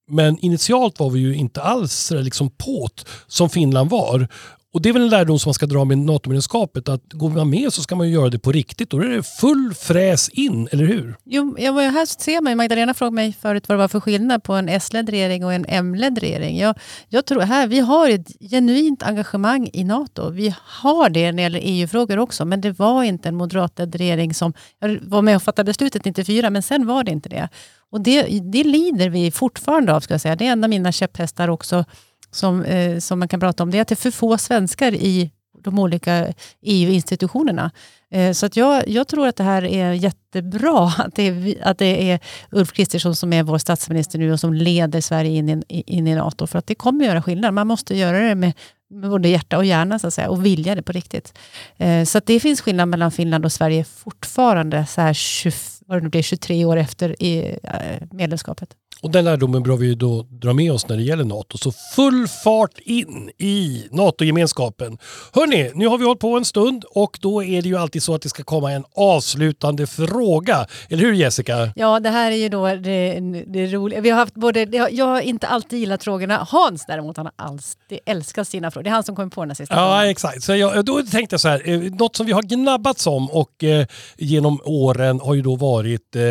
Men 0.07 0.39
initialt 0.39 0.99
var 0.99 1.09
vi 1.09 1.19
ju 1.19 1.35
inte 1.35 1.61
alls 1.61 2.11
eh, 2.11 2.23
liksom 2.23 2.49
påt 2.49 3.05
som 3.27 3.49
Finland 3.49 3.89
var. 3.89 4.27
Och 4.73 4.81
det 4.81 4.89
är 4.89 4.93
väl 4.93 5.01
en 5.01 5.09
lärdom 5.09 5.39
som 5.39 5.49
man 5.49 5.53
ska 5.53 5.65
dra 5.65 5.85
med 5.85 5.97
NATO-medlemskapet 5.97 6.89
att 6.89 7.13
går 7.13 7.29
man 7.29 7.49
med 7.49 7.73
så 7.73 7.81
ska 7.81 7.95
man 7.95 8.07
ju 8.07 8.13
göra 8.13 8.29
det 8.29 8.39
på 8.39 8.51
riktigt. 8.51 8.93
Och 8.93 8.99
då 8.99 9.05
är 9.05 9.09
det 9.09 9.23
full 9.23 9.73
fräs 9.73 10.29
in, 10.29 10.67
eller 10.71 10.85
hur? 10.85 11.15
Jo, 11.25 11.55
jag 11.59 11.73
var 11.73 11.83
här 11.83 12.05
ser 12.05 12.41
man, 12.41 12.57
Magdalena 12.57 12.93
frågade 12.93 13.15
mig 13.15 13.33
förut 13.41 13.67
vad 13.67 13.77
det 13.77 13.79
var 13.79 13.87
för 13.87 13.99
skillnad 13.99 14.43
på 14.43 14.53
en 14.53 14.69
S-ledd 14.69 15.09
regering 15.09 15.45
och 15.45 15.53
en 15.53 15.65
M-ledd 15.67 16.17
regering. 16.19 16.57
Jag, 16.57 16.75
jag 17.09 17.25
tror 17.25 17.41
här, 17.41 17.67
vi 17.67 17.79
har 17.79 18.09
ett 18.09 18.27
genuint 18.51 19.03
engagemang 19.03 19.69
i 19.73 19.83
NATO. 19.83 20.29
Vi 20.29 20.55
har 20.57 21.09
det 21.09 21.31
när 21.31 21.33
det 21.33 21.41
gäller 21.41 21.61
EU-frågor 21.63 22.19
också, 22.19 22.45
men 22.45 22.61
det 22.61 22.71
var 22.79 23.03
inte 23.03 23.29
en 23.29 23.35
moderatledd 23.35 23.95
regering 23.95 24.33
som 24.33 24.53
var 25.01 25.21
med 25.21 25.35
och 25.35 25.43
fattade 25.43 25.69
beslutet 25.69 26.05
94, 26.05 26.49
men 26.49 26.63
sen 26.63 26.87
var 26.87 27.03
det 27.03 27.11
inte 27.11 27.29
det. 27.29 27.49
Och 27.91 28.01
det, 28.01 28.21
det 28.51 28.63
lider 28.63 29.09
vi 29.09 29.31
fortfarande 29.31 29.95
av, 29.95 29.99
ska 29.99 30.13
jag 30.13 30.21
säga. 30.21 30.35
Det 30.35 30.47
är 30.47 30.51
en 30.51 30.63
av 30.63 30.69
mina 30.69 30.91
käpphästar 30.91 31.47
också 31.47 31.85
som, 32.31 32.63
eh, 32.63 32.99
som 32.99 33.19
man 33.19 33.27
kan 33.27 33.39
prata 33.39 33.63
om, 33.63 33.71
det 33.71 33.77
är 33.77 33.81
att 33.81 33.87
det 33.87 33.93
är 33.93 33.95
för 33.95 34.11
få 34.11 34.37
svenskar 34.37 34.93
i 34.93 35.31
de 35.63 35.79
olika 35.79 36.33
EU-institutionerna. 36.61 37.71
Eh, 38.11 38.31
så 38.31 38.45
att 38.45 38.57
jag, 38.57 38.87
jag 38.87 39.07
tror 39.07 39.27
att 39.27 39.35
det 39.35 39.43
här 39.43 39.65
är 39.65 39.93
jättebra 39.93 40.93
att 40.97 41.15
det 41.15 41.27
är, 41.27 41.67
att 41.67 41.77
det 41.77 42.11
är 42.11 42.19
Ulf 42.51 42.71
Kristersson 42.71 43.15
som 43.15 43.33
är 43.33 43.43
vår 43.43 43.57
statsminister 43.57 44.19
nu 44.19 44.33
och 44.33 44.39
som 44.39 44.53
leder 44.53 45.01
Sverige 45.01 45.31
in 45.31 45.63
i, 45.67 45.83
in 45.87 46.07
i 46.07 46.15
NATO. 46.15 46.47
För 46.47 46.59
att 46.59 46.67
det 46.67 46.75
kommer 46.75 47.05
göra 47.05 47.21
skillnad. 47.21 47.53
Man 47.53 47.67
måste 47.67 47.97
göra 47.97 48.19
det 48.19 48.35
med, 48.35 48.53
med 48.89 49.09
både 49.09 49.29
hjärta 49.29 49.57
och 49.57 49.65
hjärna 49.65 49.99
så 49.99 50.07
att 50.07 50.13
säga, 50.13 50.29
och 50.29 50.45
vilja 50.45 50.75
det 50.75 50.83
på 50.83 50.91
riktigt. 50.91 51.33
Eh, 51.77 52.05
så 52.05 52.17
att 52.17 52.25
det 52.25 52.39
finns 52.39 52.61
skillnad 52.61 52.87
mellan 52.87 53.11
Finland 53.11 53.45
och 53.45 53.51
Sverige 53.51 53.83
fortfarande 53.83 54.85
så 54.85 55.01
här 55.01 55.13
20, 55.13 55.51
vad 55.87 56.03
det 56.03 56.09
blir, 56.09 56.21
23 56.21 56.65
år 56.65 56.77
efter 56.77 57.23
i, 57.23 57.57
eh, 57.63 58.07
medlemskapet. 58.11 58.75
Och 59.01 59.11
den 59.11 59.25
lärdomen 59.25 59.63
bör 59.63 59.77
vi 59.77 59.95
då 59.95 60.25
dra 60.29 60.53
med 60.53 60.71
oss 60.71 60.87
när 60.87 60.97
det 60.97 61.03
gäller 61.03 61.23
NATO. 61.23 61.57
Så 61.57 61.71
full 61.95 62.27
fart 62.27 62.79
in 62.79 63.31
i 63.37 63.87
NATO-gemenskapen. 63.91 64.97
Hörni, 65.33 65.71
nu 65.75 65.87
har 65.87 65.97
vi 65.97 66.05
hållit 66.05 66.19
på 66.19 66.37
en 66.37 66.45
stund 66.45 66.83
och 66.83 67.19
då 67.21 67.43
är 67.43 67.61
det 67.61 67.69
ju 67.69 67.77
alltid 67.77 68.00
så 68.01 68.15
att 68.15 68.21
det 68.21 68.29
ska 68.29 68.43
komma 68.43 68.71
en 68.71 68.83
avslutande 68.95 69.87
fråga. 69.87 70.65
Eller 70.89 71.03
hur 71.03 71.13
Jessica? 71.13 71.73
Ja, 71.75 71.99
det 71.99 72.09
här 72.09 72.31
är 72.31 72.35
ju 72.35 72.49
då 72.49 72.75
det, 72.75 73.19
det 73.47 73.67
roliga. 73.67 74.01
Vi 74.01 74.09
har 74.09 74.17
haft 74.17 74.33
både, 74.33 74.87
jag 74.91 75.05
har 75.05 75.21
inte 75.21 75.47
alltid 75.47 75.79
gillat 75.79 76.03
frågorna. 76.03 76.47
Hans 76.49 76.85
däremot, 76.85 77.17
han 77.17 77.25
har 77.25 77.45
alltid 77.47 77.99
älskat 78.05 78.47
sina 78.47 78.71
frågor. 78.71 78.83
Det 78.83 78.89
är 78.89 78.93
han 78.93 79.03
som 79.03 79.15
kom 79.15 79.29
på 79.29 79.41
den 79.41 79.49
här 79.49 79.55
sista 79.55 79.75
Ja, 79.75 79.79
frågan. 79.79 80.09
exakt. 80.09 80.43
Så 80.43 80.55
jag, 80.55 80.85
då 80.85 81.03
tänkte 81.03 81.33
jag 81.33 81.41
så 81.41 81.47
här, 81.49 81.69
eh, 81.69 81.79
något 81.79 82.15
som 82.15 82.25
vi 82.25 82.31
har 82.31 82.41
gnabbats 82.43 83.07
om 83.07 83.29
och 83.31 83.63
eh, 83.63 83.85
genom 84.17 84.59
åren 84.65 85.19
har 85.19 85.33
ju 85.33 85.41
då 85.41 85.55
varit 85.55 86.15
eh, 86.15 86.21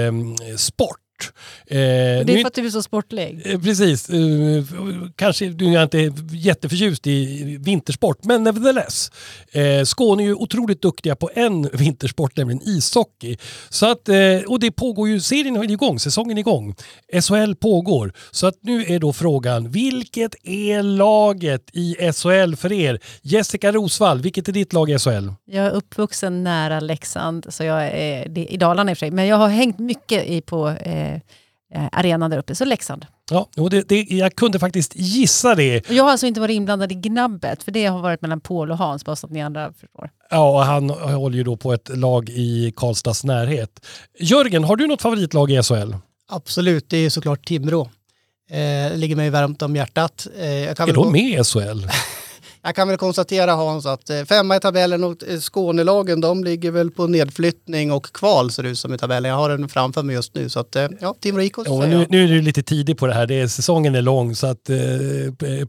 sport. 0.57 0.97
Eh, 1.25 1.77
det 1.77 1.77
är 2.21 2.25
nu- 2.25 2.41
för 2.41 2.47
att 2.49 2.55
du 2.55 2.67
är 2.67 2.71
så 2.71 2.83
sportlig. 2.83 3.43
Eh, 3.45 3.61
Precis. 3.61 4.11
Eh, 4.11 4.19
Kanske 5.17 5.49
du 5.49 5.77
är 5.77 5.83
inte 5.83 6.13
jätteförtjust 6.37 7.07
i 7.07 7.57
vintersport, 7.61 8.25
men 8.25 8.43
nevertheless. 8.45 9.11
Eh, 9.53 9.85
Skåne 9.85 10.23
är 10.23 10.27
ju 10.27 10.35
otroligt 10.35 10.83
duktiga 10.83 11.17
på 11.17 11.31
en 11.35 11.69
vintersport, 11.73 12.37
nämligen 12.37 12.63
ishockey. 12.69 13.37
Så 13.69 13.87
att, 13.91 14.09
eh, 14.09 14.17
och 14.47 14.61
det 14.61 14.71
pågår 14.71 15.09
ju, 15.09 15.21
serien 15.21 15.57
är 15.57 15.71
igång, 15.71 15.99
säsongen 15.99 16.37
är 16.37 16.41
igång. 16.41 16.75
SHL 17.13 17.55
pågår. 17.55 18.13
Så 18.31 18.47
att 18.47 18.55
nu 18.63 18.85
är 18.85 18.99
då 18.99 19.13
frågan, 19.13 19.71
vilket 19.71 20.35
är 20.45 20.83
laget 20.83 21.63
i 21.73 21.97
SHL 22.13 22.57
för 22.57 22.73
er? 22.73 23.01
Jessica 23.23 23.73
Rosvall, 23.73 24.21
vilket 24.21 24.49
är 24.49 24.53
ditt 24.53 24.73
lag 24.73 24.91
i 24.91 24.99
SHL? 24.99 25.29
Jag 25.45 25.67
är 25.67 25.71
uppvuxen 25.71 26.45
nära 26.45 26.81
Leksand, 26.81 27.47
så 27.49 27.65
jag 27.65 27.83
är 27.87 28.39
i 28.39 28.57
Dalarna 28.57 28.91
i 28.91 28.95
och 28.95 28.99
för 28.99 29.07
sig. 29.07 29.11
Men 29.11 29.27
jag 29.27 29.37
har 29.37 29.49
hängt 29.49 29.79
mycket 29.79 30.27
i, 30.27 30.41
på 30.41 30.69
eh, 30.69 31.10
eh, 31.75 31.85
arenan 31.93 32.31
där 32.31 32.39
uppe, 32.39 32.55
så 32.55 32.65
Leksand. 32.65 33.07
Ja, 33.31 33.49
och 33.57 33.71
det, 33.71 33.89
det, 33.89 34.03
jag 34.11 34.37
kunde 34.37 34.59
faktiskt 34.59 34.93
gissa 34.97 35.55
det. 35.55 35.91
Jag 35.91 36.05
har 36.05 36.11
alltså 36.11 36.27
inte 36.27 36.41
varit 36.41 36.55
inblandad 36.55 36.93
i 36.93 36.95
gnabbet, 36.95 37.63
för 37.63 37.73
det 37.73 37.87
har 37.87 37.99
varit 38.01 38.23
mellan 38.23 38.41
Paul 38.41 38.71
och 38.71 38.79
Hans, 38.79 39.05
bara 39.05 39.17
så 39.17 39.27
att 39.27 39.33
ni 39.33 39.43
andra 39.43 39.73
förstår. 39.73 40.11
Ja, 40.31 40.51
och 40.51 40.65
han 40.65 40.91
håller 40.91 41.37
ju 41.37 41.45
då 41.45 41.57
på 41.57 41.73
ett 41.73 41.97
lag 41.97 42.29
i 42.29 42.73
Karlstads 42.77 43.25
närhet. 43.25 43.87
Jörgen, 44.21 44.65
har 44.65 44.77
du 44.77 44.87
något 44.87 45.03
favoritlag 45.03 45.51
i 45.51 45.63
SHL? 45.63 45.95
Absolut, 46.29 46.89
det 46.89 46.97
är 46.97 47.11
såklart 47.11 47.47
Timrå. 47.47 47.89
Eh, 48.51 48.97
ligger 48.97 49.17
mig 49.17 49.31
varmt 49.31 49.63
om 49.63 49.77
hjärtat. 49.77 50.27
Eh, 50.39 50.47
jag, 50.55 50.77
kan 50.77 50.85
Är 50.85 50.93
väl 50.93 50.95
de 50.95 51.05
gå- 51.05 51.11
med 51.11 51.41
i 51.41 51.45
SHL? 51.45 51.87
jag 52.63 52.75
kan 52.75 52.89
väl 52.89 52.97
konstatera 52.97 53.53
Hans 53.53 53.87
att 53.87 54.11
eh, 54.11 54.25
femma 54.25 54.57
i 54.57 54.61
tabellen 54.61 55.05
och 55.05 55.25
eh, 55.29 55.41
Skånelagen 55.41 56.21
de 56.21 56.45
ligger 56.45 56.71
väl 56.71 56.91
på 56.91 57.07
nedflyttning 57.07 57.93
och 57.93 58.13
kval 58.13 58.51
ser 58.51 58.63
det 58.63 58.69
ut 58.69 58.79
som 58.79 58.95
i 58.95 58.99
tabellen. 58.99 59.31
Jag 59.31 59.39
har 59.39 59.49
den 59.49 59.69
framför 59.69 60.03
mig 60.03 60.15
just 60.15 60.35
nu 60.35 60.49
så 60.49 60.61
att 60.61 60.77
eh, 60.77 60.87
ja, 61.01 61.15
Timrå 61.21 61.43
IK 61.43 61.55
Ja, 61.65 61.87
nu, 61.87 62.07
nu 62.09 62.25
är 62.25 62.29
det 62.29 62.43
lite 62.43 62.63
tidigt 62.63 62.99
på 62.99 63.07
det 63.07 63.15
här. 63.15 63.27
Det 63.27 63.35
är, 63.35 63.49
säsongen 63.49 63.95
är 63.95 64.03
lång 64.03 64.35
så 64.35 64.47
att 64.47 64.71
eh, 64.71 64.77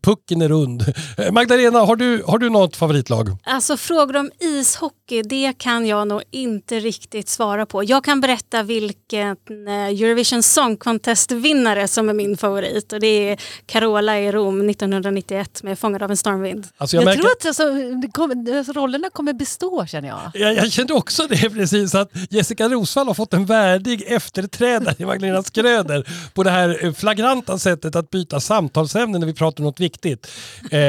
pucken 0.01 0.41
är 0.41 0.49
rund. 0.49 0.93
Magdalena, 1.31 1.79
har 1.79 1.95
du, 1.95 2.23
har 2.27 2.37
du 2.37 2.49
något 2.49 2.75
favoritlag? 2.75 3.37
Alltså 3.43 3.77
frågor 3.77 4.17
om 4.17 4.31
ishockey, 4.39 5.21
det 5.21 5.53
kan 5.57 5.85
jag 5.85 6.07
nog 6.07 6.21
inte 6.31 6.79
riktigt 6.79 7.29
svara 7.29 7.65
på. 7.65 7.83
Jag 7.83 8.03
kan 8.03 8.21
berätta 8.21 8.63
vilken 8.63 9.37
Eurovision 9.67 10.43
Song 10.43 10.77
Contest-vinnare 10.77 11.87
som 11.87 12.09
är 12.09 12.13
min 12.13 12.37
favorit. 12.37 12.93
Och 12.93 12.99
det 12.99 13.07
är 13.07 13.39
Carola 13.65 14.19
i 14.19 14.31
Rom 14.31 14.69
1991 14.69 15.63
med 15.63 15.79
Fångad 15.79 16.03
av 16.03 16.11
en 16.11 16.17
stormvind. 16.17 16.67
Alltså 16.82 16.95
Jag, 16.95 17.01
jag, 17.01 17.05
märker, 17.05 17.21
tror 17.21 17.32
att 17.32 17.45
alltså, 17.45 18.57
alltså, 18.57 18.73
rollerna 18.73 19.09
kommer 19.09 19.34
bestå 19.34 19.86
känner 19.86 20.07
jag. 20.07 20.32
jag, 20.34 20.55
jag 20.55 20.71
kände 20.71 20.93
också 20.93 21.27
det 21.27 21.49
precis 21.49 21.95
att 21.95 22.11
Jessica 22.29 22.69
Rosvall 22.69 23.07
har 23.07 23.13
fått 23.13 23.34
en 23.34 23.45
värdig 23.45 24.03
efterträdare 24.07 24.95
i 24.97 25.05
Magdalena 25.05 25.43
Skröder 25.43 26.07
på 26.34 26.43
det 26.43 26.49
här 26.49 26.86
eh, 26.86 26.93
flagranta 26.93 27.57
sättet 27.57 27.95
att 27.95 28.09
byta 28.09 28.39
samtalsämne 28.39 29.19
när 29.19 29.27
vi 29.27 29.34
pratar 29.34 29.61
om 29.61 29.65
något 29.65 29.79
viktigt. 29.79 30.27
Eh, 30.63 30.79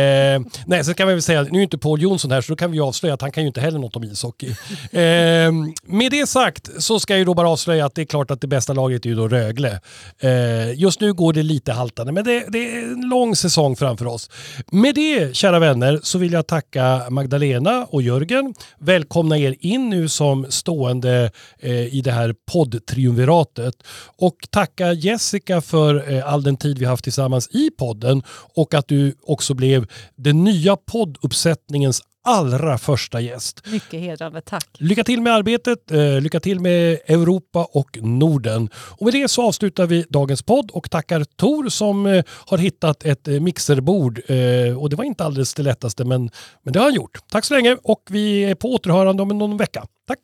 nej, 0.66 0.84
så 0.84 0.94
kan 0.94 1.06
man 1.06 1.14
väl 1.14 1.22
säga, 1.22 1.42
nu 1.42 1.58
är 1.58 1.62
inte 1.62 1.78
Paul 1.78 2.02
Jonsson 2.02 2.30
här 2.30 2.40
så 2.40 2.52
då 2.52 2.56
kan 2.56 2.72
vi 2.72 2.80
avslöja 2.80 3.14
att 3.14 3.22
han 3.22 3.32
kan 3.32 3.42
ju 3.42 3.46
inte 3.46 3.60
heller 3.60 3.78
något 3.78 3.96
om 3.96 4.04
ishockey. 4.04 4.48
Eh, 4.90 5.52
med 5.82 6.10
det 6.10 6.28
sagt 6.28 6.70
så 6.78 7.00
ska 7.00 7.12
jag 7.12 7.18
ju 7.18 7.24
då 7.24 7.34
bara 7.34 7.48
avslöja 7.48 7.86
att 7.86 7.94
det 7.94 8.02
är 8.02 8.06
klart 8.06 8.30
att 8.30 8.40
det 8.40 8.46
bästa 8.46 8.72
laget 8.72 9.04
är 9.04 9.08
ju 9.08 9.14
då 9.14 9.28
Rögle. 9.28 9.80
Eh, 10.18 10.80
just 10.80 11.00
nu 11.00 11.12
går 11.12 11.32
det 11.32 11.42
lite 11.42 11.72
haltande 11.72 12.12
men 12.12 12.24
det, 12.24 12.44
det 12.48 12.76
är 12.76 12.82
en 12.82 13.08
lång 13.08 13.36
säsong 13.36 13.76
framför 13.76 14.06
oss. 14.06 14.30
Med 14.70 14.94
det 14.94 15.36
kära 15.36 15.58
vänner 15.58 15.81
så 16.02 16.18
vill 16.18 16.32
jag 16.32 16.46
tacka 16.46 17.10
Magdalena 17.10 17.86
och 17.90 18.02
Jörgen. 18.02 18.54
Välkomna 18.78 19.38
er 19.38 19.54
in 19.60 19.90
nu 19.90 20.08
som 20.08 20.46
stående 20.48 21.30
eh, 21.58 21.94
i 21.94 22.00
det 22.04 22.12
här 22.12 22.34
poddtriumviratet 22.52 23.74
och 24.18 24.36
tacka 24.50 24.92
Jessica 24.92 25.60
för 25.60 26.12
eh, 26.12 26.32
all 26.32 26.42
den 26.42 26.56
tid 26.56 26.78
vi 26.78 26.84
haft 26.84 27.04
tillsammans 27.04 27.48
i 27.50 27.70
podden 27.70 28.22
och 28.54 28.74
att 28.74 28.88
du 28.88 29.14
också 29.22 29.54
blev 29.54 29.86
den 30.16 30.44
nya 30.44 30.76
podduppsättningens 30.76 32.02
allra 32.24 32.78
första 32.78 33.20
gäst. 33.20 33.66
Mycket 33.66 34.00
hedrande, 34.00 34.40
tack. 34.40 34.68
Lycka 34.78 35.04
till 35.04 35.22
med 35.22 35.32
arbetet, 35.32 35.90
eh, 35.90 36.20
lycka 36.20 36.40
till 36.40 36.60
med 36.60 36.92
Europa 37.06 37.68
och 37.72 37.98
Norden. 38.02 38.68
Och 38.74 39.04
med 39.04 39.14
det 39.14 39.28
så 39.28 39.42
avslutar 39.42 39.86
vi 39.86 40.04
dagens 40.08 40.42
podd 40.42 40.70
och 40.70 40.90
tackar 40.90 41.24
Tor 41.24 41.68
som 41.68 42.06
eh, 42.06 42.24
har 42.46 42.58
hittat 42.58 43.04
ett 43.04 43.28
eh, 43.28 43.40
mixerbord. 43.40 44.18
Och 44.78 44.90
det 44.90 44.96
var 44.96 45.04
inte 45.04 45.24
alldeles 45.24 45.54
det 45.54 45.62
lättaste 45.62 46.04
men, 46.04 46.30
men 46.62 46.72
det 46.72 46.78
har 46.78 46.86
han 46.86 46.94
gjort. 46.94 47.18
Tack 47.30 47.44
så 47.44 47.54
länge 47.54 47.76
och 47.82 48.02
vi 48.10 48.44
är 48.44 48.54
på 48.54 48.74
återhörande 48.74 49.22
om 49.22 49.28
någon 49.28 49.56
vecka. 49.56 49.86
Tack! 50.06 50.18